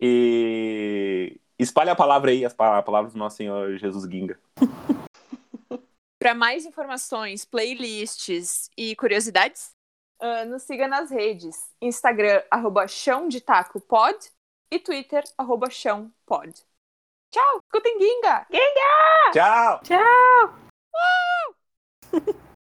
E 0.00 1.40
espalha 1.58 1.92
a 1.92 1.96
palavra 1.96 2.30
aí, 2.30 2.44
as 2.44 2.52
pa- 2.52 2.82
palavras 2.82 3.12
do 3.12 3.18
nosso 3.18 3.36
Senhor 3.36 3.76
Jesus 3.78 4.10
Ginga. 4.10 4.38
Para 6.20 6.34
mais 6.34 6.64
informações, 6.64 7.44
playlists 7.44 8.70
e 8.78 8.96
curiosidades, 8.96 9.72
ah, 10.20 10.44
nos 10.46 10.62
siga 10.62 10.88
nas 10.88 11.10
redes, 11.10 11.70
Instagram, 11.82 12.42
arroba 12.50 12.88
chão 12.88 13.28
de 13.28 13.42
taco 13.42 13.78
pod 13.78 14.16
e 14.70 14.78
Twitter, 14.78 15.22
arroba 15.36 15.68
chão 15.68 16.10
pod. 16.24 16.64
Tchau, 17.34 17.58
escutem 17.66 17.98
Ginga! 17.98 18.46
Tchau! 19.32 19.80
Tchau! 19.82 20.54